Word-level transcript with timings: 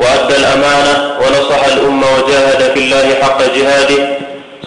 وأدى 0.00 0.36
الأمانة 0.36 0.94
ونصح 1.20 1.64
الأمة 1.64 2.06
وجاهد 2.16 2.72
في 2.74 2.80
الله 2.80 3.14
حق 3.22 3.42
جهاده. 3.42 4.00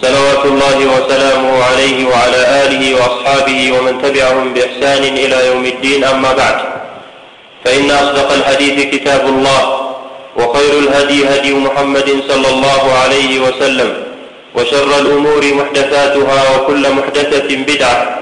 صلوات 0.02 0.44
الله 0.44 0.78
وسلامه 0.94 1.64
عليه 1.64 2.06
وعلى 2.08 2.40
آله 2.64 2.94
وأصحابه 2.94 3.72
ومن 3.72 4.02
تبعهم 4.02 4.54
بإحسان 4.54 5.02
إلى 5.04 5.46
يوم 5.46 5.64
الدين. 5.64 6.04
أما 6.04 6.32
بعد 6.32 6.56
فإن 7.64 7.90
أصدق 7.90 8.32
الحديث 8.32 8.94
كتاب 8.94 9.26
الله 9.26 9.80
وخير 10.36 10.78
الهدي 10.78 11.28
هدي 11.28 11.52
محمد 11.54 12.08
صلى 12.28 12.48
الله 12.48 12.82
عليه 13.02 13.40
وسلم 13.40 13.90
وشر 14.54 14.98
الأمور 14.98 15.42
محدثاتها 15.54 16.56
وكل 16.56 16.90
محدثة 16.90 17.56
بدعة 17.56 18.18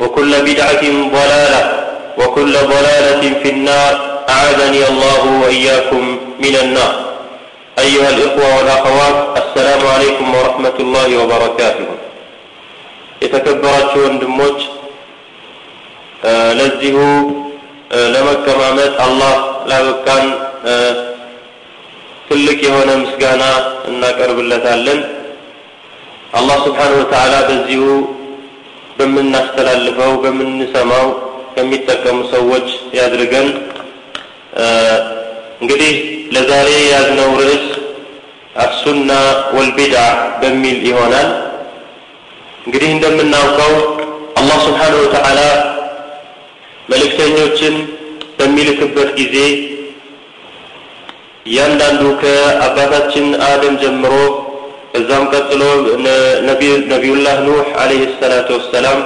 وكل 0.00 0.32
بدعة 0.42 0.82
ضلالة 1.12 1.62
وكل 2.18 2.52
ضلالة 2.52 3.22
في 3.42 3.48
النار. 3.50 4.16
أعاذني 4.28 4.88
الله 4.88 5.40
وإياكم 5.42 6.18
من 6.39 6.55
النار 6.55 6.93
أيها 7.79 8.09
الإخوة 8.09 8.47
والأخوات 8.57 9.17
السلام 9.41 9.81
عليكم 9.87 10.27
ورحمة 10.35 10.77
الله 10.79 11.09
وبركاته 11.21 11.87
የተከበራችሁ 13.23 13.99
ወንድሞች 14.05 14.59
ለዚሁ 16.59 16.95
ለመከማመጥ 18.13 18.93
አላህ 19.05 19.35
ላበቃን 19.69 20.25
ትልቅ 22.29 22.57
የሆነ 22.67 22.89
ምስጋና 23.03 23.43
እናቀርብለታለን 23.89 24.99
አላህ 26.39 26.57
ስብሓንሁ 26.67 26.97
ወተዓላ 27.01 27.35
በዚሁ 27.49 27.83
በምናስተላልፈው 28.97 30.13
በምንሰማው 30.23 31.07
ከሚጠቀሙ 31.55 32.17
ሰዎች 32.35 32.67
ያድርገን 32.99 33.49
እንግዲህ 35.60 35.92
ለዛሬ 36.34 36.68
ያዝነው 36.92 37.30
ርዕስ 37.40 37.66
አሱና 38.56 39.10
ወልቢድዓ 39.56 40.02
በሚል 40.40 40.78
ይሆናል። 40.88 41.28
እንግዲህ 42.66 42.90
እንደምናውቀው 42.94 43.72
አላህ 44.40 44.58
ስብሓንሁ 44.66 44.98
ወተዓላ 45.04 45.40
መልእክተኞችን 46.90 47.74
በሚልክበት 48.38 49.10
ጊዜ 49.20 49.36
እያንዳንዱ 51.46 52.02
ከአባታችን 52.22 53.26
አደም 53.48 53.74
ጀምሮ 53.82 54.14
ከዛም 54.92 55.24
ቀጥሎ 55.32 55.62
ነቢዩላህ 56.90 57.36
ኑህ 57.46 57.68
አለይሂ 57.82 58.02
ሰላቱ 58.20 58.48
ወሰላም 58.58 58.98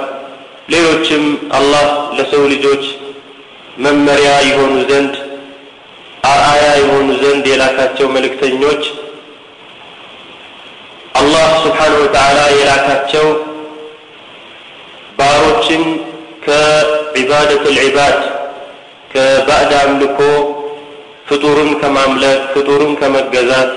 ሌሎችም 0.73 1.23
አላህ 1.57 1.85
ለሰው 2.17 2.43
ልጆች 2.53 2.83
መመሪያ 3.85 4.31
የሆኑ 4.49 4.75
ዘንድ 4.89 5.13
አርአያ 6.23 6.65
የሆኑ 6.79 7.07
ዘንድ 7.21 7.45
የላካቸው 7.51 8.07
መልእክተኞች 8.15 8.83
አላህ 11.15 11.47
ስብሓንሁ 11.63 11.97
ወተዓላ 12.03 12.39
የላካቸው 12.57 13.25
ባሮችን 15.17 15.83
ከዒባደት 16.45 17.63
ልዒባድ 17.75 18.19
ከባዕድ 19.11 19.71
አምልኮ 19.81 20.19
ፍጡርን 21.29 21.71
ከማምለክ 21.81 22.39
ፍጡርን 22.53 22.93
ከመገዛት 23.01 23.71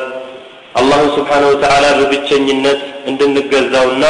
አላህን 0.74 1.10
ስብሓንሁ 1.16 1.48
ወተዓላ 1.52 1.86
በብቸኝነት 1.98 2.80
እንድንገዛውና 3.10 4.04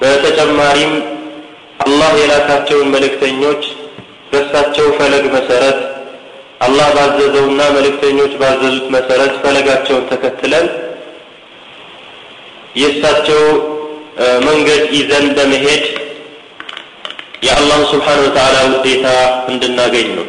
በተጨማሪም 0.00 0.94
አላህ 1.86 2.12
የላካቸውን 2.20 2.88
መልእክተኞች 2.94 3.62
በእሳቸው 4.30 4.86
ፈለግ 4.98 5.24
መሰረት 5.36 5.78
አላህ 6.60 6.86
ባዘዘውና 6.96 7.62
መልእክተኞች 7.74 8.32
ባዘዙት 8.40 8.86
መሰረት 8.94 9.32
ፈለጋቸውን 9.42 10.04
ተከትለን 10.10 10.66
የእሳቸው 12.76 13.42
መንገድ 14.46 14.82
ይዘን 14.96 15.26
በመሄድ 15.36 15.84
የአላህ 17.46 17.80
ስብሓን 17.90 18.20
ወተዓላ 18.24 18.56
ውዴታ 18.70 19.06
እንድናገኝ 19.50 20.08
ነው። 20.18 20.26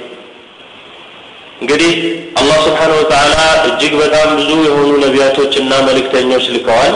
እንግዲህ 1.62 1.94
አላህ 2.40 2.58
ስብሓን 2.66 2.92
ወተዓላ 2.98 3.36
እጅግ 3.68 3.94
በጣም 4.02 4.28
ብዙ 4.40 4.50
የሆኑ 4.66 4.90
ነቢያቶችና 5.06 5.72
መልእክተኞች 5.88 6.46
ልከዋል። 6.56 6.96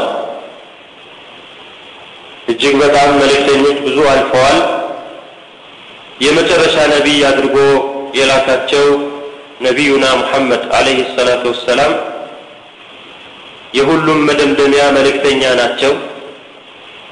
እጅግ 2.52 2.76
በጣም 2.84 3.10
መልእክተኞች 3.22 3.78
ብዙ 3.88 3.98
አልፈዋል። 4.14 4.60
የመጨረሻ 6.22 6.76
ነቢይ 6.94 7.22
አድርጎ 7.30 7.58
የላካቸው 8.18 8.86
ነቢዩና 9.62 10.06
ሙሐመድ 10.20 10.64
አለይሂ 10.78 11.00
ሰላቱ 11.16 11.44
ወሰላም 11.52 11.92
የሁሉም 13.74 14.20
መደምደሚያ 14.28 14.84
መልእክተኛ 14.98 15.42
ናቸው። 15.60 15.94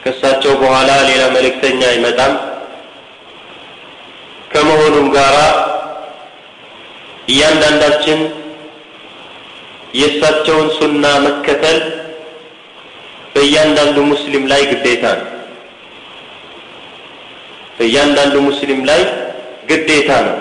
ከእሳቸው 0.03 0.53
በኋላ 0.61 0.91
ሌላ 1.09 1.23
መልእክተኛ 1.35 1.81
አይመጣም። 1.91 2.33
ከመሆኑም 4.53 5.07
ጋራ 5.15 5.37
እያንዳንዳችን 7.27 8.19
የእሳቸውን 9.93 10.67
ሱና 10.77 11.05
መከተል 11.25 11.79
በእያንዳንዱ 13.33 13.97
ሙስሊም 14.11 14.45
ላይ 14.51 14.61
ግዴታ 14.71 15.05
ነው። 15.19 15.27
በእያንዳንዱ 17.77 18.35
ሙስሊም 18.47 18.81
ላይ 18.89 19.01
ግዴታ 19.69 20.11
ነው 20.27 20.37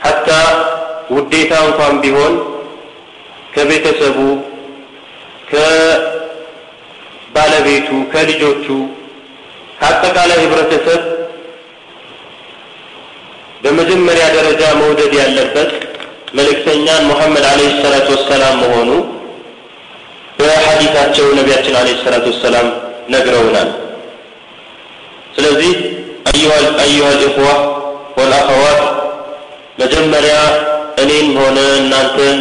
ሐታ 0.00 0.28
ውዴታ 1.14 1.52
እንኳን 1.66 1.94
ቢሆን 2.02 2.34
ከቤተሰቡ 3.54 4.18
ከባለቤቱ 7.00 7.88
ከልጆቹ 8.12 8.66
ከአጠቃላይ 9.80 10.38
ህብረተሰብ 10.44 11.02
በመጀመሪያ 13.62 14.24
ደረጃ 14.36 14.62
መውደድ 14.80 15.12
ያለበት 15.20 15.70
መልእክተኛን 16.38 17.02
ሙሐመድ 17.10 17.44
አለይሂ 17.50 17.70
ሰላቱ 17.84 18.06
ወሰላም 18.16 18.56
መሆኑ 18.62 18.90
በሐዲታቸው 20.38 21.26
ነቢያችን 21.38 21.74
አለይሂ 21.80 21.96
ሰላቱ 22.04 22.26
ወሰላም 22.32 22.66
ነግረውናል። 23.14 23.68
ስለዚህ 25.36 25.72
አዩሃ 26.30 26.52
ልእኽዋ 27.14 27.48
ወልአኸዋት 28.18 28.80
መጀመሪያ 29.81 30.35
እኔም 31.03 31.29
ሆነ 31.41 31.59
እናንተን 31.81 32.37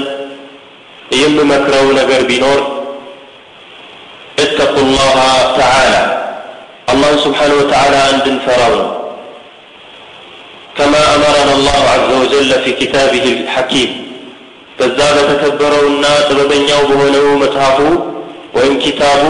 የምመክረው 1.22 1.87
ነገር 2.00 2.22
ቢኖር 2.31 2.60
اتقوا 4.44 4.84
الله 4.87 5.16
تعالى 5.60 6.03
الله 6.93 7.12
سبحانه 7.27 7.55
وتعالى 7.60 7.99
عند 8.09 8.27
فرعون 8.47 8.87
كما 10.78 11.00
أمرنا 11.16 11.53
الله 11.59 11.81
عز 11.94 12.10
وجل 12.21 12.50
في 12.65 12.71
كتابه 12.72 13.25
الحكيم 13.37 13.91
كذاب 14.78 15.16
تكبروا 15.43 15.88
ጥበበኛው 16.28 16.80
በሆነው 16.91 17.27
መጽሐፉ 17.42 17.78
ወይም 18.57 18.74
ኪታቡ 18.84 19.22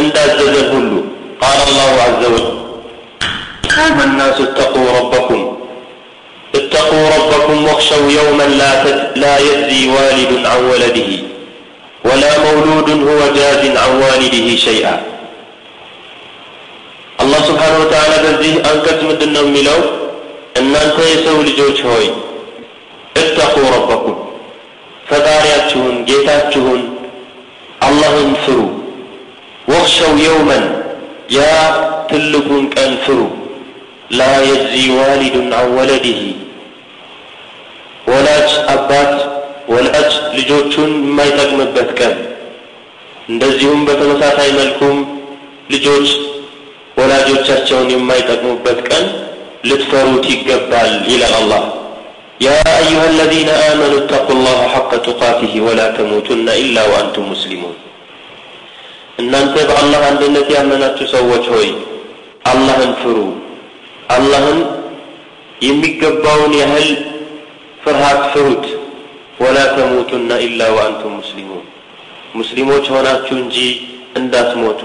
እንዳዘዘ 0.00 0.56
ሁሉ 0.72 0.90
قال 1.42 1.58
الله 1.68 1.92
عز 2.06 2.22
وجل 2.32 2.56
أيها 3.78 4.04
الناس 4.04 4.36
اتقوا 4.46 4.88
ربكم 4.98 5.40
اتقوا 6.54 7.04
ربكم 7.16 7.64
واخشوا 7.66 8.10
يوما 8.10 8.42
لا, 8.60 8.72
لا 9.22 9.34
يجزي 9.38 9.82
والد 9.88 10.32
عن 10.46 10.60
ولده 10.70 11.10
ولا 12.04 12.32
مولود 12.46 12.88
هو 13.08 13.20
جاز 13.38 13.62
عن 13.82 13.90
والده 14.02 14.46
شيئا 14.66 14.94
الله 17.22 17.40
سبحانه 17.50 17.78
وتعالى 17.84 18.16
በዚህ 18.24 18.52
አንቀጽ 18.70 19.00
ምንድን 19.10 19.30
ነው 19.36 19.44
የሚለው 19.48 19.78
እናንተ 20.60 20.96
የሰው 21.12 21.36
ልጆች 21.48 21.78
ሆይ 21.88 22.06
እተቁ 23.22 23.54
ረበኩም 23.74 24.16
ፈጣሪያችሁን 25.10 25.94
ጌታችሁን 26.10 26.80
አላህን 27.86 28.32
ፍሩ 28.44 28.58
ወክሸው 29.72 30.12
የውመን 30.26 30.64
ያ 31.36 31.40
ትልቁን 32.10 32.64
ቀን 32.76 32.92
ፍሩ 33.04 33.18
ላ 34.18 34.28
የጅዚ 34.48 34.76
ዋሊዱን 34.98 35.50
አን 35.58 35.68
ወለዲህ 35.78 36.20
ወላጅ 38.35 38.53
አባት 38.71 39.11
ወላጅ 39.73 40.07
ልጆቹን 40.37 40.89
የማይጠቅምበት 41.01 41.89
ቀን። 41.99 42.15
እንደዚሁም 43.29 43.81
በተመሳሳይ 43.87 44.49
መልኩም 44.57 44.97
ልጆች 45.73 46.07
ወላጆቻቸውን 46.97 47.87
የማይጠቅሙበት 47.93 48.79
ቀን 48.89 49.05
ልትፈሩት 49.69 50.25
ይገባል 50.33 50.91
ይላል 51.11 51.33
አላህ። 51.39 51.63
ያ 52.41 52.49
አዩሃ 52.73 53.01
አለዚነ 53.07 53.49
አመኑ 53.63 53.93
እተቁ 54.01 54.27
ላህ 54.41 54.59
ሐቀ 54.73 54.91
ቱቃቲህ 55.07 55.55
ወላ 55.67 55.81
ተሙቱና 55.97 56.47
ኢላ 56.61 56.77
ወአንቱም 56.91 57.27
ሙስሊሙን። 57.31 57.75
እናንተ 59.19 59.55
በአላህ 59.69 60.01
አንድነት 60.11 60.47
ያመናችሁ 60.57 61.07
ሰዎች 61.15 61.45
ሆይ 61.55 61.69
አላህን 62.45 62.93
ፍሩ። 63.01 63.17
አላህን 64.11 64.59
የሚገባውን 65.61 66.55
ያህል 66.61 66.89
ፍርሃት 67.85 68.21
ፍሩት። 68.33 68.65
ወላ 69.41 69.57
ተሙቱና 69.75 70.31
ኢላ 70.45 70.61
ወአንቱም 70.75 71.13
ሙስሊሙን። 71.19 71.63
ሙስሊሞች 72.35 72.85
ሆናችሁ 72.93 73.35
እንጂ 73.43 73.57
እንዳትሞቱ። 74.19 74.79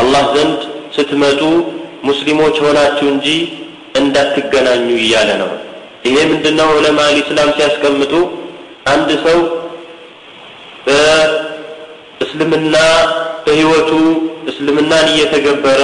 አላህ 0.00 0.22
ዘንድ 0.34 0.60
ስትመጡ 0.96 1.40
ሙስሊሞች 2.08 2.56
ሆናችሁ 2.64 3.06
እንጂ 3.14 3.26
እንዳትገናኙ 4.00 4.86
እያለ 4.98 5.30
ነው። 5.42 5.50
ይሄ 6.06 6.16
ምንድነው? 6.30 6.68
ዑለማ 6.76 6.98
ኢስላም 7.20 7.50
ሲያስቀምጡ 7.56 8.12
አንድ 8.92 9.08
ሰው 9.24 9.38
በእስልምና 12.20 12.76
በህይወቱ 13.44 13.90
እስልምናን 14.50 15.06
እየተገበረ 15.12 15.80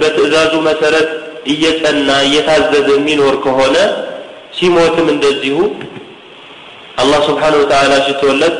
በትእዛዙ 0.00 0.52
መሰረት 0.68 1.08
እየጸና 1.52 2.08
እየታዘዘ 2.26 2.88
የሚኖር 2.96 3.34
ከሆነ 3.44 3.76
ሲሞትም 4.58 5.06
እንደዚሁ 5.14 5.56
አላህ 7.00 7.20
ስብሓነሁ 7.28 7.58
ወተዓላ 7.62 7.92
ሽቶለት 8.06 8.56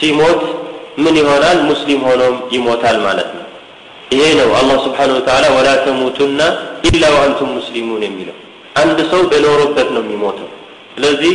ሲሞት 0.00 0.42
ምን 1.02 1.14
ይሆናል? 1.20 1.58
ሙስሊም 1.70 2.00
ሆኖም 2.08 2.36
ይሞታል 2.54 2.96
ማለት 3.06 3.28
ነው። 3.36 3.44
ይሄ 4.12 4.22
ነው 4.40 4.50
አላህ 4.60 4.76
ስብሓነሁ 4.86 5.14
ወተዓላ 5.18 5.44
ወላ 5.56 5.68
ተሙቱና 5.84 6.40
ኢላ 6.88 7.04
ወአንቱም 7.14 7.50
ሙስሊሙን 7.58 8.02
የሚለው። 8.06 8.36
አንድ 8.82 8.98
ሰው 9.12 9.20
በኖረበት 9.30 9.88
ነው 9.94 10.02
የሚሞተው። 10.04 10.48
ስለዚህ 10.94 11.34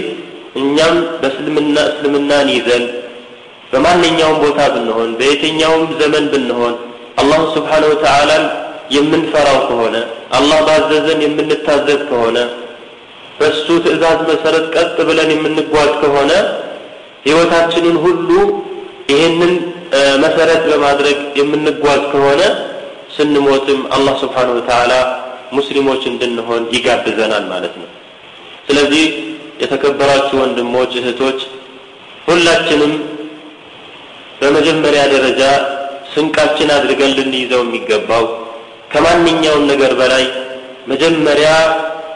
እኛም 0.55 0.95
በእስልምና 1.21 1.77
እስልምናን 1.91 2.47
ይዘን 2.55 2.83
በማንኛውም 3.71 4.37
ቦታ 4.43 4.59
ብንሆን 4.73 5.09
በየትኛውም 5.19 5.83
ዘመን 6.01 6.25
ብንሆን 6.33 6.75
አላህ 7.21 7.41
ስብሓነሁ 7.55 7.89
ወተዓላን 7.93 8.43
የምንፈራው 8.95 9.59
ከሆነ 9.67 9.95
አላህ 10.37 10.59
ባዘዘን 10.67 11.19
የምንታዘዝ 11.25 12.01
ከሆነ 12.09 12.37
በሱ 13.39 13.67
ትእዛዝ 13.85 14.19
መሰረት 14.29 14.65
ቀጥ 14.75 14.97
ብለን 15.07 15.29
የምንጓዝ 15.33 15.89
ከሆነ 16.01 16.31
ህይወታችንን 17.25 17.97
ሁሉ 18.05 18.29
ይህንን 19.11 19.53
መሰረት 20.23 20.63
በማድረግ 20.69 21.19
የምንጓዝ 21.39 22.01
ከሆነ 22.11 22.41
ስንሞትም 23.15 23.81
አላህ 23.95 24.13
ስብሓነሁ 24.23 24.55
ወተዓላ 24.59 24.93
ሙስሊሞች 25.51 26.01
እንድንሆን 26.11 26.63
ይጋብዘናል 26.75 27.43
ማለት 27.51 27.73
ነው። 27.81 27.89
ስለዚህ 28.67 29.03
የተከበራችሁ 29.61 30.37
ወንድሞች 30.41 30.93
እህቶች 31.01 31.39
ሁላችንም 32.27 32.93
በመጀመሪያ 34.39 35.01
ደረጃ 35.13 35.41
ስንቃችን 36.13 36.69
አድርገን 36.75 37.13
ልንይዘው 37.17 37.61
የሚገባው 37.63 38.25
ከማንኛውም 38.91 39.63
ነገር 39.71 39.91
በላይ 39.99 40.25
መጀመሪያ 40.87 41.49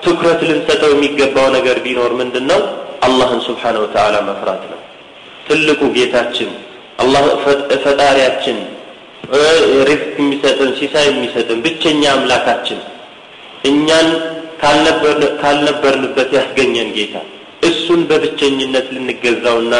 ትኩረት 0.03 0.41
ልንሰጠው 0.49 0.91
የሚገባው 0.93 1.47
ነገር 1.55 1.77
ቢኖር 1.85 2.11
ምንድን 2.19 2.45
ነው 2.51 2.61
አላህን 3.07 3.41
ስብሓነሁ 3.47 3.81
ወተዓላ 3.85 4.15
መፍራት 4.29 4.63
ነው። 4.71 4.79
ትልቁ 5.47 5.81
ጌታችን 5.95 6.49
አላህ 7.03 7.23
ፈጣሪያችን 7.83 8.57
ሪዝቅ 9.87 10.13
የሚሰጥን 10.19 10.71
ሲሳይ 10.79 11.05
የሚሰጥን 11.09 11.59
ብቸኛ 11.65 12.03
አምላካችን 12.13 12.79
እኛን 13.69 14.07
ካልነበርንበት 15.41 16.29
ያስገኘን 16.37 16.89
ጌታ 16.97 17.15
እሱን 17.69 18.01
በብቸኝነት 18.09 18.87
ልንገዛውና 18.95 19.73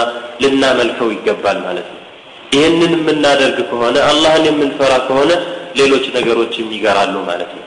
ልናመልከው 0.44 1.10
ይገባል 1.16 1.58
ማለት 1.68 1.88
ነው። 1.90 1.98
ይህንን 2.56 2.94
የምናደርግ 2.98 3.58
ከሆነ 3.70 3.98
አላህን 4.10 4.46
የምንፈራ 4.50 4.94
ከሆነ 5.08 5.32
ሌሎች 5.80 6.06
ነገሮችም 6.16 6.72
ይገራሉ 6.76 7.16
ማለት 7.30 7.52
ነው 7.58 7.66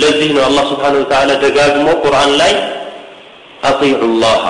ለዚህ 0.00 0.30
ነው 0.36 0.42
አላህ 0.48 0.64
ስብሓን 0.70 0.94
ወተዓላ 1.00 1.30
ደጋግሞ 1.44 1.88
ቁርአን 2.02 2.32
ላይ 2.40 2.52
አጢዑ 3.68 4.02
ላህ 4.22 4.42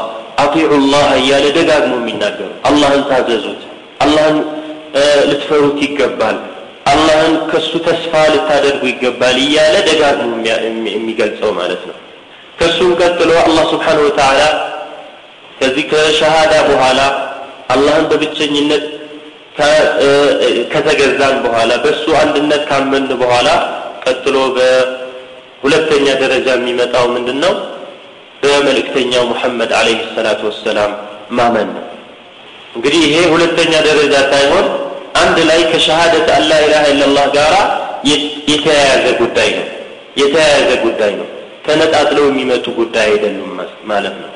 አጢዑ 0.43 0.73
ላህ 0.93 1.08
እያለ 1.20 1.47
ደጋግሞ 1.58 1.93
የሚናገሩ። 2.00 2.49
አላህን 2.69 3.02
ታዘዙት 3.11 3.62
አላህን 4.05 4.38
ልትፈሩት 5.31 5.79
ይገባል 5.87 6.38
አላህን 6.93 7.35
ከሱ 7.50 7.73
ተስፋ 7.87 8.12
ልታደርጉ 8.32 8.82
ይገባል 8.93 9.37
እያለ 9.44 9.75
ደጋግሞ 9.88 10.31
የሚገልጸው 10.94 11.50
ማለት 11.58 11.82
ነው። 11.91 11.97
ከሱም 12.61 12.93
ቀጥሎ 13.00 13.31
አላህ 13.44 13.64
ስብሓን 13.75 13.99
ወተዓላ 14.06 14.41
ከዚህ 15.61 15.85
ከሸሃዳ 15.93 16.55
በኋላ 16.70 17.00
አላህን 17.75 18.06
በብቸኝነት 18.11 18.85
ከተገዛን 20.73 21.37
በኋላ 21.44 21.70
በእሱ 21.85 22.05
አንድነት 22.20 22.62
ካመን 22.70 23.06
በኋላ 23.23 23.49
ቀጥሎ 24.05 24.37
በሁለተኛ 25.60 26.06
ደረጃ 26.22 26.48
የሚመጣው 26.56 27.04
ምንድን 27.14 27.38
ነው 27.44 27.52
በመልእክተኛው 28.42 29.24
ሙሐመድ 29.30 29.70
አለይሂ 29.78 29.98
ሰላቱ 30.14 30.40
ወሰላም 30.48 30.92
ማመን 31.38 31.68
ነው። 31.76 31.84
እንግዲህ 32.76 33.00
ይሄ 33.06 33.16
ሁለተኛ 33.32 33.72
ደረጃ 33.88 34.14
ሳይሆን 34.32 34.66
አንድ 35.20 35.38
ላይ 35.50 35.60
ከሸሃደት 35.70 36.28
አላ 36.36 36.50
ኢላሃ 36.64 36.84
ኢላላህ 36.92 37.26
ጋራ 37.36 37.54
የተያያዘ 38.50 39.06
ጉዳይ 39.20 39.50
ነው። 39.58 39.66
የተያያዘ 40.20 40.70
ጉዳይ 40.84 41.12
ነው። 41.20 41.28
ተነጣጥለው 41.66 42.24
የሚመጡ 42.28 42.66
ጉዳይ 42.78 43.08
አይደሉም 43.10 43.50
ማለት 43.90 44.16
ነው። 44.22 44.30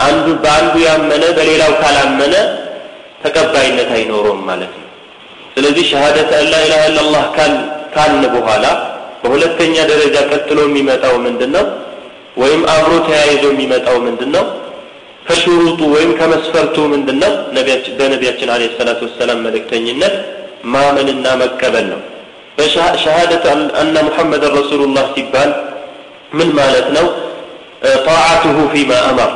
አንዱ 0.00 0.26
በአንዱ 0.44 0.74
ያመነ 0.86 1.24
በሌላው 1.36 1.72
ካላመነ 1.82 2.34
ተቀባይነት 3.24 3.90
አይኖረውም 3.96 4.40
ማለት 4.46 4.72
ነው። 4.76 4.88
ስለዚህ 5.54 5.84
ሸሃደት 5.90 6.30
አላ 6.38 6.54
ኢላሃ 6.66 6.82
ኢላላህ 6.90 7.24
ካልን 7.94 8.24
በኋላ 8.34 8.64
በሁለተኛ 9.22 9.74
ደረጃ 9.90 10.16
ቀጥሎ 10.30 10.58
የሚመጣው 10.66 11.14
ምንድን 11.26 11.50
ነው 11.56 11.66
ወይም 12.42 12.62
አብሮ 12.74 12.92
ተያይዞ 13.08 13.44
የሚመጣው 13.50 13.96
ምንድን 14.06 14.30
ነው 14.36 14.44
ከሽሩጡ 15.26 15.80
ወይም 15.94 16.10
ከመስፈርቱ 16.20 16.76
ምንድን 16.92 17.18
ነው 17.22 17.32
በነቢያችን 17.98 18.50
አለ 18.54 18.62
ሰላቱ 18.78 19.00
ወሰላም 19.08 19.42
መልእክተኝነት 19.46 20.14
ማመንና 20.72 21.26
መቀበል 21.42 21.86
ነው። 21.92 22.00
በሸሃደት 22.56 23.44
አነ 23.80 23.94
ሙሐመድን 24.08 24.52
ረሱሉላህ 24.58 25.04
ሲባል 25.14 25.50
ምን 26.38 26.48
ማለት 26.58 26.88
ነው? 26.96 27.06
ጣዓቱሁ 28.06 28.56
ፊማ 28.72 28.92
አመር 29.08 29.30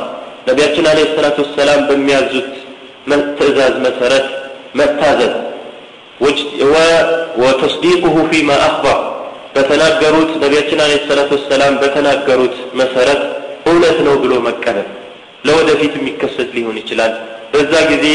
ነቢያችን 0.47 0.85
አለ 0.91 0.99
ሰላቱ 1.15 1.37
ወሰላም 1.45 1.81
በሚያዙት 1.89 2.51
ትእዛዝ 3.39 3.75
መሰረት 3.85 4.25
መታዘዝ። 4.79 5.33
ወተስዲቁሁ 7.41 8.15
ፊማ 8.31 8.49
አክበር 8.67 8.97
በተናገሩት 9.57 10.31
ነቢያችን 10.41 10.79
አለ 10.83 10.93
ሰላቱ 11.07 11.31
ወሰላም 11.37 11.75
በተናገሩት 11.81 12.55
መሰረት 12.81 13.21
እውነት 13.69 13.97
ነው 14.07 14.15
ብሎ 14.23 14.33
መቀበል 14.47 14.87
ለወደፊት 15.47 15.93
የሚከሰት 15.97 16.49
ሊሆን 16.57 16.77
ይችላል። 16.81 17.13
በዛ 17.53 17.73
ጊዜ 17.91 18.05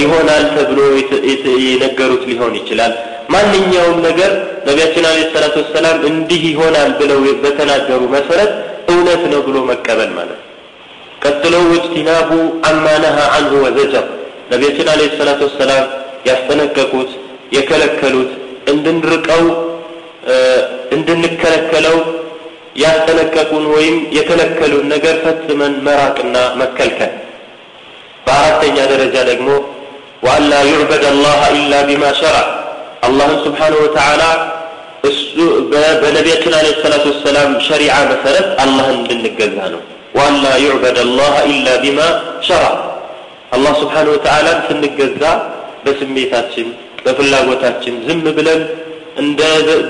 ይሆናል 0.00 0.44
ተብሎ 0.54 0.78
የነገሩት 1.66 2.22
ሊሆን 2.30 2.54
ይችላል። 2.60 2.92
ማንኛውም 3.34 3.98
ነገር 4.06 4.30
ነቢያችን 4.68 5.04
አለ 5.10 5.18
ሰላቱ 5.34 5.56
ወሰላም 5.62 5.98
እንዲህ 6.10 6.42
ይሆናል 6.50 6.90
ብለው 7.00 7.20
በተናገሩ 7.44 8.00
መሰረት 8.16 8.52
እውነት 8.92 9.22
ነው 9.32 9.40
ብሎ 9.48 9.58
መቀበል 9.70 10.10
ማለት 10.18 10.40
ቀጥሎ 11.24 11.54
ወጅቲናቡ 11.72 12.30
አማነሃ 12.70 13.18
አንሁ 13.36 13.52
ወዘጀር። 13.66 14.06
ነቢያችን 14.52 14.88
አለ 14.94 15.02
ሰላቱ 15.18 15.40
ወሰላም 15.48 15.84
ያስጠነቀቁት 16.28 17.10
የከለከሉት 17.56 18.32
እንድንርቀው 18.72 19.44
እንድንከለከለው 20.96 21.96
ያስጠነቀቁን 22.82 23.64
ወይም 23.74 23.96
የከለከሉን 24.16 24.86
ነገር 24.94 25.14
ፈጽመን 25.24 25.74
መራቅና 25.86 26.36
መከልከል። 26.60 27.12
በአራተኛ 28.26 28.76
ደረጃ 28.92 29.16
ደግሞ 29.30 29.48
ወአላ 30.26 30.52
ዩዕበድ 30.70 31.04
አላህ 31.10 31.40
ኢላ 31.56 31.74
ቢማ 31.88 32.04
ሸራ 32.20 32.36
አላህን 33.06 33.38
ስብሓንሁ 33.46 33.78
ወተዓላ 33.84 34.22
እሱ 35.08 35.34
በነቢያችን 36.02 36.54
አለ 36.58 36.66
ሰላቱ 36.82 37.04
ወሰላም 37.12 37.52
ሸሪዓ 37.66 37.94
መሰረት 38.12 38.48
አላህን 38.64 38.98
እንድንገዛ 39.04 39.56
ነው። 39.74 39.80
ወአላ 40.16 40.44
ዩዕበድ 40.64 40.98
አላህ 41.04 41.34
ኢላ 41.50 41.68
ቢማ 41.84 42.00
ሸራ 42.48 42.64
አላህ 43.56 43.72
ስብሓንሁ 43.82 44.12
ወተዓላን 44.16 44.60
ስንገዛ 44.68 45.22
በስሜታችን 45.84 46.68
በፍላጎታችን 47.04 47.94
ዝም 48.06 48.20
ብለን 48.36 48.60
እንደ 49.16 49.40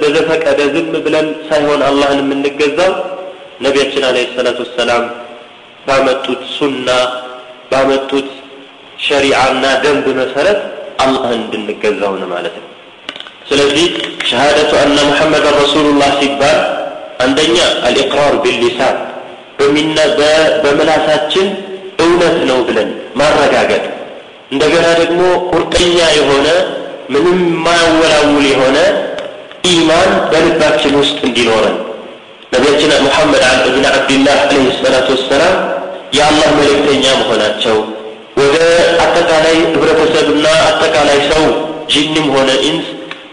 በዘፈቀደ 0.00 0.60
ዝም 0.74 0.92
ብለን 1.04 1.28
ሳይሆን 1.48 1.80
አላህን 1.88 2.20
የምንገዛው 2.22 2.92
ነቢያችን 3.64 4.04
አለ 4.08 4.18
ሰላቱ 4.36 4.58
ወሰላም 4.64 5.04
ባመጡት 5.86 6.42
ሱና 6.56 6.88
ባመጡት 7.70 8.28
ሸሪዓና 9.06 9.64
ደንብ 9.84 10.06
መሰረት 10.20 10.60
አላህን 11.04 11.40
እንድንገዛው 11.40 12.12
ነው 12.20 12.28
ማለት 12.34 12.56
ነው። 12.58 12.68
ስለዚህ 13.50 13.86
ሸሃደቱ 14.30 14.72
አነ 14.82 14.96
ሙሐመድን 15.08 15.56
ረሱሉላህ 15.62 16.10
ሲባል 16.20 16.58
አንደኛ 17.24 17.56
الإقرار 17.87 18.34
باللسان 18.44 18.96
በምላሳችን 20.64 21.48
እውነት 22.04 22.36
ነው 22.50 22.58
ብለን 22.68 22.88
ማረጋገጥ 23.20 23.84
እንደገና 24.52 24.86
ደግሞ 25.00 25.20
ቁርጠኛ 25.50 25.98
የሆነ 26.16 26.46
ምንም 27.12 27.38
የማያወላውል 27.46 28.44
የሆነ 28.50 28.78
ኢማን 29.64 30.11
በልባችን 30.31 30.95
ውስጥ 31.00 31.19
እንዲኖረን። 31.25 31.76
ነቢያችን 32.52 32.92
ሙሐመድ 33.07 33.42
እብን 33.69 33.85
ዓብድላህ 33.90 34.37
عليه 34.42 34.64
الصلاة 34.80 35.08
والسلام 35.16 35.54
የአላህ 36.12 36.49
መልእክተኛ 36.59 37.04
መሆናቸው 37.21 37.76
ወደ 38.37 38.57
አጠቃላይ 39.04 39.57
ህብረተሰብና 39.66 40.47
አጠቃላይ 40.69 41.19
ሰው 41.31 41.45
ጅንም 41.92 42.26
ሆነ 42.35 42.50
إنس 42.68 42.87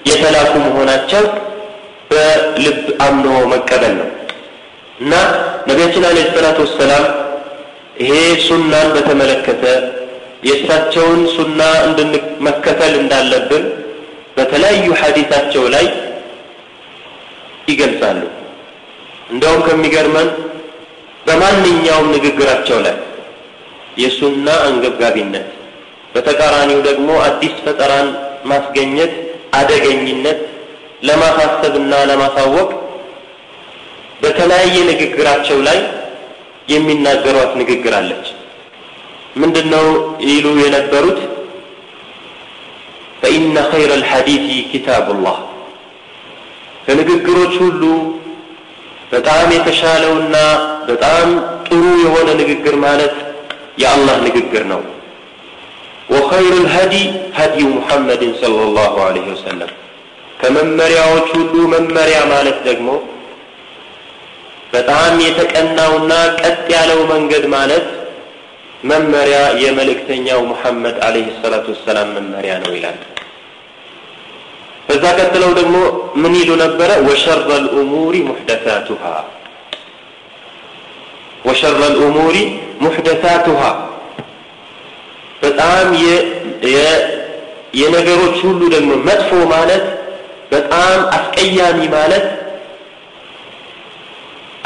የተላኩ 0.10 0.54
መሆናቸው 0.66 1.24
በልብ 2.12 2.78
አምኖ 3.06 3.28
መቀበል 3.54 3.94
ነው። 4.00 4.08
እና 5.00 5.14
ነቢያችን 5.70 6.06
አለ 6.10 6.20
ሰላቱ 6.36 6.60
ወሰላም 6.66 7.06
ይሄ 8.02 8.14
ሱናን 8.46 8.88
በተመለከተ 8.96 9.64
የእሳቸውን 10.48 11.22
ሱና 11.36 11.62
እንድንመከተል 11.88 12.94
እንዳለብን 13.02 13.64
በተለያዩ 14.38 14.88
ሐዲታቸው 15.02 15.64
ላይ 15.74 15.86
ይገልጻሉ። 17.70 18.22
እንደውም 19.32 19.62
ከሚገርመን 19.68 20.30
በማንኛውም 21.28 22.08
ንግግራቸው 22.16 22.78
ላይ 22.86 22.96
የሱና 24.02 24.48
አንገብጋቢነት 24.66 25.48
በተቃራኒው 26.14 26.80
ደግሞ 26.88 27.10
አዲስ 27.26 27.56
ፈጠራን 27.66 28.08
ማስገኘት 28.52 29.14
አደገኝነት 29.60 30.40
ለማሳሰብና 31.08 31.94
ለማሳወቅ 32.10 32.70
በተለያየ 34.22 34.76
ንግግራቸው 34.90 35.60
ላይ 35.68 35.80
የሚናገሯት 36.70 37.52
ንግግር 37.62 37.94
አለች። 38.00 38.26
ምንድነው 39.42 39.86
ይሉ 40.30 40.48
የነበሩት? 40.62 41.20
ፈኢነ 43.22 43.56
ኸይረ 43.72 43.92
ልሐዲት 44.02 44.44
ኪታቡላህ 44.72 45.38
ከንግግሮች 46.90 47.54
ሁሉ 47.64 47.84
በጣም 49.12 49.48
የተሻለውና 49.56 50.36
በጣም 50.88 51.28
ጥሩ 51.68 51.82
የሆነ 52.04 52.30
ንግግር 52.40 52.76
ማለት 52.86 53.16
የአላህ 53.82 54.16
ንግግር 54.26 54.64
ነው። 54.72 54.82
ወኸይሩ 56.10 56.54
ልሀዲ 56.64 56.94
ሀዲዩ 57.38 57.66
ሙሐመድን 57.76 58.32
صለ 58.42 58.56
ላሁ 58.78 58.96
ዐለይሂ 59.08 59.28
ወሰለም። 59.34 59.72
ከመመሪያዎች 60.42 61.30
ሁሉ 61.38 61.54
መመሪያ 61.74 62.18
ማለት 62.26 62.58
ደግሞ 62.68 62.90
በጣም 64.74 65.14
የተቀናውና 65.28 66.12
ቀጥ 66.42 66.68
ያለው 66.76 67.02
መንገድ 67.14 67.46
ማለት 67.56 67.88
መመሪያ 68.84 69.40
የመልእክተኛው 69.64 70.42
ሙሐመድ 70.52 70.98
አለይሂ 71.08 71.30
ሰላቱ 71.42 71.68
ወሰላም 71.76 72.12
መመሪያ 72.18 72.54
ነው 72.66 72.74
ይላል 72.78 73.00
በዛ 74.90 75.04
ቀጥለው 75.20 75.52
ደግሞ 75.58 75.76
ምን 76.22 76.34
ይሉ 76.40 76.50
ነበረ? 76.62 76.90
ወሸረ 77.08 77.40
ልእሙሪ 77.66 78.16
ሙሕደሳቱሃ። 78.30 79.04
ወሸረ 81.46 81.74
ልእሙሪ 81.94 82.38
ሙሕደሳቱሃ። 82.84 83.62
በጣም 85.44 85.88
የነገሮች 87.80 88.38
ሁሉ 88.46 88.62
ደግሞ 88.76 88.92
መጥፎ 89.08 89.32
ማለት 89.54 89.86
በጣም 90.52 90.98
አስቀያሚ 91.18 91.80
ማለት 91.96 92.26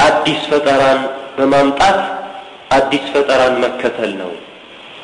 አዲስ 0.06 0.40
ፈጠራን 0.50 1.00
በማምጣት 1.36 1.98
አዲስ 2.76 3.04
ፈጠራን 3.12 3.54
መከተል 3.64 4.12
ነው። 4.22 4.32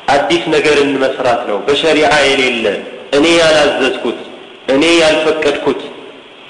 አዲስ 0.09 0.43
ነገርን 0.53 0.91
መስራት 1.03 1.41
ነው። 1.49 1.57
በሸሪዓ 1.67 2.11
የሌለ 2.25 2.65
እኔ 3.17 3.25
ያላዘዝኩት 3.39 4.19
እኔ 4.67 4.83
ያልፈቀድኩት 4.97 5.81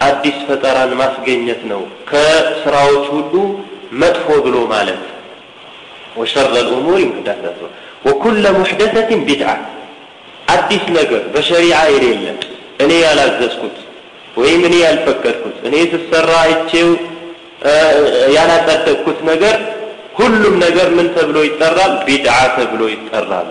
አዲስ 0.02 0.38
ፈጠራን 0.48 0.92
ማስገኘት 1.02 1.62
ነው። 1.72 1.82
ከስራዎች 2.10 3.06
ሁሉ 3.16 3.34
መጥፎ 4.02 4.28
ብሎ 4.46 4.56
ማለት። 4.72 5.02
ወሸረ 6.18 6.54
ልእሙር 6.58 7.00
ሙሕደሰቱ 7.10 7.60
ወኩለ 8.06 8.46
ሙሕደሰትን 8.58 9.22
ቢድዓ። 9.28 9.50
አዲስ 10.54 10.84
ነገር 10.98 11.24
በሸሪዓ 11.34 11.78
የሌለ። 11.94 12.26
እኔ 12.84 12.92
ያላዘዝኩት 13.06 13.78
ወይም 14.38 14.62
እኔ 14.68 14.76
ያልፈቀድኩት 14.86 15.58
እኔ 15.68 15.76
ስሰራ 15.94 16.32
አይቼው 16.46 16.90
ያላጸደቅኩት 18.36 19.20
ነገር 19.30 19.56
ሁሉም 20.18 20.56
ነገር 20.64 20.88
ምን 20.98 21.08
ተብሎ 21.16 21.38
ይጠራል? 21.48 21.94
ቢድዓ 22.08 22.38
ተብሎ 22.56 22.82
ይጠራል። 22.94 23.50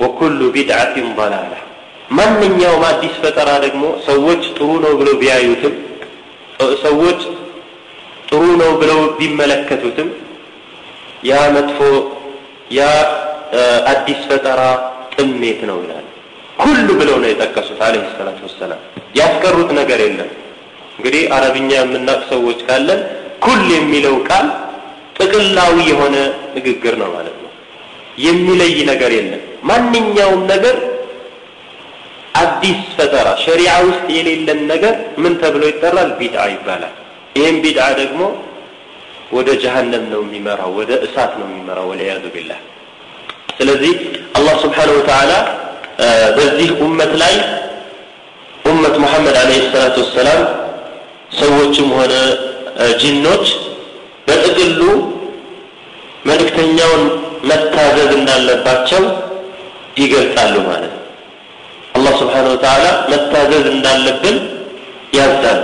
ወኩሉ 0.00 0.40
ቢድዓትን 0.54 1.08
ضላላ 1.18 1.52
ማንኛውም 2.10 2.82
አዲስ 2.88 3.14
ፈጠራ 3.22 3.50
ደግሞ 3.64 3.82
ሰዎች 4.06 4.42
ጥሩ 4.56 4.70
ነው 4.84 4.92
ብለው 5.00 5.14
ቢያዩትም 5.20 5.74
ሰዎች 6.82 7.20
ጥሩ 8.30 8.42
ነው 8.60 8.70
ብለው 8.80 9.00
ቢመለከቱትም 9.18 10.08
ያ 11.28 11.38
መጥፎ 11.56 11.78
ያ 12.72 12.82
አዲስ 13.92 14.20
ፈጠራ 14.28 14.60
ጥሜት 15.14 15.60
ነው 15.70 15.78
ይላል። 15.84 16.06
ኩሉ 16.60 16.88
ብለው 17.00 17.16
ነው 17.22 17.28
የጠቀሱት 17.30 17.80
አለህ 17.86 18.10
ሰላቱ 18.12 18.40
ወሰላም። 18.46 18.80
ያስቀሩት 19.18 19.70
ነገር 19.78 20.00
የለም። 20.04 20.30
እንግዲህ 20.96 21.22
አረብኛ 21.36 21.70
የምናውቅ 21.78 22.22
ሰዎች 22.30 22.58
ካለን 22.68 23.00
ኩል 23.44 23.62
የሚለው 23.74 24.16
ቃል 24.28 24.46
ጥቅላዊ 25.18 25.76
የሆነ 25.90 26.16
ንግግር 26.56 26.94
ነው 27.02 27.08
ማለት 27.16 27.36
ነው። 27.36 27.50
የሚለይ 28.18 28.74
ነገር 28.90 29.12
የለም። 29.18 29.42
ማንኛውም 29.70 30.42
ነገር 30.52 30.76
አዲስ 32.40 32.80
ፈጠራ 32.96 33.28
ሸሪዓ 33.44 33.72
ውስጥ 33.86 34.04
የሌለን 34.16 34.60
ነገር 34.72 34.94
ምን 35.22 35.32
ተብሎ 35.40 35.62
ይጠራል? 35.70 36.10
ቢድዓ 36.18 36.42
ይባላል። 36.52 36.94
ይህም 37.36 37.56
ቢድዓ 37.64 37.86
ደግሞ 38.00 38.20
ወደ 39.36 39.48
ጀሃነም 39.62 40.04
ነው 40.12 40.20
የሚመራው 40.24 40.70
ወደ 40.78 40.90
እሳት 41.06 41.32
ነው 41.40 41.46
የሚመራው 41.48 41.86
ወልያዙ 41.90 42.24
ቢላህ። 42.34 42.60
ስለዚህ 43.58 43.92
አላህ 44.38 44.54
ስብሓነሁ 44.64 44.94
ወተዓላ 45.00 45.32
በዚህ 46.36 46.68
ኡመት 46.84 47.12
ላይ 47.22 47.34
ኡመት 48.70 48.94
ሙሐመድ 49.02 49.36
አለይሂ 49.40 49.60
ሰላቱ 49.72 49.96
ወሰላም 50.04 50.40
ሰዎችም 51.40 51.88
ሆነ 51.98 52.14
ጅኖች 53.00 53.46
በጥቅሉ 54.26 54.80
መልእክተኛውን 56.28 57.02
መታዘዝ 57.50 58.10
እንዳለባቸው 58.18 59.02
ይገልጻሉ 60.00 60.54
ማለት 60.66 60.92
ነው 60.92 60.99
አላህ 62.20 62.28
ስብሓነሁ 62.28 62.52
ወተዓላ 62.54 62.86
መታዘዝ 63.10 63.64
እንዳለብን 63.72 64.36
ያዛሉ 65.16 65.60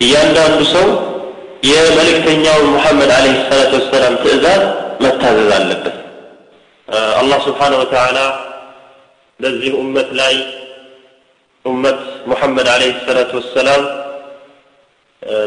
እያንዳንዱ 0.00 0.60
ሰው 0.72 0.86
የመልእክተኛውን 1.68 2.66
ሙሐመድ 2.74 3.10
አለይሂ 3.16 3.36
ሰላቱ 3.50 3.72
ወሰላም 3.80 4.14
ትእዛዝ 4.22 4.62
መታዘዝ 5.04 5.50
አለበት። 5.58 5.96
አላህ 7.20 7.38
ስብሓነሁ 7.46 7.78
ወተዓላ 7.82 8.18
በዚህ 9.40 9.72
ኡመት 9.80 10.08
ላይ 10.20 10.34
ኡመት 11.64 12.00
ሙሐመድ 12.30 12.68
አለይሂ 12.74 12.94
ሰላቱ 13.06 13.32
ወሰላም 13.40 13.82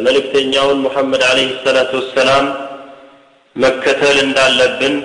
መልእክተኛውን 0.06 0.80
ሙሐመድ 0.86 1.24
አለይሂ 1.30 1.50
ሰላቱ 1.66 1.92
ወሰላም 2.02 2.46
መከተል 3.56 4.18
እንዳለብን 4.26 4.96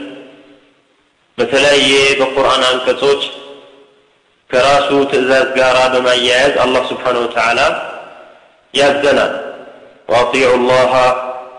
በተለያየ 1.38 1.90
በቁርአን 2.20 2.62
አንቀጾች 2.68 3.22
ከራሱ 4.50 4.88
ትእዛዝ 5.10 5.46
ጋር 5.56 5.76
በማያያዝ 5.94 6.54
አላህ 6.64 6.82
ስብሓነሁ 6.90 7.22
ወተዓላ 7.26 7.60
ያዘናል። 8.74 9.32
ወአጢዑ 10.08 10.50
ላሃ 10.68 10.92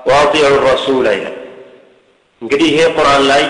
ወአጢዑ 0.10 0.52
ረሱላ 0.68 1.08
ይላል። 1.18 1.36
እንግዲህ 2.42 2.68
ይሄ 2.72 2.80
ቁርአን 2.96 3.24
ላይ 3.32 3.44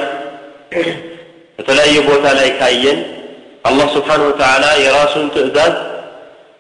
በተለያየ 1.60 1.98
ቦታ 2.08 2.26
ላይ 2.40 2.50
ካየን 2.60 3.00
አላህ 3.66 3.88
ስብሓነሁ 3.96 4.28
ወተዓላ 4.32 4.66
የራሱን 4.84 5.28
ትእዛዝ 5.36 5.74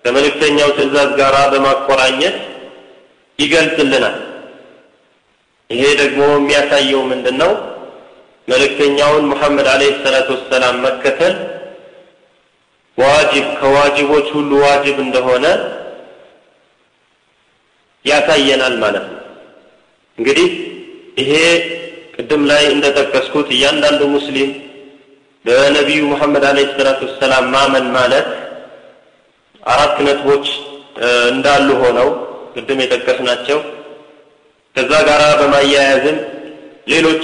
ከመልእክተኛው 0.05 0.69
ትእዛዝ 0.77 1.09
ጋር 1.19 1.35
በማቆራኘት 1.53 2.37
ይገልጽልናል። 3.39 4.15
ይሄ 5.69 5.83
ደግሞ 6.01 6.21
የሚያሳየው 6.35 7.01
ምንድን 7.09 7.35
ነው 7.41 7.51
መልእክተኛውን 8.47 9.23
ሙሐመድ 9.31 9.67
አለይሂ 9.71 9.93
ሰላቱ 10.03 10.27
ወሰላም 10.35 10.75
መከተል 10.85 11.33
ዋጅብ 12.97 13.47
ከዋጅቦች 13.59 14.27
ሁሉ 14.35 14.51
ዋጅብ 14.65 14.97
እንደሆነ 15.05 15.45
ያሳየናል 18.05 18.75
ማለት 18.83 19.05
ነው 19.11 19.21
እንግዲህ 20.17 20.49
ይሄ 21.21 21.31
ቅድም 22.15 22.43
ላይ 22.51 22.63
እንደጠቀስኩት 22.73 23.47
እያንዳንዱ 23.55 24.01
ሙስሊም 24.15 24.51
በነቢዩ 25.45 26.01
ሙሐመድ 26.11 26.43
አለይሂ 26.49 26.67
ሰላቱ 26.77 27.01
ወሰላም 27.07 27.45
ማመን 27.53 27.85
ማለት 27.97 28.27
አራት 29.63 29.95
ነጥቦች 30.07 30.45
እንዳሉ 31.31 31.67
ሆነው 31.83 32.09
ቅድም 32.55 32.79
የጠቀስናቸው 32.83 33.59
ከዛ 34.75 34.91
ጋር 35.09 35.21
በማያያዝም 35.39 36.17
ሌሎች 36.91 37.23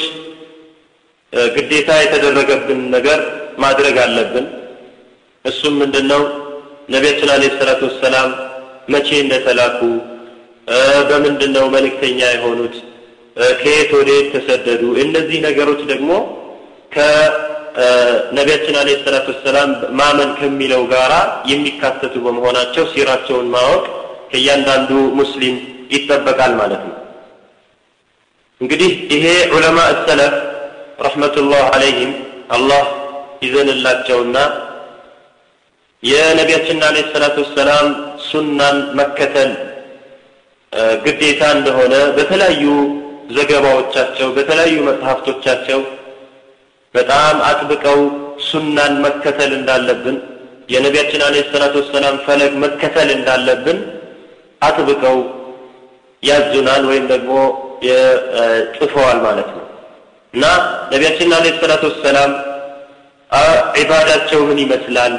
ግዴታ 1.56 1.92
የተደረገብን 2.02 2.82
ነገር 2.96 3.20
ማድረግ 3.64 3.96
አለብን። 4.04 4.46
እሱም 5.46 5.74
ምንድን 5.82 6.06
ነው? 6.12 6.22
ነቢያችን 6.90 7.30
አለይሂ 7.34 7.52
ሰላቱ 7.60 7.82
ወሰላም 7.90 8.30
መቼ 8.94 9.10
እንደተላኩ፣ 9.24 9.80
በምንድን 11.10 11.52
ነው 11.58 11.66
መልእክተኛ 11.76 12.20
የሆኑት፣ 12.34 12.76
ከየት 13.62 13.92
ወደ 13.98 14.10
የት 14.16 14.28
ተሰደዱ። 14.36 14.84
እነዚህ 15.04 15.38
ነገሮች 15.46 15.82
ደግሞ 15.92 16.10
ከነቢያችን 16.96 18.76
አለይሂ 18.82 18.98
ሰላቱ 19.06 19.28
ወሰላም 19.34 19.70
ማመን 20.00 20.32
ከሚለው 20.40 20.84
ጋራ 20.94 21.14
የሚካተቱ 21.52 22.16
በመሆናቸው 22.26 22.84
ሲራቸውን 22.94 23.48
ማወቅ 23.56 23.86
ከእያንዳንዱ 24.32 24.90
ሙስሊም 25.20 25.56
ይጠበቃል 25.94 26.54
ማለት 26.62 26.84
ነው። 26.90 26.98
እንግዲህ 28.62 28.92
ይሄ 29.14 29.26
ዑለማ 29.56 29.78
ሰለፍ 30.06 30.36
ረሕመቱላህ 31.06 31.64
አለይህም 31.76 32.12
አላህ 32.50 32.84
ይዘንላቸውና 33.44 34.38
የነቢያችንን 36.04 36.84
አለይሂ 36.88 37.06
ሰላቱ 37.14 37.36
ወሰላም 37.44 37.88
ሱናን 38.28 38.78
መከተል 39.00 39.52
ግዴታ 41.06 41.42
እንደሆነ 41.58 41.96
በተለያዩ 42.18 42.64
ዘገባዎቻቸው 43.36 44.28
በተለያዩ 44.38 44.78
መጽሐፍቶቻቸው 44.88 45.82
በጣም 46.96 47.36
አጥብቀው 47.50 48.00
ሱናን 48.50 48.94
መከተል 49.06 49.52
እንዳለብን 49.60 50.18
የነቢያችን 50.74 51.22
አለይሂ 51.28 51.44
ሰላቱ 51.54 51.76
ወሰላም 51.82 52.16
ፈለግ 52.26 52.54
መከተል 52.64 53.10
እንዳለብን 53.18 53.80
አጥብቀው 54.62 55.18
ያዙናል 56.24 56.84
ወይም 56.90 57.06
ደግሞ 57.14 57.32
ጽፈዋል 58.76 59.18
ማለት 59.26 59.50
ነው። 59.56 59.66
እና 60.34 60.46
ነቢያችን 60.94 61.36
አለይሂ 61.38 61.54
ሰላቱ 61.64 61.84
ወሰላም 61.92 62.32
ዒባዳቸው 63.78 64.42
ምን 64.50 64.60
ይመስላል 64.64 65.14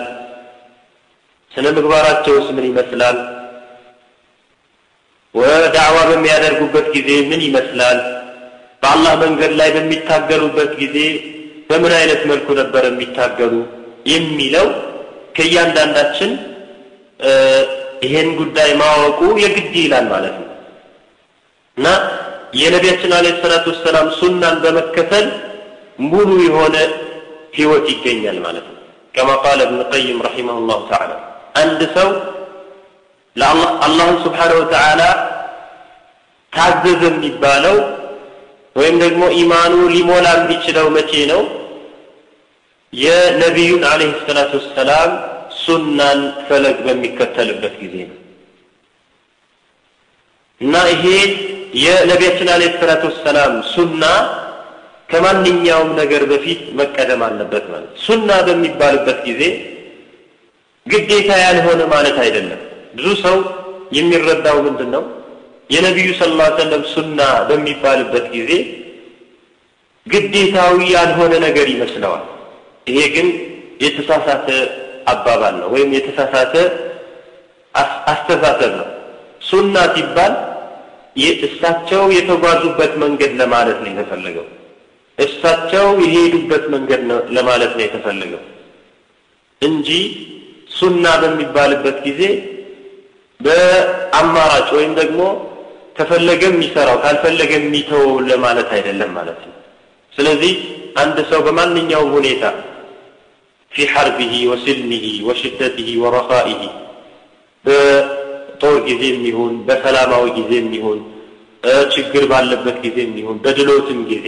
ስነ 1.54 1.66
ምግባራቸውስ 1.76 2.46
ምን 2.56 2.64
ይመስላል? 2.70 3.16
ወዳዕዋ 5.34 5.96
በሚያደርጉበት 6.10 6.86
ጊዜ 6.96 7.10
ምን 7.30 7.40
ይመስላል? 7.48 7.98
በአላህ 8.82 9.12
መንገድ 9.22 9.52
ላይ 9.60 9.68
በሚታገሉበት 9.76 10.72
ጊዜ 10.82 10.96
በምን 11.68 11.92
አይነት 11.98 12.20
መልኩ 12.30 12.48
ነበር 12.60 12.82
የሚታገሉ 12.88 13.54
የሚለው 14.06 14.66
ከእያንዳንዳችን 15.36 16.32
ይሄን 18.04 18.28
ጉዳይ 18.40 18.70
ማወቁ 18.80 19.20
የግድ 19.42 19.74
ይላል 19.82 20.06
ማለት 20.12 20.34
ነው። 20.40 20.48
እና 21.76 21.86
የነቢያችን 22.54 23.14
አለይሂ 23.16 23.34
ሰላቱ 23.44 23.66
ወሰላም 23.72 24.08
ሱናን 24.18 24.56
በመከተል 24.64 25.26
ሙሉ 26.06 26.30
የሆነ 26.46 26.76
ህይወት 27.56 27.86
ይገኛል 27.92 28.38
ማለት 28.46 28.66
ነው። 28.68 28.78
ከማ 29.14 29.30
ቃለ 29.44 29.60
እብን 29.66 29.80
ቀይም 29.92 30.18
ረሒመሁ 30.26 30.58
ላሁ 30.70 30.80
ተዓላ 30.90 31.12
አንድ 31.54 31.80
ሰው 31.96 32.08
አላህን 33.86 34.16
ስብሓነሁ 34.24 34.56
ወተዓላ 34.62 35.02
ታዘዘ 36.52 37.02
የሚባለው 37.08 37.76
ወይም 38.76 38.96
ደግሞ 39.04 39.22
ኢማኑ 39.40 39.74
ሊሞላ 39.94 40.26
የሚችለው 40.36 40.86
መቼ 40.96 41.12
ነው? 41.32 41.42
የነቢዩን 42.92 43.82
አለይሂ 43.90 44.12
ሰላቱ 44.26 44.52
ወሰላም 44.60 45.10
ሱናን 45.62 46.20
ፈለግ 46.46 46.76
በሚከተልበት 46.86 47.74
ጊዜ 47.82 47.94
ነው። 48.10 48.18
እና 50.60 50.74
ይሄ 50.92 51.04
የነቢያችን 51.84 52.48
አለይሂ 52.54 52.72
ሰላቱ 52.82 53.04
ወሰላም 53.10 53.54
ሱና 53.72 54.02
ከማንኛውም 55.08 55.90
ነገር 56.00 56.22
በፊት 56.30 56.60
መቀደም 56.78 57.22
አለበት 57.26 57.64
ማለት 57.72 57.92
ሱና 58.06 58.30
በሚባልበት 58.46 59.18
ጊዜ 59.28 59.42
ግዴታ 60.86 61.30
ያልሆነ 61.44 61.80
ማለት 61.86 62.16
አይደለም። 62.18 62.60
ብዙ 62.94 63.08
ሰው 63.22 63.36
የሚረዳው 63.92 64.56
ምንድን 64.66 64.90
ነው 64.94 65.02
የነቢዩ 65.70 66.08
ስ 66.18 66.30
ላ 66.38 66.46
ሰለም 66.58 66.82
ሱና 66.92 67.18
በሚባልበት 67.48 68.26
ጊዜ 68.34 68.50
ግዴታዊ 70.06 70.78
ያልሆነ 70.94 71.32
ነገር 71.46 71.66
ይመስለዋል። 71.68 72.24
ይሄ 72.86 72.98
ግን 73.14 73.28
የተሳሳተ 73.80 74.48
አባባል 75.06 75.54
ነው 75.60 75.68
ወይም 75.74 75.90
የተሳሳተ 75.96 76.54
አስተሳሰብ 78.12 78.72
ነው። 78.80 78.88
ሱና 79.40 79.76
ሲባል 79.94 80.34
እሳቸው 81.46 82.04
የተጓዙበት 82.16 82.92
መንገድ 82.96 83.32
ለማለት 83.40 83.78
ነው 83.82 83.90
የተፈለገው። 83.92 84.46
እሳቸው 85.18 85.86
የሄዱበት 86.04 86.64
መንገድ 86.70 87.02
ለማለት 87.28 87.72
ነው 87.76 87.84
የተፈለገው። 87.84 88.42
እንጂ 89.62 89.88
ሱና 90.74 91.06
በሚባልበት 91.22 91.96
ጊዜ 92.06 92.22
በአማራጭ 93.40 94.68
ወይም 94.76 94.92
ደግሞ 95.00 95.20
ከፈለገ 95.96 96.42
የሚሰራው 96.50 96.96
ካልፈለገ 97.02 97.50
የሚተወው 97.56 98.12
ለማለት 98.28 98.68
አይደለም 98.76 99.10
ማለት 99.18 99.40
ነው። 99.44 99.52
ስለዚህ 100.12 100.54
አንድ 101.02 101.16
ሰው 101.30 101.40
በማንኛውም 101.46 102.10
ሁኔታ 102.16 102.44
ፊ 103.72 103.86
ሐርቢሂ 103.92 104.34
ወስልሚሂ 104.50 105.04
ወሽደትሂ 105.28 105.88
ወረኻኢሂ 106.02 106.60
በጦር 107.64 108.76
ጊዜም 108.88 109.22
ይሁን 109.30 109.54
በሰላማዊ 109.68 110.24
ጊዜም 110.38 110.68
ይሁን 110.78 111.00
ችግር 111.94 112.24
ባለበት 112.30 112.76
ጊዜም 112.84 113.12
ይሁን 113.20 113.36
በድሎትም 113.44 114.00
ጊዜ 114.10 114.26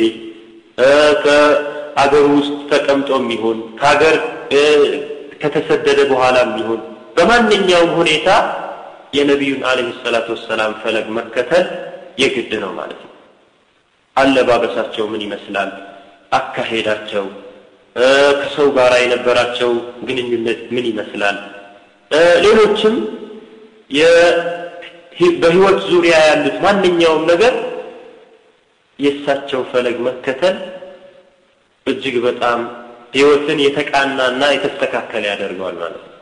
ከአገር 1.25 2.25
ውስጥ 2.35 2.57
ተቀምጦም 2.71 3.27
ይሁን 3.35 3.59
ከሀገር 3.79 4.17
ከተሰደደ 5.41 6.01
በኋላም 6.11 6.51
ይሁን 6.61 6.81
በማንኛውም 7.17 7.91
ሁኔታ 7.99 8.29
የነቢዩን 9.17 9.63
አለህ 9.71 9.97
ሰላቱ 10.05 10.29
ወሰላም 10.35 10.73
ፈለግ 10.83 11.07
መከተል 11.19 11.67
የግድ 12.19 12.53
ነው 12.63 12.71
ማለት 12.79 13.01
ነው። 13.05 13.13
አለባበሳቸው 14.17 15.05
ምን 15.13 15.23
ይመስላል? 15.27 15.71
አካሄዳቸው 16.33 17.25
ከሰው 18.41 18.69
ጋር 18.77 18.93
የነበራቸው 19.03 19.71
ግንኙነት 20.09 20.63
ምን 20.75 20.85
ይመስላል? 20.91 21.37
ሌሎችም 22.45 22.97
በህይወት 25.43 25.79
ዙሪያ 25.91 26.17
ያሉት 26.29 26.57
ማንኛውም 26.65 27.23
ነገር 27.31 27.55
የእሳቸው 28.99 29.61
ፈለግ 29.71 29.97
መከተል 30.07 30.57
እጅግ 31.87 32.17
በጣም 32.27 32.61
ህይወትን 33.17 33.59
የተቃናና 33.65 34.43
የተስተካከለ 34.53 35.25
ያደርገዋል 35.31 35.77
ማለት 35.81 36.03
ነው። 36.03 36.13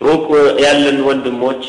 ሩቅ 0.00 0.26
ያለን 0.64 0.98
ወንድሞች 1.08 1.62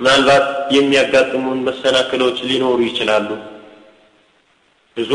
ምናልባት 0.00 0.46
የሚያጋጥሙን 0.76 1.58
መሰናክሎች 1.68 2.38
ሊኖሩ 2.48 2.78
ይችላሉ። 2.88 3.28
ብዙ 4.96 5.12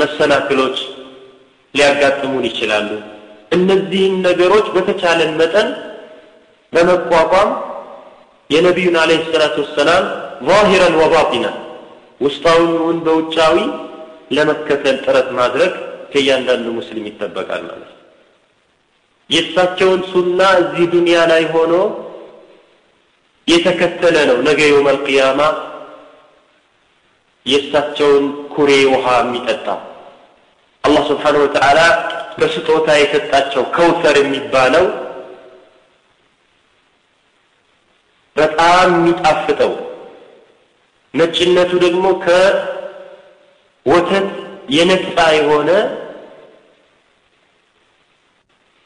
መሰናክሎች 0.00 0.78
ሊያጋጥሙን 1.74 2.44
ይችላሉ። 2.48 2.88
እነዚህን 3.52 4.14
ነገሮች 4.26 4.66
በተቻለን 4.74 5.30
መጠን 5.40 5.68
በመቋቋም 6.72 7.50
የነቢዩን 8.50 8.96
አለይሂ 9.02 9.20
ሰላቱ 9.32 9.56
ወሰላም 9.64 10.04
ዛሂረን 10.48 10.94
ወባጢና 11.00 11.46
ውስጣዊውን 12.20 12.98
በውጫዊ 13.06 13.56
ለመከተል 14.30 14.96
ጥረት 15.04 15.28
ማድረግ 15.38 15.72
ከእያንዳንዱ 16.12 16.66
ሙስሊም 16.76 17.08
ይጠበቃል 17.08 17.62
ማለት 17.68 17.88
ነው። 17.88 17.96
የእሳቸውን 19.30 20.00
ሱና 20.10 20.40
እዚህ 20.60 20.84
ዱንያ 20.94 21.18
ላይ 21.32 21.42
ሆኖ 21.52 21.74
የተከተለ 23.48 24.16
ነው። 24.30 24.38
ነገ 24.48 24.60
የውመል 24.68 24.98
ቂያማ 25.06 25.40
የእሳቸውን 27.46 28.24
ኩሬ 28.54 28.70
ውሃ 28.92 29.06
የሚጠጣ 29.20 29.66
አላህ 30.84 31.02
ስብሓንሁ 31.10 31.40
ወተዓላ 31.44 31.80
በስጦታ 32.38 32.88
የሰጣቸው 32.98 33.62
ከውሰር 33.74 34.16
የሚባለው 34.20 34.84
በጣም 38.36 38.88
የሚጣፍጠው። 38.96 39.72
ነጭነቱ 41.14 41.70
ደግሞ 41.84 42.04
ወተት 43.86 44.28
የነጻ 44.70 45.16
የሆነ 45.36 45.70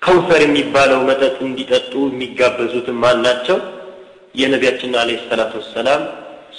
ከውሰር 0.02 0.40
የሚባለው 0.44 1.00
መጠጥ 1.08 1.36
እንዲጠጡ 1.46 1.92
የሚጋበዙት 2.06 2.86
ማን 3.02 3.18
ናቸው? 3.26 3.58
የነቢያችን 4.34 4.92
አለይሂ 5.00 5.18
ሰላት 5.28 5.52
ወሰላም 5.58 6.02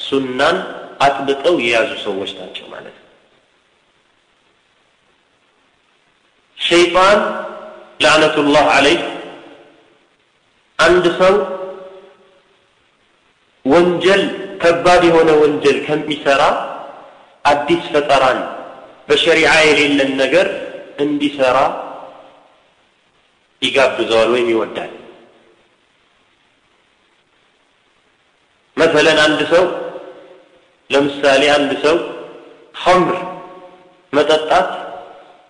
ሱናን 0.04 0.58
አጥብቀው 1.06 1.56
የያዙ 1.64 1.92
ሰዎች 2.06 2.32
ናቸው 2.40 2.66
ማለት 2.74 2.96
ነው። 2.96 3.04
ሸይጣን 6.58 7.20
ላዕነቱላህ 8.00 8.66
አለይህ 8.76 9.02
አንድ 10.80 11.06
ሰው 11.20 11.36
ወንጀል 13.66 14.24
ከባድ 14.62 15.04
የሆነ 15.10 15.30
ወንጀል 15.42 15.78
ከሚሰራ 15.86 16.42
አዲስ 17.46 17.84
ፈጠራን 17.94 18.40
በሸሪዓ 19.10 19.52
የሌለን 19.66 20.12
ነገር 20.22 20.48
እንዲሰራ 21.00 21.58
ይጋብዘዋል 23.62 24.30
ወይም 24.34 24.48
ይወዳል። 24.54 24.92
መሰለን 28.78 29.20
አንድ 29.26 29.42
ሰው 29.52 29.66
ለምሳሌ 30.90 31.44
አንድ 31.56 31.72
ሰው 31.86 31.96
ኸምር 32.76 33.18
መጠጣት 34.14 34.70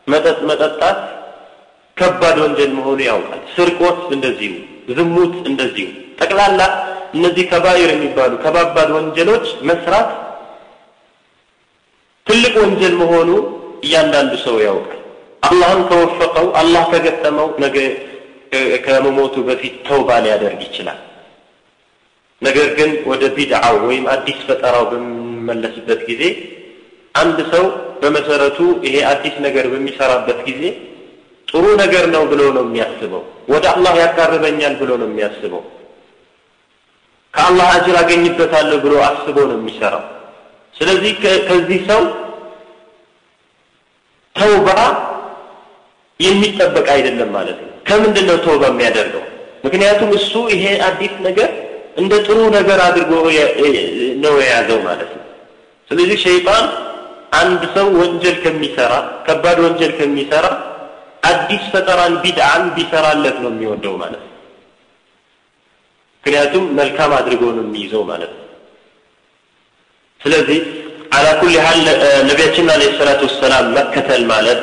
መጠጥ 0.08 0.40
መጠጣት 0.50 1.00
ከባድ 1.98 2.38
ወንጀል 2.44 2.72
መሆኑ 2.78 3.00
ያውቃል። 3.08 3.42
ስርቆት 3.56 4.00
እንደዚሁ፣ 4.16 4.54
ዝሙት 4.90 5.36
እንደዚሁ። 5.50 5.88
ጠቅላላ 6.20 6.62
እነዚህ 7.16 7.46
ከባይር 7.52 7.90
የሚባሉ 7.94 8.32
ከባባድ 8.44 8.90
ወንጀሎች 8.96 9.46
መስራት 9.70 10.10
ትልቅ 12.28 12.54
ወንጀል 12.62 12.94
መሆኑ 13.02 13.30
እያንዳንዱ 13.86 14.34
ሰው 14.46 14.56
ያውቃል። 14.66 15.02
አላህን 15.44 15.82
ከወፈቀው 15.90 16.48
አላህ 16.62 16.84
ከገጠመው 16.92 17.50
ነገ 17.64 17.78
ከመሞቱ 18.86 19.36
በፊት 19.48 19.76
ተውባ 19.88 20.10
ሊያደርግ 20.26 20.62
ይችላል። 20.68 21.00
ነገር 22.42 22.68
ግን 22.78 22.92
ወደ 23.10 23.24
ቢድዓው 23.36 23.76
ወይም 23.88 24.06
አዲስ 24.14 24.40
ፈጠራው 24.48 24.86
በምንመለስበት 24.92 26.02
ጊዜ 26.10 26.24
አንድ 27.16 27.38
ሰው 27.54 27.66
በመሰረቱ 28.02 28.58
ይሄ 28.86 28.96
አዲስ 29.12 29.36
ነገር 29.46 29.66
በሚሰራበት 29.74 30.40
ጊዜ 30.48 30.64
ጥሩ 31.48 31.64
ነገር 31.82 32.06
ነው 32.16 32.24
ብሎ 32.32 32.42
ነው 32.58 32.64
የሚያስበው። 32.68 33.24
ወደ 33.54 33.66
አላህ 33.74 33.94
ያቃርበኛል 34.02 34.74
ብሎ 34.82 34.92
ነው 35.02 35.08
የሚያስበው። 35.10 35.64
ከአላህ 37.34 37.68
አጅር 37.76 37.96
አገኝበታለሁ 38.02 38.78
ብሎ 38.86 38.94
አስቦ 39.08 39.38
ነው 39.50 39.58
የሚሰራው። 39.60 40.04
ስለዚህ 40.76 41.12
ከዚህ 41.48 41.80
ሰው 41.90 42.02
ተውባ 44.36 44.70
የሚጠበቅ 46.20 46.88
አይደለም 46.96 47.30
ማለት 47.38 47.58
ነው። 47.64 47.72
ከምንድን 47.88 48.26
ነው 48.30 48.38
ተውባ 48.46 48.64
የሚያደርገው? 48.72 49.24
ምክንያቱም 49.66 50.10
እሱ 50.18 50.34
ይሄ 50.54 50.66
አዲስ 50.88 51.14
ነገር 51.28 51.50
እንደ 51.98 52.14
ጥሩ 52.26 52.38
ነገር 52.58 52.80
አድርጎ 52.88 53.12
ነው 54.24 54.34
የያዘው 54.42 54.80
ማለት 54.88 55.12
ነው። 55.18 55.24
ስለዚህ 55.90 56.18
ሸይጣን 56.26 56.66
አንድ 57.34 57.62
ሰው 57.76 57.88
ወንጀል 58.00 58.38
ከሚሰራ 58.44 58.94
ከባድ 59.28 59.58
ወንጀል 59.66 59.92
ከሚሰራ 60.00 60.46
አዲስ 61.24 61.64
ፈጠራን 61.74 62.16
ቢድዓን 62.24 62.64
ቢሰራለት 62.76 63.38
ነው 63.44 63.52
የሚወደው 63.54 63.96
ማለት 64.04 64.24
ነው። 64.26 64.32
ምክንያቱም 66.18 66.66
መልካም 66.78 67.12
አድርጎ 67.18 67.44
ነው 67.58 67.64
የሚይዘው 67.66 68.04
ማለት 68.04 68.32
ነው። 68.34 68.45
ስለዚህ 70.26 70.60
አላ 71.16 71.28
ኩል 71.40 71.56
ሀል 71.66 71.82
ነቢያችን 72.30 72.68
አለ 72.74 72.84
ሰላቱ 73.00 73.22
ወሰላም 73.28 73.66
መከተል 73.76 74.24
ማለት 74.32 74.62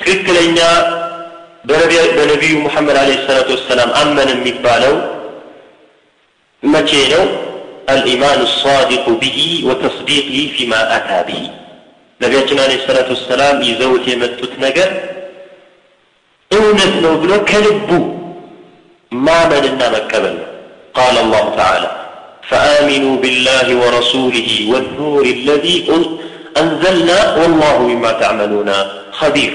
ትክክለኛ 0.00 0.58
በነቢዩ 2.16 2.54
ሙሐመድ 2.64 2.96
አለ 3.02 3.10
ሰላቱ 3.26 3.48
ወሰላም 3.56 3.90
አመን 4.00 4.28
የሚባለው 4.34 4.94
መቼ 6.62 6.90
ነው? 7.12 7.24
አልኢማን 7.92 8.40
ሳዲቁ 8.54 9.06
ቢሂ 9.20 9.38
ወተስዲቅሂ 9.68 10.38
ፊማ 10.54 10.72
አታ 10.96 11.10
ቢሂ 11.28 11.42
ነቢያችን 12.20 12.58
አለ 12.64 12.72
ሰላቱ 12.86 13.08
ወሰላም 13.16 13.58
ይዘውት 13.68 14.04
የመጡት 14.12 14.54
ነገር 14.64 14.90
እውነት 16.50 16.94
ነው 17.04 17.14
ብሎ 17.22 17.32
ከልቡ 17.50 17.90
ማመንና 19.12 19.82
መቀበል 19.94 20.34
ነው። 20.40 20.48
ቃለ 20.96 21.16
አላሁ 21.66 21.92
ተዓላ 22.46 22.66
ፈአሚኑ 22.76 23.04
ቢላህ 23.22 23.68
ወረሱሊህ 23.80 24.50
ወኑር 24.70 25.24
አለዚ 25.30 25.66
አንዘልና 26.60 27.10
ወላሁ 27.38 27.78
ቢማ 27.88 28.04
ተዕመሉና 28.20 28.70
ኸቢር። 29.18 29.54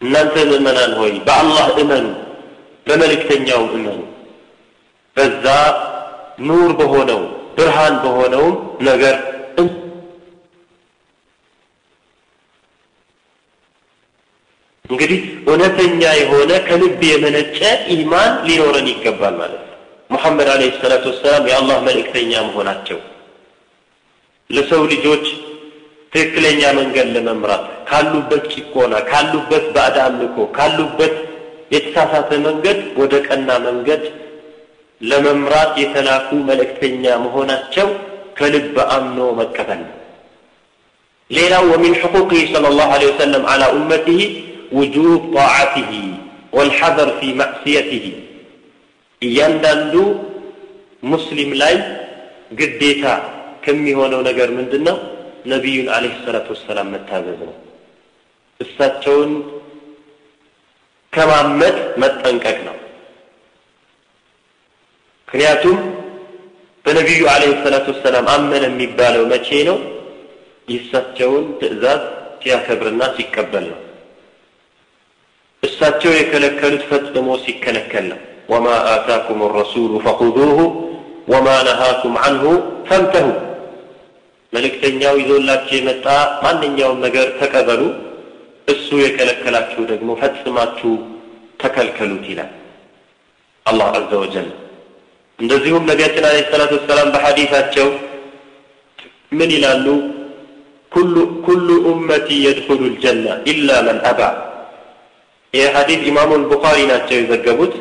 እናንተ 0.00 0.34
ምእመናን 0.50 0.92
ሆይ 0.98 1.12
በአላህ 1.26 1.68
እመኑ፣ 1.82 2.06
በመልእክተኛው 2.86 3.62
እመኑ፣ 3.76 3.98
በዛ 5.16 5.44
ኑር 6.48 6.70
በሆነው 6.80 7.22
ብርሃን 7.56 7.94
በሆነውም 8.02 8.56
ነገር 8.88 9.16
እንግዲህ 14.84 15.20
እውነተኛ 15.48 16.00
የሆነ 16.18 16.52
ከልብ 16.66 17.00
የመነጨ 17.08 17.58
ኢማን 17.94 18.32
ሊኖረን 18.46 18.88
ይገባል 18.92 19.34
ማለት 19.40 19.60
ነው። 19.60 19.65
ሙሐመድ 20.10 20.48
አለይሂ 20.52 20.70
ሰላቱ 20.82 21.04
ወሰላም 21.12 21.44
የአላህ 21.50 21.76
መልእክተኛ 21.86 22.32
መሆናቸው 22.48 22.98
ለሰው 24.50 24.82
ልጆች 24.92 25.24
ትክክለኛ 26.12 26.60
መንገድ 26.78 27.08
ለመምራት 27.16 27.64
ካሉበት 27.88 28.44
ጭቆና፣ 28.54 28.94
ካሉበት 29.10 29.64
ባዕድ 29.74 29.96
አምልኮ፣ 30.04 30.36
ካሉበት 30.56 31.14
የተሳሳተ 31.74 32.30
መንገድ 32.46 32.78
ወደ 33.00 33.14
ቀና 33.28 33.48
መንገድ 33.66 34.02
ለመምራት 35.00 35.72
የተላኩ 35.82 36.28
መልእክተኛ 36.50 37.04
መሆናቸው 37.24 37.88
ከልብ 38.38 38.76
አምኖ 38.96 39.18
መቀበል 39.40 39.80
ነው። 39.84 39.92
ሌላው 41.30 41.64
ወሚን 41.72 41.94
ሕቁቂህ 42.02 42.44
ሰለላሁ 42.54 42.88
ዐለይሂ 42.94 43.08
ወሰለም 43.12 43.44
ዐላ 43.52 43.62
ኡመቲህ 43.76 44.20
ውጁብ 44.78 45.06
ጣዓቲህ 45.36 45.90
ወልሐዘር 46.56 47.10
ፊ 47.18 47.32
ማዕስየቲህ 47.40 48.04
እያንዳንዱ 49.22 49.94
ሙስሊም 51.02 51.50
ላይ 51.54 51.74
ግዴታ 52.52 53.04
ከሚሆነው 53.64 54.20
ነገር 54.28 54.48
ምንድን 54.58 54.82
ነው? 54.88 54.96
ነቢዩን 55.46 55.88
አለይሂ 55.94 56.14
ሰላቱ 56.24 56.46
ወሰላም 56.54 56.88
መታዘዝ 56.94 57.40
ነው። 57.42 57.54
እሳቸውን 58.60 59.32
ከማመጥ 61.12 61.76
መጠንቀቅ 62.02 62.58
ነው። 62.68 62.76
ምክንያቱም 65.28 65.78
በነቢዩ 66.84 67.22
አለይሂ 67.32 67.52
ሰላቱ 67.64 67.86
ወሰላም 67.94 68.26
አመነ 68.34 68.62
የሚባለው 68.66 69.24
መቼ 69.32 69.48
ነው? 69.68 69.78
የእሳቸውን 70.68 71.44
ትዕዛዝ 71.60 72.02
ሲያከብርና 72.40 73.02
ሲቀበል 73.16 73.64
ነው። 73.72 73.80
እሳቸው 75.62 76.12
የከለከሉት 76.16 76.82
ፈጽሞ 76.90 77.28
ሲከለከል 77.44 78.04
ነው። 78.12 78.20
ወማ 78.48 78.66
አታኩም 78.92 79.40
ረሱሉ 79.56 79.92
ፈኹዙሁ 80.04 80.58
ወማ 81.32 81.48
ነሃኩም 81.68 82.14
አንሁ 82.26 82.44
ፈንተሁ። 82.88 83.28
መልእክተኛው 84.52 85.14
ይዞላችሁ 85.20 85.74
የመጣ 85.78 86.06
ማንኛውም 86.44 86.98
ነገር 87.06 87.26
ተቀበሉ፣ 87.40 87.82
እሱ 88.68 88.88
የከለከላችሁ 89.02 89.80
ደግሞ 89.90 90.10
ፈጽማችሁ 90.20 90.92
ተከልከሉት 91.62 92.24
ይላል 92.30 92.52
አላህ 93.66 93.88
አዘ 93.98 94.10
ወጀል። 94.22 94.48
እንደዚሁም 95.38 95.86
ነቢያችን 95.90 96.26
አለይሂ 96.28 96.44
ሰላቱ 96.52 96.72
ወሰላም 96.78 97.08
በሐዲሳቸው 97.14 97.88
ምን 99.38 99.50
ይላሉ? 99.56 99.86
ኩሉ 101.46 101.68
ኡመቲ 101.88 102.28
የድኹሉ 102.44 102.80
ልጀና 102.92 103.26
ኢላ 103.50 103.70
መን 103.86 103.98
አባ 104.10 104.20
ይህ 105.54 105.66
ሐዲስ 105.74 106.00
ኢማሙል 106.10 106.44
ቡኻሪ 106.50 106.78
ናቸው 106.90 107.16
የዘገቡት። 107.18 107.74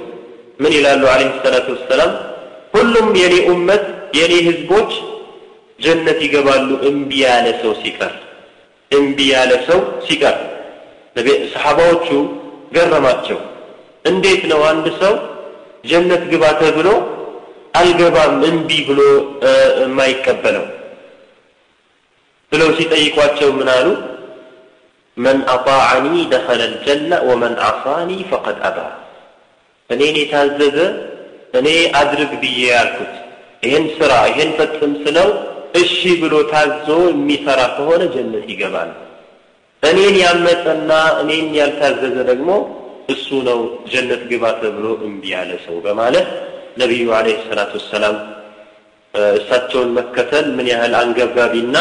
ምን 0.59 0.71
ይላሉ 0.77 1.03
አለይሂ 1.13 1.31
ሰላቱ 1.43 1.67
ወሰላም? 1.75 2.11
ሁሉም 2.75 3.07
የኔ 3.21 3.35
ኡመት 3.49 3.83
የኔ 4.17 4.33
ህዝቦች 4.47 4.91
ጀነት 5.79 6.19
ይገባሉ 6.25 6.69
እምቢ 6.89 7.11
ያለ 7.23 7.47
ሰው 7.61 7.73
ሲቀር 7.81 8.13
እምቢ 8.91 9.17
ያለ 9.33 9.51
ሰው 9.67 9.79
ሲቀር። 10.07 10.37
ሰሓባዎቹ 11.53 12.07
ገረማቸው። 12.75 13.39
እንዴት 14.05 14.41
ነው 14.51 14.61
አንድ 14.71 14.87
ሰው 15.01 15.13
ጀነት 15.89 16.23
ግባ 16.31 16.43
ተብሎ 16.59 16.87
አልገባም 17.79 18.35
እምቢ 18.49 18.69
ብሎ 18.89 18.99
የማይቀበለው 19.81 20.65
ብለው 22.51 22.69
ሲጠይቋቸው 22.77 23.49
ምን 23.59 23.69
አሉ? 23.75 23.87
መን 25.17 25.39
አጣዐኒ 25.53 26.15
ደኸለ 26.31 26.61
ልጀና 26.71 27.11
ወመን 27.27 27.53
አሳኒ 27.67 28.09
ፈቀድ 28.29 28.59
አባ። 28.69 28.77
እኔን 29.89 30.15
የታዘዘ 30.21 30.77
እኔ 31.59 31.67
አድርግ 31.99 32.31
ብዬ 32.41 32.59
ያልኩት 32.69 33.13
ይህን 33.63 33.85
ስራ 33.97 34.13
ይህን 34.29 34.49
ፈጽም 34.57 34.93
ስለው 35.03 35.29
እሺ 35.79 35.99
ብሎ 36.21 36.35
ታዞ 36.51 36.87
የሚሰራ 37.09 37.61
ከሆነ 37.75 38.03
ጀነት 38.13 38.45
ይገባል። 38.51 38.91
እኔን 39.83 40.15
ያመፀና 40.23 40.91
እኔን 41.21 41.47
ያልታዘዘ 41.59 42.15
ደግሞ 42.29 42.49
እሱ 43.13 43.27
ነው 43.47 43.59
ጀነት 43.91 44.21
ግባ 44.29 44.43
ተብሎ 44.61 44.85
እምቢ 45.07 45.23
ያለ 45.33 45.51
ሰው 45.65 45.75
በማለት 45.85 46.27
ነቢዩ 46.81 47.07
አለይሂ 47.17 47.37
ሰላቱ 47.49 47.73
ወሰላም 47.79 48.15
እሳቸውን 49.35 49.89
መከተል 49.97 50.47
ምን 50.55 50.67
ያህል 50.71 50.93
አንገብጋቢና 51.01 51.75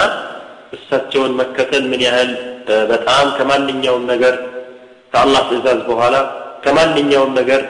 እሳቸውን 0.76 1.32
መከተል 1.40 1.84
ምን 1.92 2.02
ያህል 2.06 2.30
በጣም 2.90 3.26
ከማንኛውም 3.38 4.04
ነገር 4.12 4.34
ከአላህ 5.12 5.42
ትእዛዝ 5.48 5.80
በኋላ 5.88 6.14
ከማንኛውም 6.64 7.32
ነገር 7.40 7.62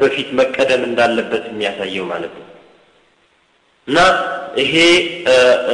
በፊት 0.00 0.28
መቀደም 0.38 0.82
እንዳለበት 0.88 1.44
የሚያሳየው 1.48 2.04
ማለት 2.12 2.34
ነው። 2.38 2.44
እና 3.88 3.98
ይሄ 4.60 4.74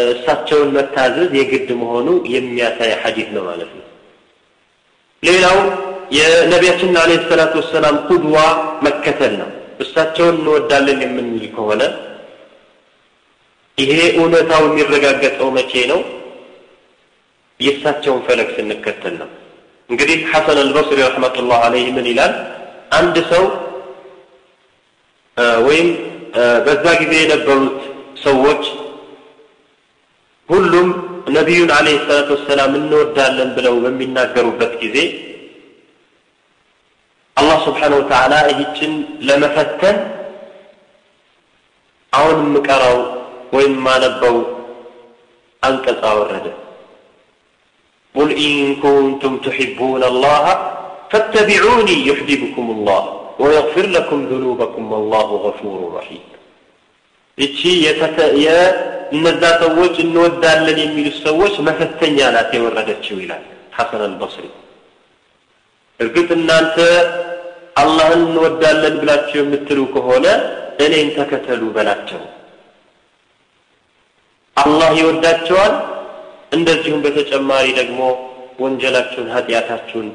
እሳቸውን 0.04 0.70
መታዘዝ 0.76 1.30
የግድ 1.38 1.68
መሆኑ 1.80 2.08
የሚያሳይ 2.34 2.92
ሐዲስ 3.02 3.28
ነው 3.36 3.44
ማለት 3.48 3.70
ነው። 3.78 3.84
ሌላው 5.22 5.58
የነቢያችን 6.16 6.96
አለ 7.02 7.12
ሰላቱ 7.28 7.54
ወሰላም 7.60 7.96
ቁድዋ 8.08 8.36
መከተል 8.86 9.32
ነው። 9.40 9.50
እሳቸውን 9.84 10.36
እንወዳለን 10.38 10.98
የምንል 11.04 11.46
ከሆነ 11.54 11.82
ይሄ 13.78 13.94
እውነታው 14.18 14.62
የሚረጋገጠው 14.66 15.48
መቼ 15.56 15.72
ነው? 15.92 16.00
የእሳቸውን 17.60 18.20
ፈለግ 18.26 18.48
ስንከተል 18.56 19.14
ነው። 19.22 19.30
እንግዲህ 19.90 20.18
ሐሰን 20.30 20.58
አልበስሪ 20.62 20.98
ረሕመቱላህ 21.02 21.58
አለይህ 21.66 21.88
ምን 21.96 22.06
ይላል 22.10 22.32
አንድ 22.90 23.16
ሰው 23.30 23.44
ወይም 25.66 25.88
በዛ 26.66 26.84
ጊዜ 27.00 27.12
የነበሩት 27.20 27.78
ሰዎች 28.24 28.62
ሁሉም 30.48 30.88
ነቢዩን 31.36 31.70
አለይሂ 31.76 31.96
ሰላቱ 32.06 32.30
ወሰላም 32.36 32.72
እንወዳለን 32.78 33.50
ብለው 33.56 33.74
በሚናገሩበት 33.84 34.72
ጊዜ 34.82 34.96
አላህ 37.36 37.58
ስብሓነሁ 37.66 37.98
ወተዓላ 38.02 38.34
ይህችን 38.50 38.92
ለመፈተን 39.28 39.96
አሁን 42.12 42.36
የምቀራው 42.44 42.98
ወይም 43.52 43.72
የማነበው 43.74 44.36
አንቀጽ 45.62 46.02
አወረደ። 46.10 46.46
ቁል 48.14 48.30
ኢን 48.42 48.68
ኩንቱም 48.82 49.34
ቱሒቡነ 49.44 50.02
አላህ 50.10 50.44
فاتبعوني 51.13 51.95
يحببكم 52.09 52.65
الله 52.75 53.01
ويغفر 53.41 53.85
لكم 53.95 54.19
ذنوبكم 54.31 54.83
والله 54.91 55.27
غفور 55.45 55.79
رحيم 55.97 56.23
እቺ 57.37 57.59
የእነዛ 58.45 59.41
ሰዎች 59.63 59.95
እንወዳለን 60.05 60.77
የሚሉት 60.83 61.15
ሰዎች 61.27 61.53
መፈተኛ 61.67 62.17
ናት 62.35 62.49
የወረደችው 62.57 63.17
ይላል 63.23 63.43
ሐሰን 63.77 64.01
አልበስሪ 64.07 64.45
እርግጥ 65.99 66.29
እናንተ 66.37 66.75
አላህን 67.81 68.21
እንወዳለን 68.27 68.95
ብላችሁ 69.01 69.37
የምትሉ 69.41 69.79
ከሆነ 69.95 70.25
እኔን 70.85 71.09
ተከተሉ 71.17 71.61
በላቸው 71.77 72.21
አላህ 74.57 74.89
ይወዳቸዋል 74.99 75.73
እንደዚሁም 76.57 77.03
በተጨማሪ 77.05 77.65
ደግሞ 77.79 77.99
ወንጀላችሁን 78.63 79.27
ኃጢአታችሁን 79.35 80.07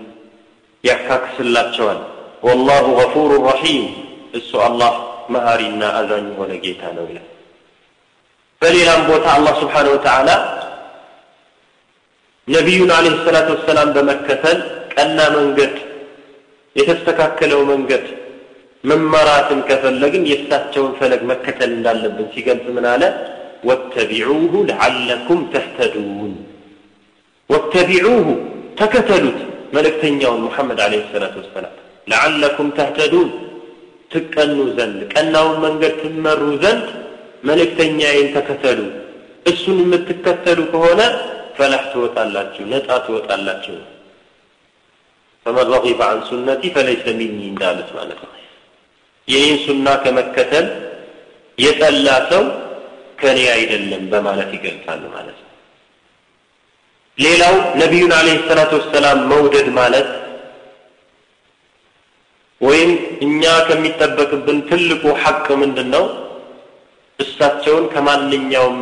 ያካክስላቸዋል። 0.83 1.99
ወላሁ 2.43 2.85
ገፉሩ 2.99 3.31
ረሒም። 3.47 3.85
እሱ 4.33 4.51
አላህ 4.67 4.93
መሀሪና 5.33 5.81
አዛኝ 5.97 6.25
የሆነ 6.31 6.51
ጌታ 6.63 6.81
ነው 6.97 7.05
ይላል። 7.09 7.27
በሌላም 8.61 9.01
ቦታ 9.09 9.25
አላህ 9.37 9.53
ስብሓን 9.61 9.87
ወተዓላ 9.93 10.29
ነቢዩን 12.47 12.91
አለህ 12.95 13.13
ሰላት 13.25 13.47
ወሰላም 13.53 13.89
በመከተል 13.95 14.57
ቀና 14.93 15.19
መንገድ 15.35 15.75
የተስተካከለው 16.75 17.61
መንገድ 17.71 18.05
መመራትን 18.83 19.59
ከፈለግን 19.69 20.23
የእሳቸውን 20.29 20.91
ፈለግ 20.99 21.21
መከተል 21.31 21.71
እንዳለብን 21.77 22.27
ሲገልጽ 22.33 22.65
ምን 22.75 22.85
አለ? 22.91 23.03
ወተቢዑሁ 23.63 24.51
ለዓለኩም 24.69 25.39
ተህተዱን። 25.53 26.33
ወተቢዑሁ 27.49 28.25
ተከተሉት 28.79 29.39
መልእክተኛውን 29.73 30.41
ሙሐመድ 30.45 30.79
አለህ 30.85 31.03
ሰላት 31.11 31.35
ወሰላም 31.39 31.73
ለዓለኩም 32.07 32.69
ተህተዱን 32.77 33.29
ትቀኑ 34.11 34.57
ዘንድ 34.77 34.99
ቀናውን 35.13 35.57
መንገድ 35.65 35.93
ትመሩ 36.01 36.41
ዘንድ 36.63 36.85
መልእክተኛዬን 37.43 38.29
ተከተሉ። 38.35 38.79
እሱን 39.45 39.77
የምትከተሉ 39.83 40.59
ከሆነ 40.71 41.01
ፈላህ 41.57 41.83
ትወጣላችሁ 41.91 42.63
ነፃ 42.71 42.87
ትወጣላችሁ። 43.05 43.75
ፈመን 45.45 45.67
ረጊበ 45.73 46.01
አን 46.07 46.19
ሱነቲ 46.29 46.63
ፈለይሰ 46.75 47.05
ሚኒ 47.19 47.39
እንዳሉት 47.51 47.89
ማለት 47.97 48.19
ነው። 48.25 48.33
የኔን 49.27 49.57
ሱና 49.65 49.87
ከመከተል 50.03 50.67
የጠላ 51.57 52.07
ሰው 52.31 52.43
ከኔ 53.21 53.39
አይደለም 53.55 54.03
በማለት 54.11 54.49
ይገልጻሉ 54.57 55.01
ማለት 55.15 55.37
ነው 55.39 55.48
ሌላው 57.19 57.55
ነቢዩን 57.81 58.11
አለይሂ 58.17 58.37
ሰላቱ 58.49 58.71
ወሰላም 58.79 59.19
መውደድ 59.31 59.67
ማለት 59.77 60.09
ወይም 62.61 62.91
እኛ 63.25 63.43
ከሚጠበቅብን 63.67 64.57
ትልቁ 64.69 65.03
ሐቅ 65.23 65.45
ምንድን 65.61 65.87
ነው? 65.95 66.05
እሳቸውን 67.19 67.85
ከማንኛውም 67.93 68.77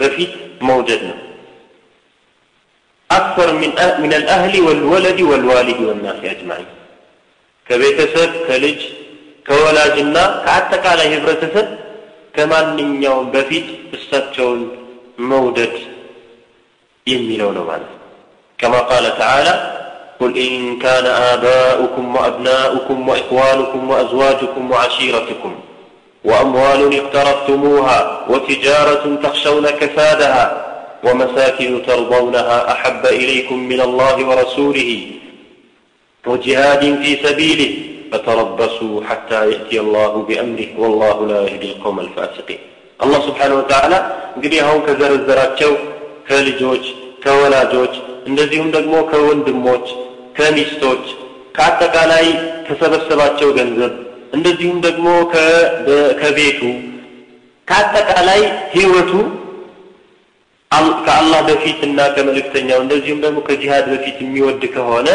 በፊት 0.00 0.32
መውደድ 0.68 1.02
ነው። 1.10 1.18
አክበር 3.10 3.48
ሚን 4.00 4.12
አልአህሊ 4.18 4.54
ወልወለድ 4.66 5.18
ወልዋሊድ 5.30 5.80
ወናስ 5.88 6.20
አጅማዒን 6.32 6.68
ከቤተሰብ 7.66 8.30
ከልጅ 8.46 8.80
ከወላጅና 9.46 10.16
ከአጠቃላይ 10.44 11.08
ህብረተሰብ 11.14 11.68
ከማንኛውም 12.36 13.26
በፊት 13.34 13.66
እሳቸውን 13.96 14.60
መውደድ 15.30 15.74
የሚለው 17.09 17.51
ነው 17.57 17.65
ማለት 17.71 17.89
ነው 17.91 18.01
كما 18.59 18.79
قال 18.79 19.17
تعالى 19.17 19.53
قل 20.19 20.37
إن 20.37 20.79
كان 20.79 21.05
آباؤكم 21.33 22.15
وأبناؤكم 22.15 23.09
وإخوانكم 23.09 23.89
وأزواجكم 23.89 24.71
وعشيرتكم 24.71 25.51
وأموال 26.25 26.81
اقترفتموها 26.99 27.99
وتجارة 28.29 29.03
تخشون 29.23 29.65
كسادها 29.71 30.45
ومساكن 31.03 31.81
ترضونها 31.87 32.71
أحب 32.71 33.05
إليكم 33.05 33.59
من 33.71 33.81
الله 33.81 34.15
ورسوله 34.29 34.91
وجهاد 36.23 36.83
في 37.01 37.27
سبيله 37.27 37.71
فتربصوا 38.11 39.03
حتى 39.03 39.51
يأتي 39.51 39.79
الله 39.79 40.25
بأمره 40.27 40.67
والله 40.77 41.27
لا 41.27 41.39
يهدي 41.41 41.71
القوم 41.71 41.99
الفاسقين 41.99 42.61
الله 42.99 43.19
سبحانه 43.21 43.55
وتعالى 43.55 43.97
እንግዲህ 44.37 44.59
አሁን 44.65 44.79
ከዘረዘራቸው 44.87 45.71
ከልጆች 46.29 46.85
ከወላጆች 47.22 47.94
እንደዚሁም 48.26 48.68
ደግሞ 48.76 48.94
ከወንድሞች 49.10 49.86
ከሚስቶች 50.36 51.04
ከአጠቃላይ 51.56 52.26
ከሰበሰባቸው 52.66 53.48
ገንዘብ 53.58 53.92
እንደዚሁም 54.34 54.78
ደግሞ 54.86 55.06
ከቤቱ 56.20 56.60
ከአጠቃላይ 57.68 58.40
ህይወቱ 58.74 59.12
ከአላህ 61.06 61.40
በፊት 61.48 61.80
እና 61.86 62.00
ከመልእክተኛው 62.14 62.80
እንደዚሁም 62.82 63.20
ደግሞ 63.24 63.38
ከጂሃድ 63.46 63.86
በፊት 63.92 64.18
የሚወድ 64.22 64.62
ከሆነ 64.74 65.08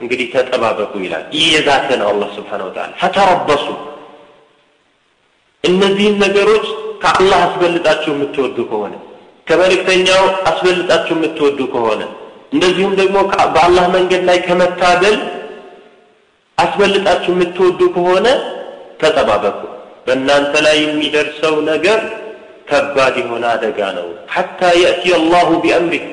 እንግዲህ 0.00 0.26
ተጠባበቁ 0.34 0.92
ይላል። 1.04 1.24
እየዛተ 1.38 1.88
ነው 2.00 2.08
አላህ 2.12 2.28
ስብሓን 2.36 2.62
ወተዓላ። 2.66 2.92
ፈተረበሱ። 3.02 3.66
እነዚህን 5.64 6.16
ነገሮች 6.24 6.66
ከአላህ 7.02 7.38
አስበልጣችሁ 7.46 8.10
የምትወዱ 8.14 8.56
ከሆነ 8.70 8.94
ከመልእክተኛው 9.46 10.22
አስበልጣችሁ 10.48 11.14
የምትወዱ 11.16 11.60
ከሆነ 11.72 12.02
እንደዚሁም 12.54 12.92
ደግሞ 13.00 13.16
በአላህ 13.54 13.86
መንገድ 13.94 14.22
ላይ 14.28 14.38
ከመታገል 14.46 15.16
አስበልጣችሁ 16.58 17.30
የምትወዱ 17.34 17.80
ከሆነ 17.94 18.26
ተጠባበቁ። 19.00 19.58
በእናንተ 20.06 20.54
ላይ 20.66 20.76
የሚደርሰው 20.82 21.54
ነገር 21.70 22.00
ከባድ 22.68 23.14
የሆነ 23.22 23.44
አደጋ 23.54 23.78
ነው። 23.96 24.06
ሐታ 24.34 24.60
የእቲ 24.80 25.04
አላሁ 25.18 25.48
ቢአምሪህ 25.62 26.04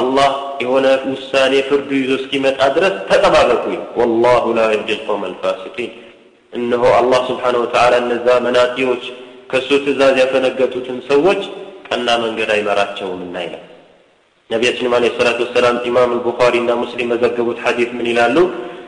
አላህ 0.00 0.30
የሆነ 0.62 0.86
ውሳኔ 1.08 1.54
ፍርዱ 1.68 1.90
ይዞ 1.98 2.10
እስኪመጣ 2.20 2.60
ድረስ 2.76 2.94
ተጠባበቁ። 3.10 3.64
ወላሁ 3.98 4.44
ላ 4.56 4.66
የህዲ 4.68 4.90
ልቀውም 4.92 5.22
አልፋሲቂን። 5.28 5.92
እነሆ 6.52 6.82
አላህ 6.98 7.20
ስብሓን 7.30 7.56
ወተዓላ 7.62 7.94
እነዛ 8.02 8.26
መናጢዎች 8.44 9.04
ከእሱ 9.50 9.70
ትእዛዝ 9.84 10.14
ያፈነገጡትን 10.22 10.98
ሰዎች 11.10 11.42
ቀና 11.88 12.08
መንገድ 12.22 12.50
አይመራቸውም 12.54 13.20
እና 13.26 13.36
ይላል። 13.44 13.64
ነቢያችንም 14.50 14.92
አለ 14.96 15.04
ሰላት 15.16 15.38
ወሰላም 15.44 15.76
ኢማም 15.88 16.10
አልቡኻሪ 16.14 16.54
እና 16.62 16.72
ሙስሊም 16.82 17.10
መዘገቡት 17.12 17.58
ሐዲት 17.64 17.90
ምን 17.96 18.06
ይላሉ? 18.12 18.36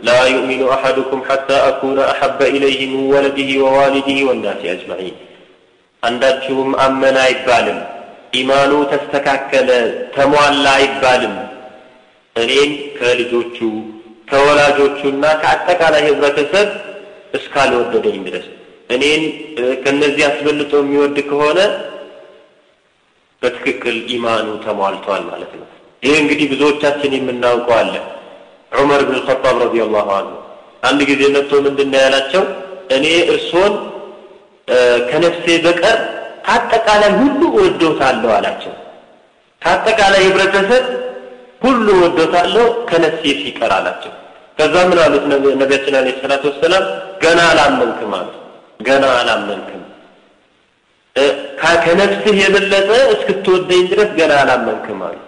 ላ 0.03 0.13
ዩእሚኑ 0.33 0.63
አሐዱኩም 0.75 1.21
ሐታ 1.29 1.49
አኩነ 1.69 1.99
አሐበ 2.13 2.39
ኢለይህ 2.55 2.81
ምን 2.93 3.03
ወለድህ 3.13 3.51
ወዋሊድህ 3.65 4.19
ወናሲ 4.29 4.63
አጅማዒን። 4.73 5.17
አንዳችሁም 6.03 6.71
አመነ 6.85 7.17
አይባልም። 7.27 7.81
ኢማኑ 8.35 8.73
ተስተካከለ 8.93 9.71
ተሟላ 10.15 10.67
አይባልም። 10.79 11.35
እኔን 12.37 12.71
ከልጆቹ 12.99 13.59
ከወላጆቹና 14.31 15.25
ከአጠቃላይ 15.43 16.03
ህብረተሰብ 16.09 16.69
እስካልወደደኝ 17.39 18.19
ድረስ 18.27 18.47
እኔን 18.91 19.23
ከነዚህ 19.85 20.25
አስበልጦ 20.29 20.73
የሚወድ 20.83 21.17
ከሆነ 21.29 21.59
በትክክል 23.42 23.96
ኢማኑ 24.14 24.46
ተሟልቷል 24.64 25.22
ማለት 25.31 25.53
ነው። 25.61 25.66
ይህ 26.03 26.14
እንግዲህ 26.22 26.46
ብዙዎቻችን 26.53 27.12
የምናውቀው 27.16 27.74
አለ። 27.79 27.94
ዑመር 28.72 29.03
ብን 29.07 29.16
ልኸጣብ 29.18 29.57
ረዲየላሁ 29.64 30.09
አንሁ 30.18 30.37
አንድ 30.83 31.00
ጊዜ 31.11 31.22
መጥቶ 31.35 31.53
ምንድን 31.66 31.92
ያላቸው? 31.98 32.44
እኔ 32.96 33.05
እርሶን 33.33 33.72
ከነፍሴ 35.11 35.46
በቀር 35.64 35.98
ከአጠቃላይ 36.46 37.11
ሁሉ 37.20 37.40
እወዶታለሁ 37.55 38.31
አላቸው። 38.37 38.72
ከአጠቃላይ 39.62 40.22
ህብረተሰብ 40.26 40.85
ሁሉ 41.62 41.87
እወዶታለሁ 41.98 42.66
ከነፍሴ 42.90 43.22
ሲቀር 43.40 43.72
አላቸው። 43.79 44.12
ከዛ 44.59 44.74
ምን 44.88 44.98
አሉት 45.05 45.24
ነቢያችን 45.61 45.94
አለ 45.98 46.09
ሰላት 46.22 46.42
ወሰላም? 46.48 46.85
ገና 47.22 47.40
አላመንክም 47.53 48.12
አሉት። 48.18 48.37
ገና 48.81 49.05
አላመንክም 49.20 49.80
ከነፍስህ 51.85 52.37
የበለጠ 52.40 52.90
እስክትወደኝ 53.14 53.83
ድረስ 53.90 54.11
ገና 54.18 54.33
አላመንክም 54.42 55.01
አሉ። 55.07 55.18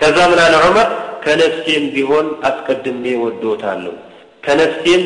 ከዛ 0.00 0.18
ምን 0.30 0.40
አለ 0.44 0.54
ዑመር? 0.64 0.88
ከነፍሴም 1.24 1.84
ቢሆን 1.94 2.26
አስቀድሜ 2.48 3.04
ወዶታለሁ 3.22 3.94
ከነፍሴም 4.44 5.02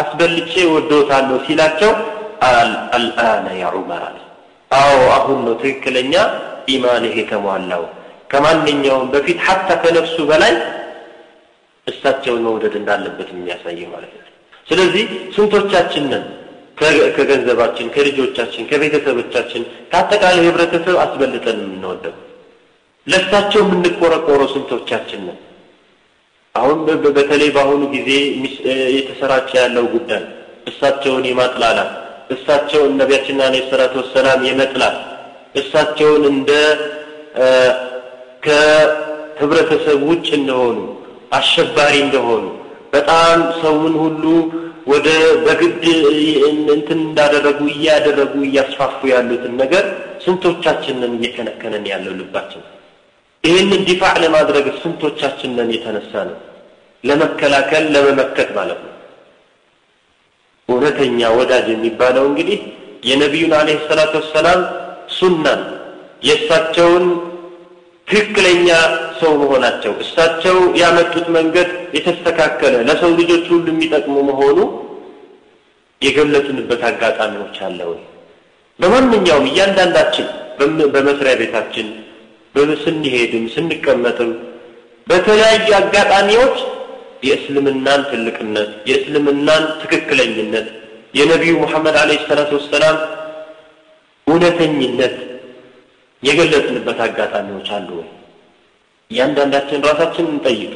አስበልጬ 0.00 0.52
ወዶታለሁ 0.74 1.36
ሲላቸው 1.46 1.92
አልአነ 2.94 3.46
ያ 3.60 3.66
ዑመር 3.76 4.02
አለ። 4.08 4.16
አዎ 4.70 4.98
አሁን 5.16 5.38
ነው 5.46 5.54
ትክክለኛ 5.62 6.14
ኢማንህ 6.74 7.14
የተሟላው። 7.20 7.84
ከማንኛውም 8.32 9.10
በፊት 9.12 9.38
ሐታ 9.46 9.68
ከነፍሱ 9.82 10.16
በላይ 10.30 10.54
እሳቸውን 11.86 12.42
መውደድ 12.46 12.74
እንዳለበት 12.80 13.28
የሚያሳይ 13.32 13.80
ማለት 13.92 14.12
ነው። 14.16 14.24
ስለዚህ 14.66 15.04
ስንቶቻችንን 15.34 16.24
ከገንዘባችን 17.16 17.86
ከልጆቻችን 17.94 18.66
ከቤተሰቦቻችን 18.70 19.62
ከአጠቃላይ 19.92 20.44
ህብረተሰብ 20.46 20.96
አስበልጠን 21.04 21.58
የምንወደው። 21.62 22.14
ለእሳቸው 23.06 23.60
የምንቆረቆረው 23.64 24.48
ስንቶቻችን 24.52 25.20
ነን? 25.26 25.38
አሁን 26.54 26.78
በተለይ 27.16 27.50
በአሁኑ 27.56 27.82
ጊዜ 27.94 28.10
የተሰራጨ 28.96 29.50
ያለው 29.60 29.86
ጉዳይ 29.94 30.22
እሳቸውን 30.70 31.24
የማጥላላት 31.28 31.90
እሳቸውን 32.34 32.92
ነቢያችን 33.00 33.40
አለ 33.46 33.56
ሰላት 33.70 33.92
ወሰላም 34.00 34.40
የመጥላት 34.48 34.96
እሳቸውን 35.60 36.22
እንደ 36.32 36.50
ከህብረተሰብ 38.46 40.00
ውጭ 40.10 40.28
እንደሆኑ 40.38 40.78
አሸባሪ 41.38 41.94
እንደሆኑ 42.04 42.44
በጣም 42.92 43.38
ሰውን 43.60 43.94
ሁሉ 44.02 44.24
ወደ 44.86 45.08
በግድ 45.44 45.84
እንትን 46.70 46.98
እንዳደረጉ 47.06 47.60
እያደረጉ 47.72 48.34
እያስፋፉ 48.46 48.98
ያሉትን 49.12 49.54
ነገር 49.62 49.84
ስንቶቻችንን 50.24 51.12
እየከነከነን 51.18 51.86
ያለው 51.92 52.12
ልባችን? 52.20 52.62
ይህንን 53.44 53.80
ዲፋዕ 53.88 54.14
ለማድረግ 54.24 54.66
ስንቶቻችንን 54.82 55.68
የተነሳ 55.74 56.12
ነው? 56.28 56.36
ለመከላከል 57.04 57.84
ለመመከት 57.94 58.48
ማለት 58.58 58.80
ነው። 58.86 58.92
እውነተኛ 60.68 61.20
ወዳጅ 61.38 61.66
የሚባለው 61.72 62.24
እንግዲህ 62.30 62.60
የነቢዩን 63.08 63.52
አለህ 63.58 63.80
ሰላት 63.88 64.12
ወሰላም 64.20 64.60
ሱናን 65.18 65.60
የእሳቸውን 66.22 67.04
ትክክለኛ 68.08 68.68
ሰው 69.20 69.32
መሆናቸው 69.40 69.92
እሳቸው 70.02 70.58
ያመጡት 70.80 71.26
መንገድ 71.36 71.68
የተስተካከለ 71.96 72.74
ለሰው 72.88 73.10
ልጆች 73.20 73.44
ሁሉ 73.52 73.66
የሚጠቅሙ 73.72 74.16
መሆኑ 74.30 74.58
የገለጽንበት 76.02 76.82
አጋጣሚዎች 76.88 77.56
አለ 77.66 77.78
ወይ? 77.90 78.00
በማንኛውም 78.78 79.46
እያንዳንዳችን 79.50 80.26
በመስሪያ 80.94 81.34
ቤታችን 81.40 81.88
ስንሄድም 82.84 83.44
ስንቀመጥም 83.54 84.30
በተለያዩ 85.06 85.68
አጋጣሚዎች 85.78 86.56
የእስልምናን 87.26 88.00
ትልቅነት 88.10 88.70
የእስልምናን 88.90 89.64
ትክክለኝነት 89.80 90.66
የነቢዩ 91.14 91.54
ሙሐመድ 91.62 91.96
አለ 92.00 92.12
ሰላት 92.24 92.50
ወሰላም 92.56 92.96
እውነተኝነት 94.26 95.16
የገለጽንበት 96.22 96.98
አጋጣሚዎች 97.06 97.68
አሉ 97.76 97.88
ወይ 97.98 98.08
እያንዳንዳችን 99.10 99.84
ራሳችን 99.88 100.26
እንጠይቅ። 100.32 100.72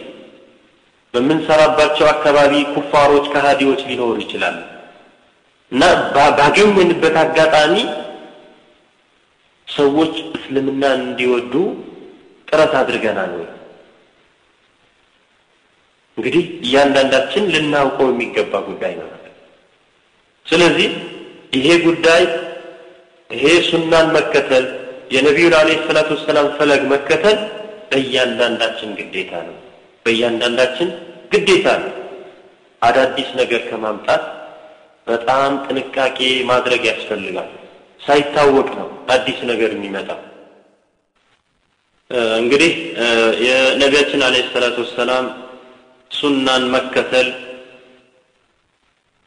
በምንሰራባቸው 1.15 2.07
አካባቢ 2.07 2.53
ኩፋሮች 2.75 3.25
ከሃዲዎች 3.33 3.81
ሊኖሩ 3.89 4.17
ይችላሉ። 4.21 4.59
እና 5.73 5.83
ባገኘንበት 6.37 7.17
አጋጣሚ 7.23 7.75
ሰዎች 9.69 10.15
እስልምናን 10.37 11.01
እንዲወዱ 11.03 11.53
ጥረት 12.49 12.73
አድርገናል 12.81 13.33
ወይ? 13.39 13.49
እንግዲህ 16.19 16.45
እያንዳንዳችን 16.65 17.45
ልናውቀው 17.53 18.09
የሚገባ 18.11 18.55
ጉዳይ 18.69 18.95
ነው። 19.01 19.09
ስለዚህ 20.47 20.89
ይሄ 21.53 21.69
ጉዳይ 21.85 22.23
ይሄ 23.31 23.45
ሱናን 23.69 24.07
መከተል 24.17 24.65
የነቢዩን 25.11 25.55
አለ 25.59 25.71
ሰላት 25.87 26.09
ወሰላም 26.15 26.47
ፈለግ 26.59 26.83
መከተል 26.93 27.39
በእያንዳንዳችን 27.91 28.91
ግዴታ 29.01 29.33
ነው። 29.49 29.57
በእያንዳንዳችን 30.07 30.89
ግዴታ 31.33 31.67
ነው። 31.83 31.93
አዳዲስ 32.83 33.31
ነገር 33.41 33.63
ከማምጣት 33.69 34.23
በጣም 35.07 35.53
ጥንቃቄ 35.67 36.19
ማድረግ 36.51 36.83
ያስፈልጋል። 36.91 37.51
ሳይታወቅ 38.01 38.69
ነው 38.79 38.89
አዲስ 39.15 39.39
ነገር 39.51 39.71
የሚመጣው። 39.75 40.21
እንግዲህ 42.39 42.73
የነቢያችን 43.47 44.23
አለ 44.27 44.37
ሰላት 44.53 44.77
ወሰላም 44.83 45.27
ሱናን 46.11 46.65
መከተል 46.73 47.29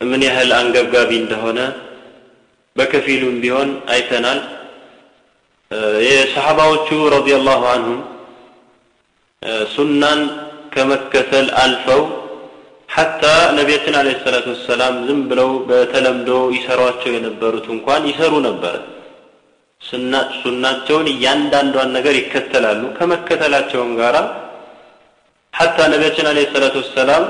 ምን 0.02 0.22
ያህል 0.28 0.50
አንገብጋቢ 0.58 1.12
እንደሆነ 1.22 1.60
በከፊሉም 2.76 3.36
ቢሆን 3.44 3.70
አይተናል። 3.88 4.40
የሰሓባዎቹ 6.08 6.88
ረዲየላሁ 7.14 7.62
አንሁም 7.74 8.02
ሱናን 9.74 10.20
ከመከተል 10.74 11.48
አልፈው 11.62 12.02
ሐታ 12.90 13.24
ነቢያችን 13.58 13.96
አለ 14.00 14.10
ሰላት 14.24 14.46
ወሰላም 14.52 14.96
ዝም 15.08 15.22
ብለው 15.30 15.50
በተለምዶ 15.70 16.30
ይሰሯቸው 16.56 17.12
የነበሩት 17.16 17.68
እንኳን 17.76 18.04
ይሰሩ 18.12 18.34
ነበር። 18.48 18.76
ሱናቸውን 20.42 21.08
እያንዳንዷን 21.14 21.90
ነገር 21.98 22.16
ይከተላሉ። 22.20 22.84
ከመከተላቸውም 22.98 23.92
ጋራ 24.00 24.18
ሐታ 25.54 25.78
ነቢያችን 25.94 26.28
አለ 26.30 26.40
ሰላት 26.54 26.76
ወሰላም 26.82 27.24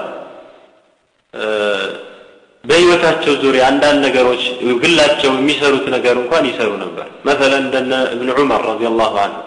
በህይወታቸው 2.64 3.34
ዙሪያ 3.44 3.64
አንዳንድ 3.72 4.00
ነገሮች 4.08 4.44
ግላቸው 4.84 5.32
የሚሰሩት 5.34 5.88
ነገር 5.96 6.16
እንኳን 6.22 6.46
ይሰሩ 6.52 6.72
ነበር። 6.84 7.08
መሰለ 7.28 7.54
እንደነ 7.64 7.94
እብን 8.14 8.30
ዑመር 8.36 8.62
ረዲየላሁ 8.70 9.16
አንሁ 9.24 9.42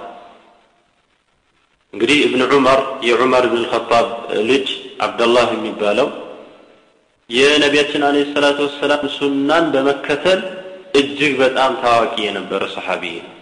እንግዲህ 1.96 2.18
እብን 2.24 2.42
ዑመር 2.48 2.80
የዑመር 3.06 3.44
ብን 3.50 3.60
ልኸጣብ 3.62 4.06
ልጅ 4.48 4.66
አብደላህ 5.04 5.46
የሚባለው 5.54 6.08
የነቢያችን 7.30 8.02
አለ 8.08 8.16
ሰላት 8.34 8.58
ወሰላም 8.64 9.04
ሱናን 9.14 9.64
በመከተል 9.74 10.40
እጅግ 10.94 11.32
በጣም 11.40 11.72
ታዋቂ 11.82 12.14
የነበረ 12.24 12.62
ሰሓቢ 12.74 13.04
ነው። 13.16 13.32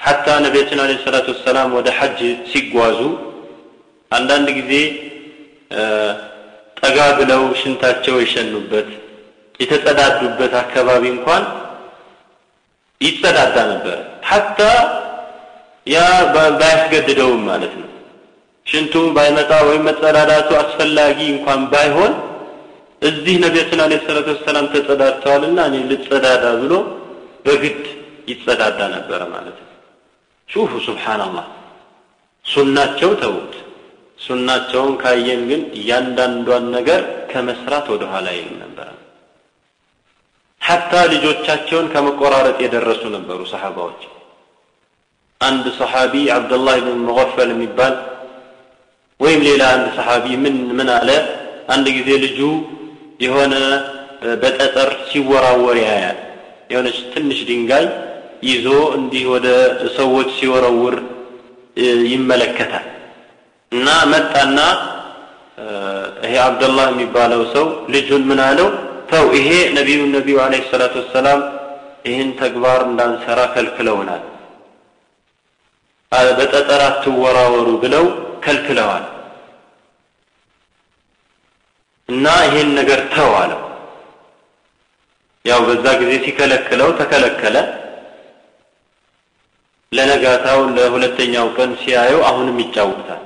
ሐታ 0.00 0.26
ነቢያችን 0.44 0.80
አለ 0.82 0.92
ሰላት 1.04 1.28
ወሰላም 1.32 1.70
ወደ 1.78 1.88
ሐጅ 1.98 2.18
ሲጓዙ 2.50 2.98
አንዳንድ 4.10 4.48
ጊዜ 4.58 4.72
ጠጋ 6.80 6.98
ብለው 7.18 7.42
ሽንታቸው 7.60 8.16
የሸኑበት 8.22 8.90
የተጸዳዱበት 9.60 10.52
አካባቢ 10.62 11.04
እንኳን 11.14 11.44
ይጸዳዳ 13.00 13.56
ነበር። 13.72 13.98
ሐታ 14.30 14.60
ያ 15.88 15.98
ባያስገድደውም 16.34 17.42
ማለት 17.50 17.74
ነው። 17.80 17.84
ሽንቱ 18.66 18.94
ባይመጣ 19.16 19.52
ወይም 19.68 19.84
መጸዳዳቱ 19.88 20.50
አስፈላጊ 20.62 21.18
እንኳን 21.34 21.60
ባይሆን 21.72 22.14
እዚህ 23.02 23.36
ነቢያችን 23.44 23.80
አለ 23.84 23.94
ሰላት 24.06 24.26
ወሰላም 24.32 24.66
ተጸዳድተዋልና 24.72 25.58
እኔ 25.68 25.76
ልጸዳዳ 25.90 26.44
ብሎ 26.62 26.72
በግድ 27.46 27.82
ይጸዳዳ 28.30 28.80
ነበረ 28.96 29.20
ማለት 29.34 29.56
ነው። 29.60 29.70
ሹፉ 30.48 30.72
ሱብሓንላህ 30.86 31.46
ሱናቸው 32.44 33.10
ተውት 33.22 33.54
ሱናቸውን 34.18 34.94
ካየን 35.02 35.42
ግን 35.50 35.62
እያንዳንዷን 35.78 36.64
ነገር 36.76 37.00
ከመስራት 37.30 37.86
ወደ 37.92 38.04
ኋላ 38.12 38.28
ይሉ 38.36 38.48
ነበረ። 38.62 38.88
ሐታ 40.60 40.92
ልጆቻቸውን 41.12 41.86
ከመቆራረጥ 41.92 42.56
የደረሱ 42.64 43.02
ነበሩ 43.16 43.40
ሰሓባዎች 43.52 44.00
አንድ 45.40 45.64
ሰሓቢ 45.78 46.14
አብደላህ 46.36 46.76
ብን 46.86 46.98
ሙገፈል 47.08 47.50
የሚባል 47.52 47.94
ወይም 49.20 49.40
ሌላ 49.48 49.62
አንድ 49.74 49.86
ሰሓቢ 49.98 50.26
ምን 50.42 50.56
ምን 50.78 50.88
አለ? 50.96 51.10
አንድ 51.68 51.86
ጊዜ 51.96 52.08
ልጁ 52.24 52.38
የሆነ 53.24 53.54
በጠጠር 54.42 54.90
ሲወራወር 55.08 55.76
ያያል። 55.84 56.18
የሆነች 56.72 56.98
ትንሽ 57.12 57.38
ድንጋይ 57.48 57.86
ይዞ 58.48 58.66
እንዲህ 58.98 59.24
ወደ 59.34 59.46
ሰዎች 59.98 60.28
ሲወረውር 60.38 60.96
ይመለከታል። 62.12 62.86
እና 63.72 63.88
መጣና 64.12 64.58
ይሄ 66.24 66.34
አብደላህ 66.46 66.86
የሚባለው 66.92 67.42
ሰው 67.54 67.64
ልጁን 67.94 68.24
ምን 68.30 68.40
አለው? 68.48 68.68
ተው 69.10 69.26
ይሄ 69.38 69.48
ነቢዩ 69.78 70.00
ነቢዩ 70.16 70.36
አለይሂ 70.44 70.62
ሰላቱ 70.72 70.94
ወሰላም 71.02 71.40
ይህን 72.08 72.30
ተግባር 72.40 72.80
እንዳንሰራ 72.88 73.40
ከልክለውናል 73.54 74.22
በጠጠር 76.12 76.80
አትወራወሩ 76.84 77.68
ብለው 77.82 78.04
ከልክለዋል። 78.44 79.04
እና 82.08 82.26
ይሄን 82.46 82.68
ነገር 82.78 83.00
ተው 83.14 83.30
አለው 83.40 83.62
ያው 85.44 85.60
በዛ 85.66 85.84
ጊዜ 86.00 86.12
ሲከለክለው 86.24 86.90
ተከለከለ። 87.00 87.56
ለነጋታው 89.92 90.60
ለሁለተኛው 90.76 91.46
ቀን 91.56 91.70
ሲያየው 91.82 92.20
አሁንም 92.28 92.56
ይጫወታል። 92.62 93.22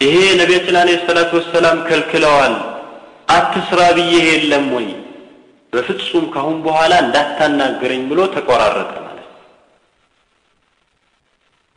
ይሄ 0.00 0.14
ነቢያችን 0.40 0.76
አለ 0.80 0.90
ሰላቱ 1.06 1.30
ወሰላም 1.38 1.78
ከልክለዋል። 1.88 2.54
አትስራ 3.28 3.80
ብዬ 3.96 4.12
የለም 4.28 4.66
ወይ? 4.76 4.88
በፍጹም 5.72 6.24
ካሁን 6.34 6.56
በኋላ 6.64 6.92
እንዳታናገረኝ 7.04 8.02
ብሎ 8.10 8.20
ተቆራረጠ። 8.34 8.92
ማለት 8.98 9.09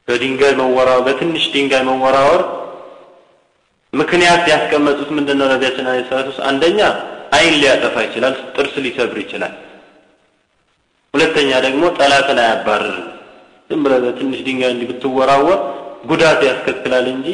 በድንጋይ 0.08 0.54
መወራወር 0.60 1.02
በትንሽ 1.08 1.44
ድንጋይ 1.54 1.84
መወራወር 1.90 2.42
ምክንያት 3.94 4.44
ያስቀመጡት 4.52 5.10
ምንድን 5.18 5.40
ነቢያችን 5.44 5.88
አለ 5.90 6.00
ሰላት 6.10 6.40
አንደኛ 6.50 6.80
አይን 7.38 7.56
ሊያጠፋ 7.62 7.96
ይችላል 8.08 8.36
ጥርስ 8.56 8.74
ሊሰብር 8.86 9.18
ይችላል። 9.24 9.54
ሁለተኛ 11.14 11.50
ደግሞ 11.66 11.84
ጠላትን 11.98 12.40
አያባርርም። 12.44 13.08
ዝም 13.70 13.82
ብለ 13.86 13.94
በትንሽ 14.04 14.40
ድንጋይ 14.48 14.72
እንዲህ 14.74 14.88
ብትወራወር 14.92 15.60
ጉዳት 16.10 16.42
ያስከትላል 16.50 17.06
እንጂ 17.14 17.28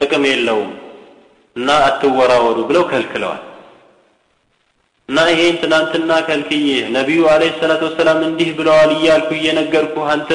ጥቅም 0.00 0.24
የለውም 0.30 0.70
እና 1.56 1.70
አትወራወሩ 1.86 2.58
ብለው 2.68 2.84
ከልክለዋል። 2.90 3.42
እና 5.08 5.20
ይሄን 5.30 5.56
ትናንትና 5.62 6.10
ከልክዬ 6.26 6.66
ነቢዩ 6.96 7.22
አለይሂ 7.32 7.52
ሰላቱ 7.62 7.82
ወሰላም 7.88 8.20
እንዲህ 8.28 8.50
ብለዋል 8.58 8.90
እያልኩ 8.96 9.30
እየነገርኩ 9.38 9.96
አንተ 10.12 10.30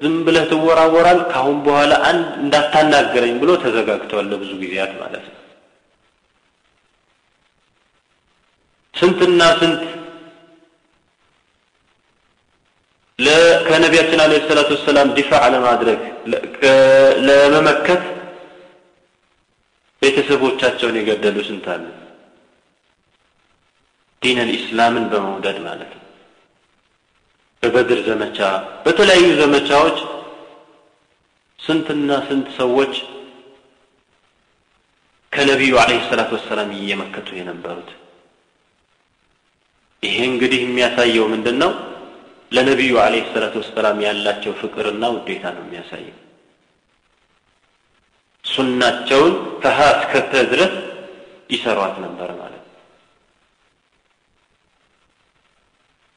ዝም 0.00 0.16
ብለህ 0.26 0.44
ትወራወራል 0.50 1.20
ካሁን 1.30 1.58
በኋላ 1.66 1.92
አንድ 2.08 2.26
እንዳታናገረኝ 2.42 3.34
ብሎ 3.42 3.50
ተዘጋግተዋል 3.62 4.26
ለብዙ 4.32 4.50
ጊዜያት 4.62 4.92
ማለት 5.00 5.24
ነው። 5.26 5.34
ስንትና 8.94 9.42
ስንት 9.60 9.82
ከነቢያችን 13.68 14.20
አለ 14.22 14.32
ሰላቱ 14.48 14.70
ወሰላም 14.76 15.08
ዲፋዕ 15.16 15.44
ለማድረግ 15.54 16.00
ለመመከት 17.28 18.02
ቤተሰቦቻቸውን 20.02 20.96
የገደሉ 20.98 21.36
ስንት 21.48 21.66
አሉ? 21.74 21.84
ዲን 24.22 24.38
አልኢስላምን 24.42 25.04
በመውደድ 25.12 25.58
ማለት 25.66 25.90
ነው 25.94 26.02
በበድር 27.66 28.00
ዘመቻ 28.08 28.38
በተለያዩ 28.84 29.28
ዘመቻዎች 29.40 29.96
ስንትና 31.58 32.10
ስንት 32.26 32.48
ሰዎች 32.58 32.92
ከነቢዩ 35.32 35.72
አለይሂ 35.82 36.00
ሰላቱ 36.10 36.30
ወሰላም 36.36 36.70
እየመከቱ 36.76 37.28
የነበሩት? 37.38 37.88
ይሄ 40.02 40.16
እንግዲህ 40.30 40.60
የሚያሳየው 40.64 41.26
ምንድን 41.32 41.56
ነው 41.62 41.72
ለነቢዩ 42.52 42.92
አለይሂ 43.04 43.24
ሰላቱ 43.34 43.54
ወሰላም 43.62 43.98
ያላቸው 44.06 44.52
ፍቅርና 44.60 45.04
ውዴታ 45.14 45.44
ነው 45.56 45.64
የሚያሳየው። 45.64 46.16
ሱናቸውን 48.44 49.32
ከሀ 49.62 49.78
እስከ 49.96 50.14
ድረስ 50.52 50.74
ይሰሯት 51.50 51.96
ነበር 52.04 52.30
ማለት 52.40 52.62
ነው 52.62 52.65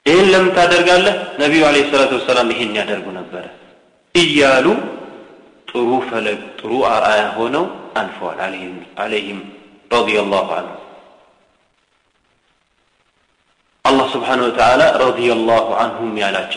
ይህን 0.08 0.26
ለምን 0.32 0.50
ታደርጋለህ 0.56 1.14
ነቢዩ 1.42 1.62
አለይሂ 1.68 1.84
ሰላቱ 1.92 2.12
ወሰላም 2.18 2.48
ይሄን 2.54 2.72
ያደርጉ 2.80 3.06
ነበረ 3.18 3.44
እያሉ 4.14 4.66
ጥሩ 5.70 5.90
ፈለግ 6.08 6.40
ጥሩ 6.60 6.72
አርአያ 6.94 7.22
ሆነው 7.36 7.64
አልፈዋል 8.00 8.40
አለይህም 9.04 9.40
ረዲየላሁ 9.96 10.48
አንሁ 10.60 10.72
الله 13.84 14.06
سبحانه 14.16 14.44
وتعالى 14.48 14.86
رضي 15.06 15.28
الله 15.32 15.66
عنهم 15.80 16.10
يا 16.22 16.28
مالك 16.30 16.54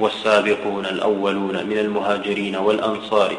والسابقون 0.00 0.86
الأولون 0.86 1.56
من 1.70 1.78
المهاجرين 1.78 2.56
والأنصار 2.56 3.30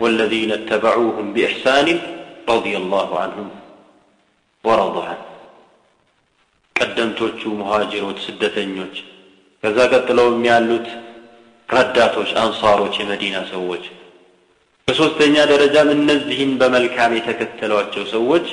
والذين 0.00 0.50
اتبعوهم 0.52 1.26
بإحسان 1.34 2.00
رضي 2.48 2.76
الله 2.76 3.08
عنهم 3.18 3.48
ورضوا 4.64 5.04
عنه 5.04 5.24
ቀደምቶቹ 6.79 7.41
ሙሃጅሮች 7.59 8.19
ስደተኞች፣ 8.25 8.95
ከዛ 9.63 9.77
ቀጥለውም 9.93 10.43
ያሉት 10.49 10.87
ረዳቶች 11.69 12.29
አንሳሮች፣ 12.43 12.95
የመዲና 13.01 13.37
ሰዎች። 13.51 13.83
በሶስተኛ 14.87 15.35
ደረጃም 15.51 15.89
እነዚህን 15.95 16.51
በመልካም 16.61 17.11
የተከተሏቸው 17.17 18.03
ሰዎች 18.13 18.45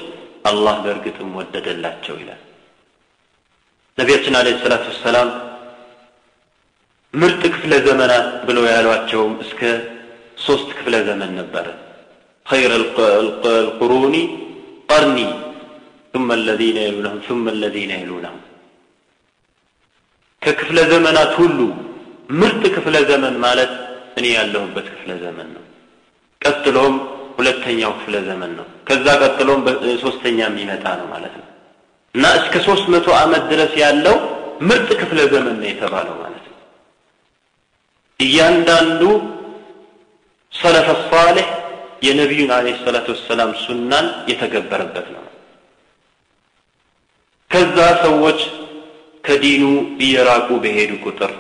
አላህ 0.44 0.76
በእርግጥም 0.82 1.30
ወደደላቸው 1.38 2.16
ይላል 2.20 2.42
ነቢያችን 3.98 4.34
አለይሂ 4.38 4.56
ሰላቱ 4.64 4.84
ወሰላም 4.90 5.28
ምርጥ 7.14 7.42
ክፍለ 7.54 7.72
ዘመናት 7.86 8.26
ብለው 8.46 8.64
ያሏቸውም 8.70 9.34
እስከ 9.44 9.60
ሶስት 10.38 10.68
ክፍለ 10.78 10.94
ዘመን 11.06 11.30
ነበረ። 11.38 11.66
ኸይረ 12.46 12.72
አልቁሩኒ 13.52 14.16
ቀርኒ 14.90 15.18
ثم 16.15 16.29
الذين 16.39 16.77
يلونهم 16.87 17.19
ثم 17.29 17.45
الذين 17.55 17.91
يلونهم 18.01 18.39
ከክፍለ 20.41 20.77
ዘመናት 20.91 21.31
ሁሉ 21.41 21.59
ምርጥ 22.39 22.63
ክፍለ 22.75 22.95
ዘመን 23.09 23.35
ማለት 23.45 23.71
እኔ 24.19 24.25
ያለሁበት 24.37 24.87
ክፍለ 24.93 25.11
ዘመን 25.23 25.47
ነው 25.55 25.63
ቀጥሎም 26.41 26.95
ሁለተኛው 27.37 27.91
ክፍለ 27.99 28.15
ዘመን 28.29 28.51
ነው 28.59 28.65
ከዛ 28.87 29.05
ቀጥሎም 29.23 29.61
ሶስተኛ 30.05 30.39
የሚመጣ 30.47 30.85
ነው 30.99 31.07
ማለት 31.13 31.33
ነው 31.41 31.47
እና 32.15 32.23
እስከ 32.39 32.55
ሶስት 32.67 32.85
መቶ 32.93 33.07
ዓመት 33.23 33.43
ድረስ 33.51 33.73
ያለው 33.83 34.17
ምርጥ 34.69 34.89
ክፍለ 35.01 35.19
ዘመን 35.33 35.55
ነው 35.61 35.67
የተባለው 35.71 36.15
ማለት 36.23 36.45
ነው 36.51 36.57
እያንዳንዱ 38.19 39.03
ሰለፈ 40.53 40.87
ሳሌሕ 41.11 41.47
የነቢዩን 42.07 42.51
አለ 42.57 42.67
ሰላቱ 42.85 43.07
ወሰላም 43.15 43.51
ሱናን 43.65 44.07
የተገበረበት 44.31 45.07
ነው 45.15 45.23
ከዛ 47.56 47.76
ሰዎች 48.02 48.40
ከዲኑ 49.24 49.62
እየራቁ 50.04 50.48
በሄዱ 50.64 50.90
ቁጥር 51.04 51.30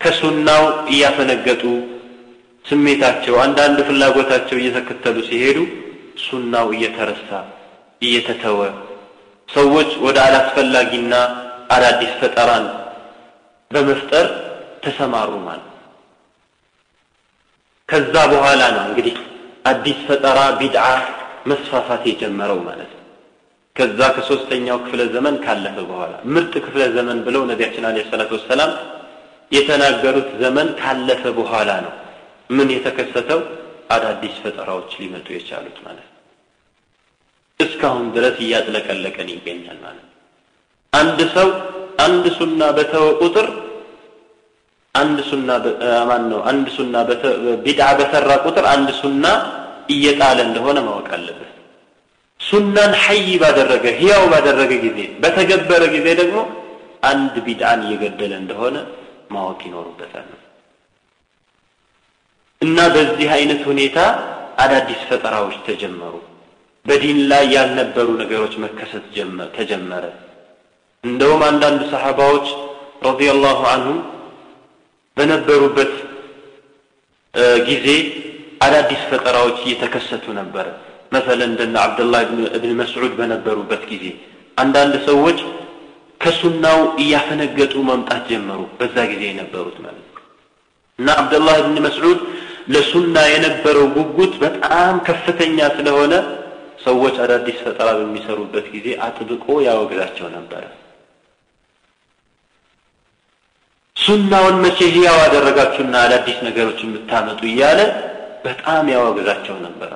ከሱናው 0.00 0.64
እያፈነገጡ 0.92 1.62
ስሜታቸው 2.64 3.34
አንዳንድ 3.44 3.78
ፍላጎታቸው 3.88 4.56
እየተከተሉ 4.60 5.16
ሲሄዱ 5.28 5.58
ሱናው 6.24 6.66
እየተረሳ 6.76 7.30
እየተተወ 8.02 8.60
ሰዎች 9.48 9.90
ወደ 10.06 10.18
አላስፈላጊና 10.26 11.14
አዳዲስ 11.76 12.12
ፈጠራን 12.20 12.66
በመፍጠር 13.70 14.26
ተሰማሩ 14.84 15.32
ማለት 15.46 15.64
ከዛ 17.88 18.14
በኋላ 18.34 18.62
ነው 18.76 18.84
እንግዲህ 18.90 19.16
አዲስ 19.66 20.00
ፈጠራ 20.08 20.40
ቢድዓ 20.60 20.86
መስፋፋት 21.50 22.04
የጀመረው 22.08 22.60
ማለት 22.68 22.90
ነው 22.92 22.97
ከዛ 23.78 24.00
ከሶስተኛው 24.14 24.78
ክፍለ 24.84 25.02
ዘመን 25.14 25.34
ካለፈ 25.44 25.76
በኋላ 25.90 26.14
ምርጥ 26.34 26.52
ክፍለ 26.64 26.82
ዘመን 26.96 27.18
ብለው 27.26 27.42
ነቢያችን 27.50 27.84
አለ 27.88 27.98
ሰላት 28.10 28.30
ወሰላም 28.36 28.70
የተናገሩት 29.52 30.30
ዘመን 30.42 30.68
ካለፈ 30.80 31.22
በኋላ 31.38 31.70
ነው 31.84 31.92
ምን 32.50 32.68
የተከሰተው? 32.74 33.40
አዳዲስ 33.94 34.34
ፈጠራዎች 34.42 34.90
ሊመጡ 35.00 35.26
የቻሉት 35.34 35.76
ማለት 35.84 36.06
ነው። 36.06 36.16
እስካሁን 37.60 38.06
ድረስ 38.16 38.36
እያጥለቀለቀን 38.44 39.28
ይገኛል 39.34 39.78
ማለት 39.84 40.04
ነው። 40.04 40.14
አንድ 40.92 41.20
ሰው 41.36 41.48
አንድ 42.04 42.24
ሱና 42.38 42.62
በተወ 42.76 43.06
ቁጥር 43.22 43.46
አንድ 44.94 45.18
ሱና 45.30 45.48
ማን 46.10 46.24
ነው 46.32 46.40
አንድ 46.50 46.66
ሱና 46.76 46.94
ቢድዓ 47.64 47.88
በሰራ 47.98 48.30
ቁጥር 48.46 48.66
አንድ 48.74 48.88
ሱና 49.00 49.24
እየጣለ 49.90 50.38
እንደሆነ 50.48 50.78
ማወቅ 50.86 51.08
አለበት 51.16 51.47
ሱናን 52.40 52.92
ሐይ 53.02 53.28
ባደረገ 53.42 53.84
ህያው 54.00 54.24
ባደረገ 54.32 54.72
ጊዜ 54.84 54.98
በተገበረ 55.22 55.82
ጊዜ 55.94 56.06
ደግሞ 56.20 56.38
አንድ 57.10 57.34
ቢድዓን 57.46 57.80
እየገደለ 57.86 58.32
እንደሆነ 58.42 58.76
ማወቅ 59.34 59.60
ይኖርበታል። 59.68 60.28
እና 62.60 62.78
በዚህ 62.94 63.28
አይነት 63.36 63.60
ሁኔታ 63.70 63.98
አዳዲስ 64.58 65.00
ፈጠራዎች 65.10 65.56
ተጀመሩ። 65.68 66.14
በዲን 66.86 67.18
ላይ 67.30 67.44
ያልነበሩ 67.54 68.08
ነገሮች 68.22 68.54
መከሰት 68.64 69.04
ተጀመረ። 69.58 70.04
እንደውም 71.04 71.42
አንዳንድ 71.48 71.80
ሰሓባዎች 71.92 72.46
ረዲየላሁ 73.06 73.60
አንሁም 73.74 73.98
በነበሩበት 75.16 75.92
ጊዜ 77.68 77.86
አዳዲስ 78.66 79.02
ፈጠራዎች 79.10 79.58
እየተከሰቱ 79.64 80.26
ነበረ 80.40 80.66
መሰለ 81.12 81.40
እንደነ 81.50 81.76
አብደላህ 81.84 82.20
እብን 82.56 82.72
መስዑድ 82.80 83.12
በነበሩበት 83.18 83.82
ጊዜ። 83.90 84.04
አንዳንድ 84.56 84.94
ሰዎች 85.08 85.38
ከሱናው 86.20 86.78
እያፈነገጡ 87.02 87.74
መምጣት 87.88 88.22
ጀመሩ። 88.30 88.60
በዛ 88.78 88.96
ጊዜ 89.12 89.22
የነበሩት 89.28 89.76
ማለት 89.84 90.06
ነው። 90.06 90.22
እና 90.98 91.08
አብደላህ 91.20 91.56
እብን 91.60 91.78
መስዑድ 91.86 92.18
ለሱና 92.68 93.16
የነበረው 93.32 93.86
ጉጉት 93.96 94.32
በጣም 94.42 94.94
ከፍተኛ 95.06 95.58
ስለሆነ 95.76 96.14
ሰዎች 96.84 97.14
አዳዲስ 97.22 97.56
ፈጠራ 97.64 97.88
በሚሰሩበት 97.98 98.66
ጊዜ 98.74 98.88
አጥብቆ 99.06 99.46
ያወግዛቸው 99.66 100.26
ነበረ። 100.36 100.64
ሱናውን 103.96 104.56
መቼ 104.64 104.78
ህያው 104.94 105.16
አደረጋችሁና 105.24 105.94
አዳዲስ 106.04 106.36
ነገሮች 106.46 106.78
የምታመጡ 106.84 107.40
እያለ 107.50 107.80
በጣም 108.44 108.84
ያወግዛቸው 108.94 109.56
ነበረ 109.64 109.90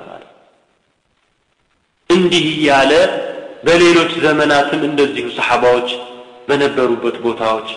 እንዲህ 2.13 2.45
እያለ 2.53 2.91
በሌሎች 3.63 4.11
ዘመናትም 4.25 4.81
እንደዚሁ 4.87 5.25
ሰሓባዎች 5.37 5.89
በነበሩበት 6.47 7.15
ቦታዎች 7.25 7.69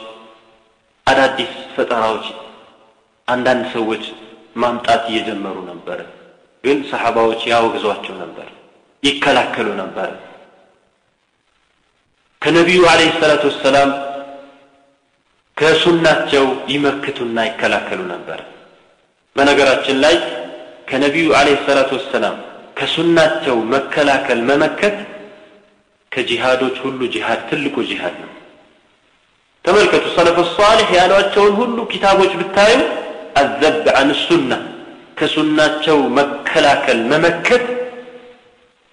አዳዲስ 1.06 1.52
ፈጠራዎች 1.74 2.26
አንዳንድ 3.28 3.64
ሰዎች 3.74 4.04
ማምጣት 4.56 5.02
እየጀመሩ 5.10 5.56
ነበረ 5.70 5.98
ግን 6.64 6.78
ሰሓባዎች 6.90 7.40
ያወግዟቸው 7.50 8.14
ነበር 8.22 8.48
ይከላከሉ 9.02 9.68
ነበር። 9.80 10.10
ከነቢዩ 12.42 12.80
አለይሂ 12.90 13.10
ሰላቱ 13.20 13.42
ወሰላም 13.50 13.90
ከሱናቸው 15.56 16.44
ይመክቱና 16.68 17.38
ይከላከሉ 17.48 18.00
ነበር። 18.14 18.40
በነገራችን 19.36 19.96
ላይ 20.04 20.16
ከነቢዩ 20.88 21.28
አለይሂ 21.38 21.56
ሰላቱ 21.68 21.90
ወሰላም 21.98 22.36
ከሱናቸው 22.76 23.56
መከላከል 23.72 24.40
መመከት 24.50 24.96
ከጂሃዶች 26.12 26.76
ሁሉ 26.84 27.00
ጂሃድ 27.14 27.40
ትልቁ 27.50 27.76
ጂሃድ 27.90 28.16
ነው። 28.22 28.32
ተመልከቱ 29.64 30.04
سلف 30.16 30.36
صالح 30.52 30.90
ያሏቸውን 30.98 31.54
ሁሉ 31.60 31.78
ኪታቦች 31.92 32.32
ብታዩ 32.40 32.76
الذب 33.40 33.86
عن 33.98 34.10
السنة 34.22 34.50
ከሱናቸው 35.18 35.98
መከላከል 36.18 37.00
መመከት 37.12 37.64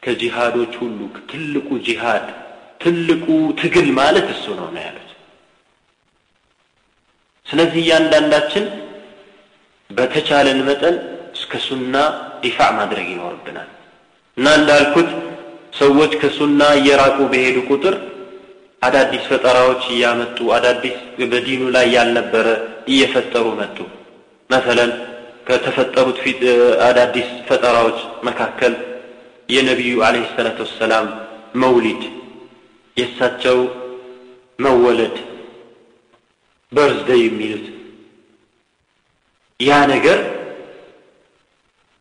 ከጂሃዶች 0.03 0.73
ሁሉ 0.81 0.99
ትልቁ 1.29 1.69
ጂሃድ 1.87 2.25
ትልቁ 2.81 3.25
ትግል 3.59 3.87
ማለት 3.99 4.27
እሱ 4.33 4.45
ነው 4.59 4.67
ነው 4.73 4.81
ያሉት። 4.85 5.09
ስለዚህ 7.47 7.79
እያንዳንዳችን 7.83 8.65
በተቻለን 9.89 10.59
መጠን 10.67 10.95
እስከ 11.35 11.53
ሱና 11.65 11.95
ዲፋዕ 12.43 12.69
ማድረግ 12.77 13.07
ይኖርብናል። 13.13 13.69
እና 14.37 14.47
እንዳልኩት 14.59 15.09
ሰዎች 15.79 16.11
ከሱና 16.21 16.61
እየራቁ 16.79 17.17
በሄዱ 17.31 17.57
ቁጥር 17.69 17.95
አዳዲስ 18.81 19.23
ፈጠራዎች 19.29 19.83
እያመጡ 19.93 20.37
አዳዲስ 20.55 20.95
በዲኑ 21.31 21.61
ላይ 21.75 21.85
ያልነበረ 21.95 22.47
እየፈጠሩ 22.93 23.45
መጡ። 23.59 23.77
መሰለን 24.49 24.91
ከተፈጠሩት 25.47 26.17
ፊት 26.23 26.41
አዳዲስ 26.87 27.29
ፈጠራዎች 27.47 27.97
መካከል 28.27 28.73
የነቢዩ 29.49 29.95
አለይሂ 30.07 30.25
ሰላቱ 30.35 30.59
ወሰላም 30.65 31.07
መውሊድ 31.63 32.03
የእሳቸው 32.97 33.57
መወለድ 34.59 35.15
በርዝደይ 36.71 37.21
የሚሉት 37.23 37.65
ያ 39.59 39.79
ነገር 39.91 40.19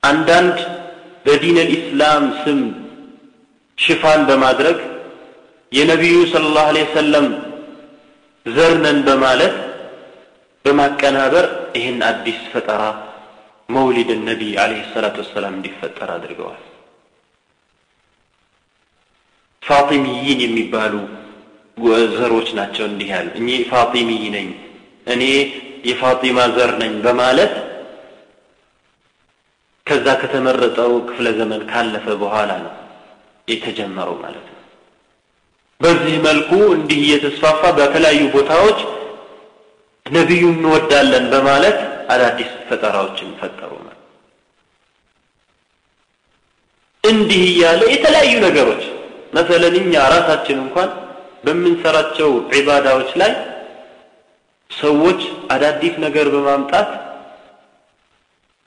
አንዳንድ 0.02 0.56
በዲን 1.24 1.58
ልኢስላም 1.60 2.24
ስም 2.40 2.60
ሽፋን 3.78 4.20
በማድረግ 4.28 4.78
የነቢዩ 5.72 6.16
ስለ 6.32 6.44
ላሁ 6.54 6.64
ዐለይሂ 6.70 6.84
ወሰለም 6.88 7.26
ዘርነን 8.46 8.98
በማለት 9.06 9.54
በማቀናበር 10.64 11.46
ይህን 11.76 12.00
አዲስ 12.08 12.40
ፈጠራ 12.52 12.82
መውሊድ 13.68 14.10
ነቢይ 14.28 14.52
አለይሂ 14.62 14.82
ሰላቱ 14.92 15.16
ወሰላም 15.22 15.54
እንዲፈጠር 15.58 16.10
አድርገዋል። 16.16 16.62
ፋጢሚይን 19.62 20.40
የሚባሉ 20.44 20.94
ዘሮች 22.16 22.48
ናቸው 22.58 22.84
እንዲህ 22.88 23.10
ያሉ። 23.14 23.28
እኔ 23.40 23.50
ፋጢሚይ 23.70 24.24
ነኝ 24.36 24.48
እኔ 25.06 25.22
የፋጢማ 25.88 26.40
ዘር 26.56 26.72
ነኝ 26.82 26.92
በማለት 27.04 27.54
ከዛ 29.86 30.06
ከተመረጠው 30.20 30.92
ክፍለ 31.08 31.28
ዘመን 31.38 31.62
ካለፈ 31.70 32.06
በኋላ 32.22 32.50
ነው 32.64 32.72
የተጀመረው 33.48 34.16
ማለት 34.24 34.46
ነው። 34.48 34.58
በዚህ 35.80 36.16
መልኩ 36.26 36.50
እንዲህ 36.76 36.98
እየተስፋፋ 37.04 37.62
በተለያዩ 37.78 38.22
ቦታዎች 38.34 38.78
ነቢዩ 40.06 40.44
እንወዳለን 40.54 41.24
በማለት 41.32 41.78
አዳዲስ 42.14 42.50
ፈጠራዎችን 42.68 43.30
ፈጠሩ 43.40 43.70
ማለት 43.78 43.98
እንዲህ 47.04 47.42
እያለ 47.50 47.82
የተለያዩ 47.92 48.34
ነገሮች 48.46 48.82
መሰለን 49.36 49.74
እኛ 49.80 49.94
ራሳችን 50.14 50.58
እንኳን 50.64 50.90
በምንሰራቸው 51.44 52.30
ዒባዳዎች 52.54 53.10
ላይ 53.22 53.32
ሰዎች 54.70 55.20
አዳዲስ 55.54 55.94
ነገር 56.04 56.26
በማምጣት 56.34 56.90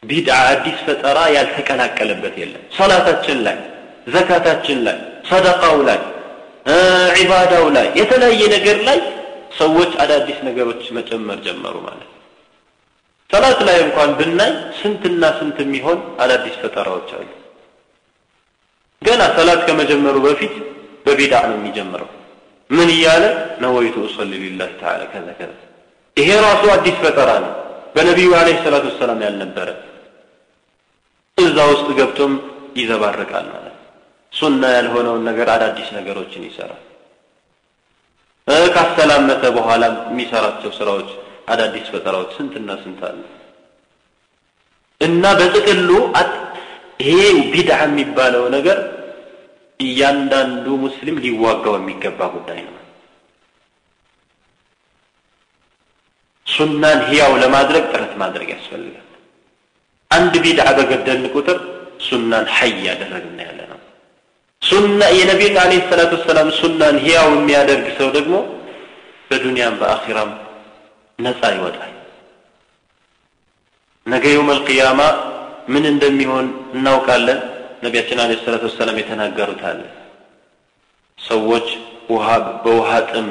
ቢድዓ 0.08 0.38
አዲስ 0.50 0.78
ፈጠራ 0.86 1.20
ያልተቀላቀለበት 1.36 2.36
የለም። 2.42 2.64
ሰላታችን 2.78 3.38
ላይ 3.48 3.58
ዘካታችን 4.16 4.80
ላይ 4.88 4.98
ሰደቃው 5.30 5.78
ላይ 5.90 6.00
ዒባዳው 7.20 7.66
ላይ 7.76 7.88
የተለያየ 8.00 8.42
ነገር 8.56 8.78
ላይ 8.88 9.00
ሰዎች 9.60 9.92
አዳዲስ 10.04 10.38
ነገሮች 10.48 10.84
መጨመር 10.98 11.38
ጀመሩ 11.46 11.76
ማለት 11.88 12.10
ሰላት 13.30 13.60
ላይ 13.68 13.78
እንኳን 13.86 14.10
ብናይ 14.20 14.52
ስንትና 14.80 15.24
ስንት 15.38 15.58
የሚሆን 15.64 16.00
አዳዲስ 16.24 16.56
ፈጠራዎች 16.62 17.10
አሉ። 17.18 17.28
ገና 19.02 19.22
ሰላት 19.38 19.62
ከመጀመሩ 19.68 20.16
በፊት 20.26 20.54
በቢድዓ 21.06 21.42
ነው 21.50 21.58
የሚጀምረው። 21.58 22.10
ምን 22.70 22.90
እያለ 22.94 23.24
ነወይቱ 23.64 23.96
እሰሊ 24.08 24.32
ሊላህ 24.44 24.70
ተዓላ 24.80 25.02
ከዛ 25.12 25.28
ከዛ 25.40 25.54
ይሄ 26.18 26.30
ራሱ 26.46 26.64
አዲስ 26.76 26.96
ፈጠራ 27.04 27.32
ነው። 27.46 27.52
በነቢዩ 27.96 28.30
አለይሂ 28.40 28.58
ሰላቱ 28.66 28.86
ወሰላም 28.92 29.20
ያልነበረ 29.26 29.68
እዛ 31.38 31.58
ውስጥ 31.70 31.88
ገብቶም 31.98 32.34
ይዘባርቃል 32.80 33.48
ማለት 33.54 33.72
ሱና 34.32 34.62
ያልሆነውን 34.76 35.24
ነገር 35.30 35.48
አዳዲስ 35.54 35.88
ነገሮችን 35.98 36.46
ይሰራል። 36.48 36.82
ካሰላመተ 38.76 39.44
በኋላ 39.58 39.84
የሚሰራቸው 40.06 40.72
ስራዎች 40.78 41.10
አዳዲስ 41.54 41.86
ፈጠራዎች 41.94 42.32
ስንትና 42.38 42.70
ስንት 42.84 43.02
አለ? 43.08 43.20
እና 45.02 45.24
በጥቅሉ 45.40 45.90
ይሄ 47.04 47.22
ቢድዓ 47.52 47.80
የሚባለው 47.84 48.44
ነገር 48.56 48.78
እያንዳንዱ 49.80 50.66
ሙስሊም 50.84 51.18
ሊዋጋው 51.24 51.76
የሚገባ 51.80 52.30
ጉዳይ 52.36 52.60
ነው። 52.68 52.72
ሱናን 56.46 57.00
ህያው 57.10 57.34
ለማድረግ 57.44 57.84
ጥረት 57.94 58.14
ማድረግ 58.22 58.50
ያስፈልጋል 58.56 59.05
አንድ 60.12 60.34
ቢድዓ 60.44 60.68
በገደልን 60.78 61.26
ቁጥር 61.36 61.58
ሱናን 62.08 62.46
ሐይ 62.56 62.74
ያደረግና 62.88 63.40
ያለ 63.48 63.60
ነው 63.72 63.80
ሱና 64.62 65.02
የነቢዩን 65.18 65.58
አለይሂ 65.64 65.82
ሰላቱ 65.90 66.12
ወሰላም 66.18 66.50
ሱናን 66.60 66.96
ህያው 67.06 67.28
የሚያደርግ 67.36 67.88
ሰው 68.00 68.10
ደግሞ 68.18 68.36
በዱንያም 69.30 69.76
በአኺራም 69.82 70.32
ነፃ 71.20 71.42
ይወጣል። 71.56 71.92
ነገ 74.06 74.24
የውም 74.34 74.50
አልቅያማ 74.54 75.02
ምን 75.74 75.84
እንደሚሆን 75.92 76.48
እናውቃለን። 76.76 77.40
ነቢያችን 77.86 78.20
አለ 78.24 78.32
ሰላት 78.44 78.64
ወሰላም 78.68 79.00
የተናገሩት 79.00 79.62
አለ። 79.70 79.82
ሰዎች 81.18 81.68
ውሃ 82.10 82.28
በውሃ 82.64 82.90
ጥም 83.10 83.28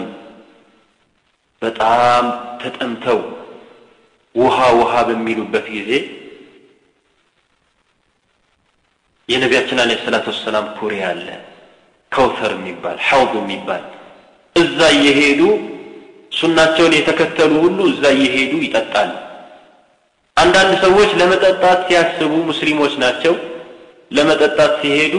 በጣም 1.62 2.24
ተጠምተው 2.62 3.20
ውሃ 4.34 4.58
ውሃ 4.80 4.92
በሚሉበት 5.08 5.66
ጊዜ 5.74 5.90
የነቢያችን 9.28 9.78
አለ 9.82 9.92
ሰላት 10.04 10.26
ወሰላም 10.30 10.66
ኩሬ 10.78 10.94
አለ 11.10 11.26
ከውተር 12.12 12.52
የሚባል 12.56 12.96
ሐውድ 13.06 13.32
የሚባል። 13.40 13.84
እዛ 14.56 14.78
እየሄዱ 14.96 15.40
ሱናቸውን 16.32 16.92
የተከተሉ 16.96 17.52
ሁሉ 17.64 17.78
እዛ 17.92 18.02
እየሄዱ 18.16 18.52
ይጠጣሉ። 18.64 19.12
አንዳንድ 20.36 20.72
ሰዎች 20.84 21.10
ለመጠጣት 21.20 21.80
ሲያስቡ 21.88 22.32
ሙስሊሞች 22.50 22.94
ናቸው። 23.02 23.34
ለመጠጣት 24.10 24.72
ሲሄዱ 24.80 25.14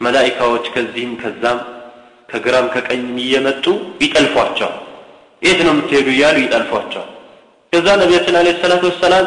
መላኢካዎች 0.00 0.64
ከዚህም 0.74 1.12
ከዛም 1.22 1.58
ከግራም 2.28 2.66
ከቀኝም 2.74 3.16
እየመጡ 3.24 3.64
ይጠልፏቸዋል። 4.04 4.76
የት 5.42 5.60
ነው 5.66 5.72
የምትሄዱ 5.74 6.08
እያሉ 6.14 6.36
ይጠልፏቸዋል። 6.44 7.10
ከዛ 7.72 7.86
ነቢያችን 8.02 8.36
አለ 8.40 8.48
ሰላት 8.62 8.82
ወሰላም 8.88 9.26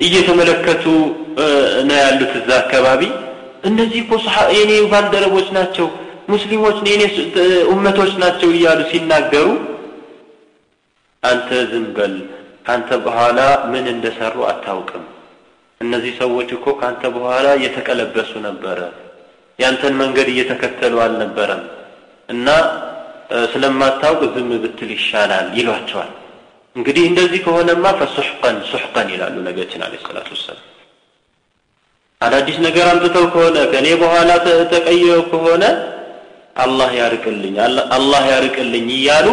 እየተመለከቱ 0.00 0.84
ነው 1.88 1.96
ያሉት 2.02 2.32
እዛ 2.38 2.50
አካባቢ። 2.62 3.02
እነዚህ 3.68 4.00
እኮ 4.04 4.12
የኔ 4.56 4.72
ባልደረቦች 4.92 5.48
ናቸው 5.56 5.86
ሙስሊሞች 6.28 6.76
የኔ 6.90 7.02
ኡመቶች 7.70 8.12
ናቸው 8.22 8.48
እያሉ 8.52 8.80
ሲናገሩ 8.90 9.46
አንተ 11.22 11.48
ዝም 11.70 11.86
በል 11.96 12.14
ካንተ 12.66 12.90
በኋላ 13.04 13.38
ምን 13.72 13.86
እንደሰሩ 13.94 14.36
አታውቅም። 14.50 15.04
እነዚህ 15.80 16.12
ሰዎች 16.20 16.48
እኮ 16.56 16.66
ካንተ 16.80 17.02
በኋላ 17.16 17.46
እየተቀለበሱ 17.58 18.32
ነበረ 18.46 18.78
ያንተን 19.58 19.94
መንገድ 20.00 20.28
እየተከተሉ 20.32 20.94
አልነበረም። 21.04 21.62
እና 22.28 22.48
ስለማታውቅ 23.52 24.22
ዝም 24.34 24.50
ብትል 24.62 24.90
ይሻላል 24.96 25.46
ይሏቸዋል። 25.58 26.12
እንግዲህ 26.76 27.04
እንደዚህ 27.10 27.40
ከሆነማ 27.44 27.84
ፈሱሕቀን 28.00 28.56
ሱሕቀን 28.70 29.08
ይላሉ 29.14 29.36
ነቢያችን 29.46 29.82
አለ 29.86 29.94
ሰላቱ 30.04 30.28
ወሰላም 30.36 30.64
አዳዲስ 32.20 32.56
ነገር 32.66 32.86
አምጥተው 32.92 33.26
ከሆነ 33.34 33.58
ከእኔ 33.72 33.88
በኋላ 34.00 34.30
ተቀይረው 34.72 35.22
ከሆነ 35.32 35.64
አላህ 36.56 36.90
ያርቅልኝ 37.00 37.56
አላህ 37.96 38.22
ያርቅልኝ 38.32 38.88
እያሉ 38.96 39.26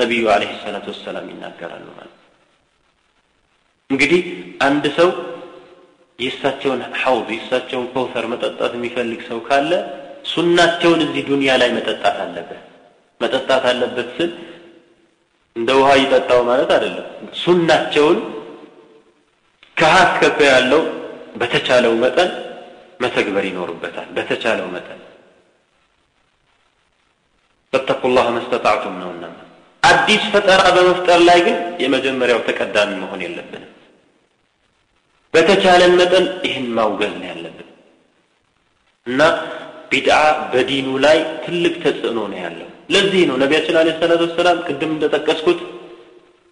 ነቢዩ 0.00 0.24
አለህ 0.34 0.50
ሰላቱ 0.64 0.86
ወሰላም 0.92 1.26
ይናገራሉ 1.32 1.86
ማለት 1.92 2.12
እንግዲህ 3.90 4.22
አንድ 4.66 4.84
ሰው 4.98 5.10
የእሳቸውን 6.18 6.80
ሐውድ 7.02 7.28
የእሳቸውን 7.34 7.86
ከውተር 7.92 8.24
መጠጣት 8.32 8.72
የሚፈልግ 8.76 9.20
ሰው 9.30 9.38
ካለ 9.48 9.70
ሱናቸውን 10.30 11.00
እዚህ 11.06 11.22
ዱንያ 11.30 11.50
ላይ 11.60 11.70
መጠጣት 11.76 12.16
አለበት። 12.24 12.62
መጠጣት 13.20 13.64
አለበት 13.70 14.08
ስል 14.16 14.30
እንደ 15.56 15.70
ውሃ 15.78 15.90
ይጠጣው 16.00 16.40
ማለት 16.48 16.70
አይደለም። 16.76 17.06
ሱናቸውን 17.42 18.18
ከሀት 19.76 20.10
ከፈ 20.20 20.38
ያለው 20.50 20.82
በተቻለው 21.36 21.94
መጠን 22.02 22.30
መተግበር 23.00 23.44
ይኖርበታል። 23.48 24.08
በተቻለው 24.16 24.68
መጠን 24.74 25.00
ፈተቁላህ 27.72 28.26
መስተጣዕቱም 28.36 28.94
ነውና 29.00 29.24
አዲስ 29.82 30.22
ፈጠራ 30.32 30.62
በመፍጠር 30.76 31.20
ላይ 31.28 31.38
ግን 31.46 31.56
የመጀመሪያው 31.82 32.40
ተቀዳሚ 32.46 32.90
መሆን 33.02 33.20
የለብንም። 33.24 33.72
በተቻለን 35.34 35.92
መጠን 36.00 36.26
ይህን 36.46 36.66
ማውገዝ 36.76 37.12
ነው 37.16 37.26
ያለብን። 37.30 37.68
እና 39.06 39.20
ቢድዓ 39.90 40.16
በዲኑ 40.52 40.88
ላይ 41.04 41.18
ትልቅ 41.44 41.74
ተጽዕኖ 41.84 42.18
ነው 42.32 42.38
ያለው። 42.44 42.68
ለዚህ 42.94 43.22
ነው 43.28 43.36
ነቢያችን 43.42 43.76
አለ 43.80 43.88
ሰላት 44.00 44.20
ወሰላም 44.26 44.58
ቅድም 44.66 44.90
እንደጠቀስኩት 44.96 45.60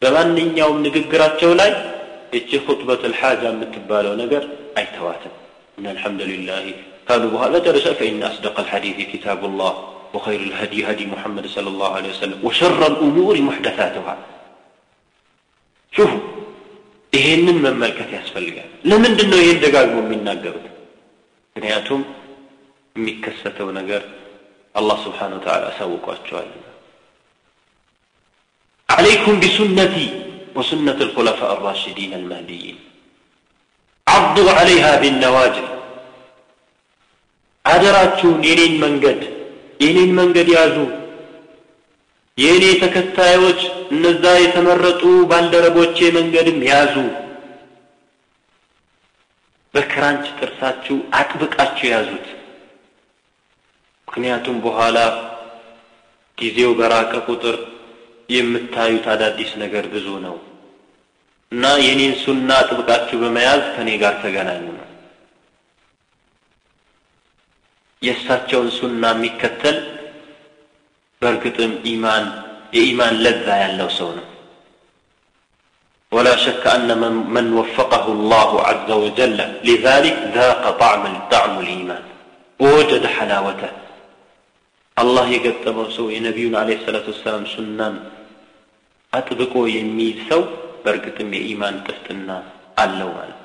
በማንኛውም 0.02 0.78
ንግግራቸው 0.86 1.50
ላይ 1.60 1.70
እቺ 2.36 2.50
ሁጥበቱል 2.66 3.14
ሓጃ 3.20 3.42
የምትባለው 3.52 4.14
ነገር 4.22 4.42
አይተዋትም። 4.80 5.34
እና 5.78 5.86
አልሐምዱሊላህ 5.92 6.64
ካሉ 7.08 7.22
በኋላ 7.32 7.52
መጨረሻ 7.58 7.86
ፈኢነ 7.98 8.22
አስደቀ 8.30 8.56
ልሐዲት 8.66 9.00
ኪታቡላህ 9.12 9.72
وخير 10.14 10.40
الهدي 10.42 10.80
هدي 10.84 11.04
محمد 11.06 11.44
صلى 11.46 11.68
الله 11.68 11.90
عليه 11.98 12.10
وسلم 12.10 12.38
وشر 12.42 12.80
الأمور 12.86 13.34
محدثاتها 13.48 14.14
شوفوا 15.92 16.22
ይሄንን 17.12 17.58
መመልከት 17.64 18.10
ያስፈልጋል። 18.18 18.68
ለምንድን 18.90 19.28
ነው 19.32 19.38
ይህን 19.42 19.58
ደጋግሞ 19.64 19.96
የሚናገሩት? 20.02 20.66
ምክንያቱም 21.56 22.00
የሚከሰተው 22.96 23.68
ነገር 23.78 24.02
አላህ 24.74 24.96
ስብሓን 25.04 25.32
ወተላ 25.36 25.62
አሳውቋቸዋልና። 25.70 26.64
عليكم 28.88 29.34
بسنتي 29.42 30.06
وسنة 30.55 30.99
الخلفاء 31.01 31.51
الراشدين 31.53 32.11
المهديين 32.13 32.77
عضوا 34.07 34.51
عليها 34.51 34.91
بالنواجذ 35.01 35.67
አደራችሁን 37.65 38.39
የኔን 38.47 38.75
መንገድ 38.83 39.19
የኔን 39.83 40.11
መንገድ 40.19 40.47
ያዙ 40.55 40.75
የእኔ 42.37 42.65
ተከታዮች 42.83 43.59
እነዛ 43.93 44.23
የተመረጡ 44.43 45.01
ባልደረቦቼ 45.31 45.97
መንገድም 46.17 46.59
ያዙ 46.69 46.95
በክራንች 49.73 50.27
ጥርሳችሁ 50.39 50.97
አጥብቃችሁ 51.19 51.85
ያዙት 51.93 52.27
ምክንያቱም 54.07 54.57
በኋላ 54.65 54.97
ጊዜው 56.37 56.71
በራቀ 56.79 57.13
ቁጥር 57.27 57.57
የምታዩት 58.29 59.05
አዳዲስ 59.13 59.51
ነገር 59.63 59.85
ብዙ 59.93 60.07
ነው 60.25 60.35
እና 61.51 61.65
የኔን 61.85 62.13
ሱና 62.23 62.49
አጥብቃችሁ 62.61 63.17
በመያዝ 63.21 63.63
ከኔ 63.75 63.89
ጋር 64.03 64.13
ተገናኙ 64.23 64.65
ነው 64.77 64.85
የእሳቸውን 68.01 68.69
ሱና 68.79 69.03
የሚከተል 69.13 69.77
በእርግጥም 71.21 71.71
ኢማን 71.91 72.25
የኢማን 72.77 73.15
ለዛ 73.25 73.47
ያለው 73.63 73.91
ሰው 73.99 74.11
ነው 74.19 74.25
ولا 76.11 76.35
شك 76.37 76.63
أن 76.67 76.89
من, 76.97 77.13
من 77.29 77.45
وفقه 77.53 78.05
الله 78.07 78.49
عز 78.61 78.89
وجل 78.93 79.39
لذلك 79.63 80.17
ذاق 80.35 80.63
طعم 80.79 81.03
طعم 81.33 81.53
الإيمان 81.59 82.03
ووجد 82.59 83.03
حلاوته 83.07 83.71
አላህ 84.96 85.26
የገጠመው 85.32 85.86
ሰው 85.94 86.06
የነቢዩን 86.12 86.54
አለ 86.58 86.70
ሰላት 86.82 87.06
ወሰላም 87.10 87.44
ሱናን 87.52 87.94
አጥብቆ 89.12 89.54
የሚይዝ 89.72 90.18
ሰው 90.28 90.42
በእርግጥም 90.82 91.30
የኢማን 91.36 91.76
ጥፍትና 91.86 92.28
አለው 92.76 93.10
ማለት 93.16 93.40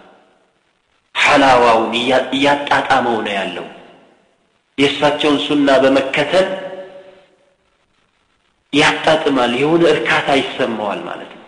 ሐላዋውን 1.15 1.93
እያጣጣመው 2.35 3.17
ነው 3.25 3.33
ያለው። 3.37 3.67
የእሳቸውን 4.77 5.37
ሱና 5.45 5.69
በመከተል 5.83 6.47
ያጣጥማል 8.73 9.53
የሆነ 9.59 9.83
እርካታ 9.93 10.27
ይሰማዋል 10.39 10.99
ማለት 11.07 11.31
ነው። 11.31 11.45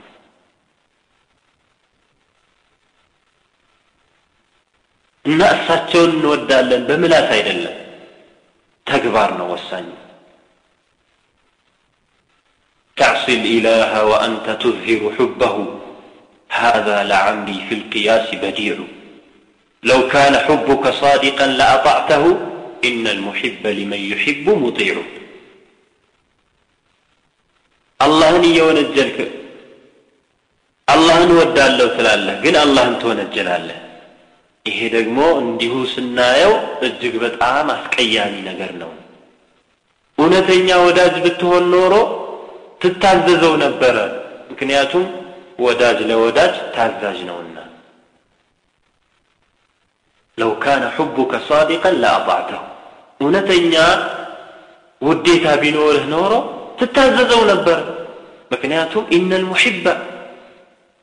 እና 5.26 5.42
እሳቸውን 5.56 6.12
እንወዳለን 6.16 6.84
በምላስ 6.88 7.30
አይደለም። 7.36 7.78
ተግባር 8.91 9.31
ነው 9.41 9.49
ወሳኝ 9.55 9.87
تعصي 12.97 13.33
الإله 13.41 13.93
وأنت 14.11 14.47
تظهر 14.63 15.01
حبه 15.17 15.55
هذا 16.51 16.97
لعمري 17.11 17.59
في 17.69 17.75
القياس 17.75 18.27
بديع 18.43 18.77
لو 19.83 20.01
كان 20.09 20.35
حبك 20.47 20.85
صادقا 21.03 21.47
لأطعته 21.61 22.25
إن 22.89 23.05
المحب 23.07 23.63
لمن 23.79 24.01
يحب 24.13 24.47
مطيع 24.65 24.97
አላህን 28.01 28.43
እየወነጀልክ 28.51 29.19
አላህን 30.89 31.31
ወዳለሁ 31.39 31.87
ትላለህ 31.97 32.35
ግን 32.45 32.55
አላህን 32.65 32.95
ትወነጀላለህ 33.03 33.79
ይሄ 34.66 34.80
ደግሞ 34.96 35.20
እንዲሁ 35.44 35.74
ስናየው 35.94 36.54
እጅግ 36.88 37.14
በጣም 37.24 37.68
አስቀያሚ 37.76 38.34
ነገር 38.50 38.72
ነው። 38.82 38.92
እውነተኛ 40.18 40.68
ወዳጅ 40.86 41.16
ብትሆን 41.26 41.64
ኖሮ 41.74 41.94
ትታዘዘው 42.82 43.54
ነበረ 43.64 43.96
ምክንያቱም 44.52 45.06
ወዳጅ 45.66 46.00
ለወዳጅ 46.10 46.54
ታዛዥ 46.76 47.18
ነውና። 47.30 47.58
ለው 50.38 50.52
ካነ 50.64 50.84
ሑቡከ 50.96 51.34
ሳዲቀን 51.48 51.96
ለአጣዕተሁ። 52.04 52.62
እውነተኛ 53.20 53.74
ውዴታ 55.02 55.46
ቢኖርህ 55.62 56.06
ኖሮ 56.14 56.34
ትታዘዘው 56.80 57.42
ነበር 57.52 57.80
ምክንያቱም 58.52 59.04
ኢነል 59.18 59.44
ሙሕበ 59.50 59.86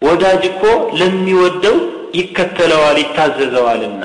ወዳጅ 0.03 0.43
እኮ 0.51 0.63
ለሚወደው 0.99 1.77
ይከተለዋል 2.15 2.97
ይታዘዘዋልና። 3.03 4.03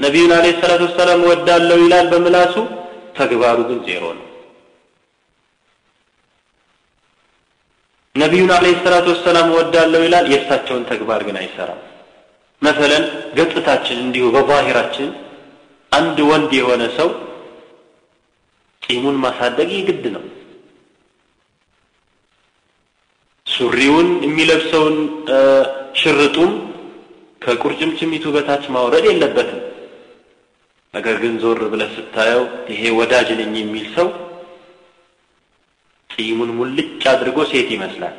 ነቢዩን 0.00 0.32
አለ 0.36 0.46
ሰላት 0.60 0.80
ወሰላም 0.86 1.20
ወዳለው 1.28 1.78
ይላል 1.84 2.06
በምላሱ 2.12 2.54
ተግባሩ 3.18 3.58
ግን 3.68 3.78
ዜሮ 3.86 4.04
ነው። 4.12 4.22
ነቢዩን 8.14 8.50
አለ 8.56 8.66
ሰላት 8.84 9.06
ወሰላም 9.12 9.48
ወዳለው 9.56 10.02
ይላል 10.06 10.26
የእሳቸውን 10.32 10.84
ተግባር 10.90 11.20
ግን 11.26 11.36
አይሰራም። 11.40 11.80
መሰለን 12.62 13.04
ገጽታችን 13.38 13.98
እንዲሁ 14.04 14.26
በዛሂራችን 14.34 15.08
አንድ 15.92 16.18
ወንድ 16.30 16.52
የሆነ 16.58 16.82
ሰው 16.96 17.08
ጢሙን 18.82 19.16
ማሳደግ 19.22 19.68
የግድ 19.74 20.04
ነው። 20.14 20.24
ሱሪውን 23.46 24.08
የሚለብሰውን 24.24 24.96
ሽርጡም 25.94 26.52
ከቁርጭምጭሚቱ 27.42 28.24
በታች 28.34 28.64
ማውረድ 28.74 29.04
የለበትም። 29.08 29.60
ነገር 30.94 31.16
ግን 31.22 31.34
ዞር 31.42 31.60
ብለህ 31.72 31.90
ስታየው 31.96 32.42
ይሄ 32.72 32.82
ወዳጅ 32.98 33.28
ነኝ 33.40 33.54
የሚል 33.58 33.86
ሰው 33.96 34.08
ጢሙን 36.10 36.50
ሙልጭ 36.58 37.02
አድርጎ 37.12 37.38
ሴት 37.50 37.68
ይመስላል። 37.74 38.14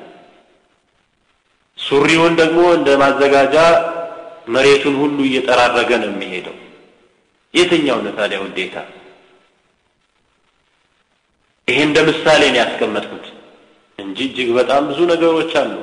ሱሪውን 1.77 2.33
ደግሞ 2.39 2.59
እንደ 2.77 2.89
ማዘጋጃ 3.01 3.55
መሬቱን 4.47 4.95
ሁሉ 5.01 5.17
እየጠራረገ 5.25 5.89
ነው 6.01 6.09
የሚሄደው። 6.11 6.55
የትኛው 7.53 7.99
ነው 8.05 8.13
ታዲያ 8.17 8.37
ውዴታ? 8.43 8.75
ይሄ 11.67 11.77
እንደ 11.87 11.97
ምሳሌ 12.09 12.41
ነው 12.51 12.59
ያስቀመጥኩት 12.61 13.25
እንጂ 13.99 14.17
እጅግ 14.27 14.49
በጣም 14.57 14.81
ብዙ 14.89 14.99
ነገሮች 15.11 15.51
አሉ 15.61 15.73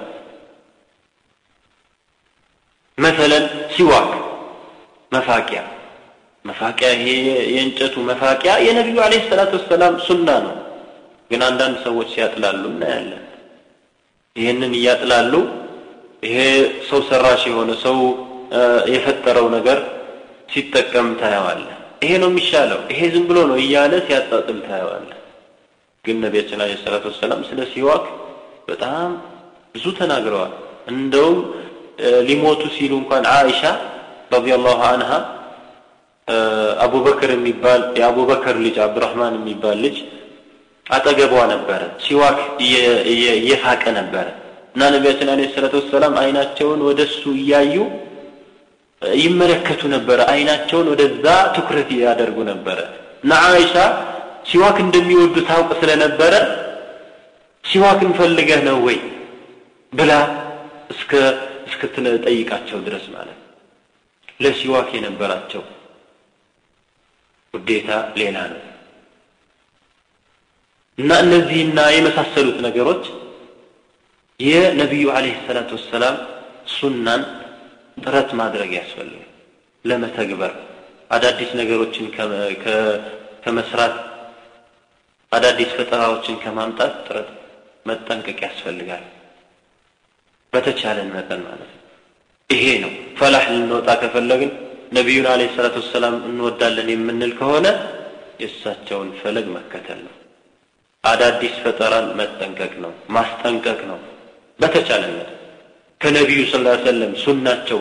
መሰለን 2.98 3.44
ሲዋክ 3.74 4.10
መፋቂያ። 5.12 5.60
መፋቂያ 6.44 6.88
ይሄ 6.96 7.06
የእንጨቱ 7.54 7.94
መፋቂያ 8.10 8.52
የነቢዩ 8.66 8.98
አለይሂ 9.04 9.22
ሰላቱ 9.30 9.52
ወሰላም 9.58 9.94
ሱና 10.06 10.28
ነው። 10.46 10.54
ግን 11.30 11.42
አንዳንድ 11.48 11.76
ሰዎች 11.86 12.08
ሲያጥላሉ 12.14 12.62
እናያለን። 12.72 13.22
ይህንን 14.36 14.72
እያጥላሉ 14.78 15.32
ይሄ 16.22 16.36
ሰው 16.88 17.00
ሰራሽ 17.08 17.42
የሆነ 17.50 17.70
ሰው 17.84 17.96
የፈጠረው 18.94 19.46
ነገር 19.56 19.78
ሲጠቀም 20.52 21.08
ታየዋለ 21.20 21.62
ይሄ 22.04 22.12
ነው 22.22 22.30
የሚሻለው። 22.32 22.80
ይሄ 22.92 23.00
ዝም 23.14 23.24
ብሎ 23.28 23.38
ነው 23.50 23.56
እያለ 23.62 23.92
ሲያጣጥል 24.06 24.58
ታየዋለ 24.66 25.08
ግን 26.04 26.16
ነቢያችን 26.24 26.60
አለ 26.62 26.72
ሰላት 26.82 27.04
ወሰላም 27.10 27.40
ስለ 27.48 27.60
ሲዋክ 27.72 28.06
በጣም 28.68 29.10
ብዙ 29.74 29.84
ተናግረዋል። 29.98 30.52
እንደውም 30.92 31.38
ሊሞቱ 32.28 32.62
ሲሉ 32.76 32.92
እንኳን 33.02 33.24
አይሻ 33.32 33.62
ረዲየላሁ 34.34 34.80
አንሃ 34.90 35.10
አቡበክር 36.84 37.30
የሚባል 37.34 37.82
የአቡበክር 37.98 38.56
ልጅ 38.64 38.76
አብዱራህማን 38.84 39.34
የሚባል 39.38 39.76
ልጅ 39.84 39.96
አጠገቧ 40.86 41.34
ነበረ። 41.52 41.82
ሲዋክ 42.04 42.38
እየፋቀ 43.36 43.82
ነበረ 43.98 44.26
እና 44.74 44.82
ነቢያችን 44.94 45.28
አለ 45.32 45.40
ሰላት 45.54 45.74
ወሰላም 45.78 46.14
አይናቸውን 46.22 46.80
ወደ 46.88 47.00
እሱ 47.08 47.22
እያዩ 47.40 47.74
ይመለከቱ 49.20 49.82
ነበረ። 49.94 50.18
አይናቸውን 50.32 50.86
ወደዛ 50.92 51.24
ትኩረት 51.56 51.90
ያደርጉ 52.02 52.38
ነበረ 52.52 52.78
እና 53.24 53.32
አይሻ 53.50 53.74
ሲዋክ 54.48 54.78
እንደሚወዱ 54.84 55.34
ታውቅ 55.48 55.70
ስለነበረ 55.80 56.34
ሲዋክን 57.64 58.10
ፈልገህ 58.18 58.60
ነው 58.68 58.78
ወይ 58.86 58.98
ብላ 59.92 60.12
እስከ 60.94 61.12
እስክትጠይቃቸው 61.86 62.78
ድረስ 62.86 63.04
ማለት 63.14 63.40
ለሲዋክ 64.40 64.88
የነበራቸው 64.96 65.62
ውዴታ 67.54 67.88
ሌላ 68.20 68.36
ነው። 68.52 68.62
እና 70.98 71.10
እነዚህና 71.24 71.80
የመሳሰሉት 71.94 72.58
ነገሮች 72.66 73.04
የነቢዩ 74.40 75.06
አለይሂ 75.16 75.34
ሰላቱ 75.46 75.70
ወሰላም 75.78 76.16
ሱናን 76.74 77.22
ጥረት 77.96 78.30
ማድረግ 78.40 78.70
ያስፈልጋል። 78.78 79.30
ለመተግበር 79.84 80.52
አዳዲስ 81.10 81.50
ነገሮችን 81.60 82.06
ከመስራት 83.44 83.96
አዳዲስ 85.32 85.70
ፈጠራዎችን 85.78 86.40
ከማምጣት 86.44 86.94
ጥረት 87.06 87.28
መጠንቀቅ 87.86 88.38
ያስፈልጋል 88.46 89.04
በተቻለን 90.54 91.08
መጠን 91.14 91.40
ማለት 91.46 91.70
ነው። 91.70 91.80
ይሄ 92.50 92.66
ነው። 92.84 92.90
ፈላህ 93.18 93.44
ልንወጣ 93.52 93.88
ከፈለግን 94.02 94.50
ነቢዩን 94.96 95.26
አለ 95.30 95.42
ሰላት 95.54 95.76
ወሰላም 95.80 96.16
እንወዳለን 96.28 96.88
የምንል 96.92 97.32
ከሆነ 97.38 97.66
የእሳቸውን 98.42 99.08
ፈለግ 99.20 99.46
መከተል 99.56 100.00
ነው። 100.06 100.14
አዳዲስ 101.04 101.54
ፈጠራን 101.62 102.06
መጠንቀቅ 102.20 102.72
ነው። 102.84 102.92
ማስጠንቀቅ 103.10 103.80
ነው። 103.90 103.98
በተቻለን 104.58 105.12
መጠን 105.18 105.40
ከነቢዩ 106.00 106.40
ስ 106.44 106.54
ሰለም 106.84 107.12
ሱናቸው 107.22 107.80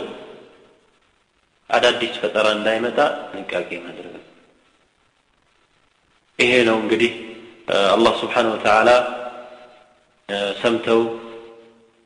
አዳዲስ 1.69 2.15
ፈጠራ 2.21 2.47
እንዳይመጣ 2.57 2.97
ጥንቃቄ 3.29 3.69
ማድረግ 3.85 4.13
ነው። 4.15 4.23
ይሄ 6.39 6.53
ነው 6.69 6.77
እንግዲህ 6.83 7.11
አላህ 7.93 8.13
ስብሓን 8.21 8.47
ወተዓላ 8.51 8.89
ሰምተው 10.61 11.01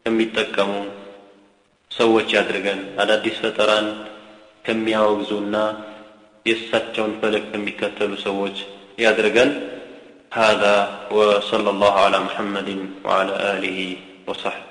ከሚጠቀሙ 0.06 0.72
ሰዎች 1.90 2.28
ያድርገን 2.36 2.80
አዳዲስ 3.02 3.36
ፈጠራን 3.44 3.88
ከሚያወግዙና 4.66 5.56
የእሳቸውን 6.46 7.12
ፈለግ 7.20 7.44
ከሚከተሉ 7.52 8.12
ሰዎች 8.28 8.56
ያድርገን 9.04 9.50
هذا 10.32 10.74
وصلى 11.10 11.70
الله 11.70 11.92
على 11.94 12.18
محمد 12.18 12.68
وعلى 13.04 13.34
آله 13.54 13.96
وصحبه 14.26 14.64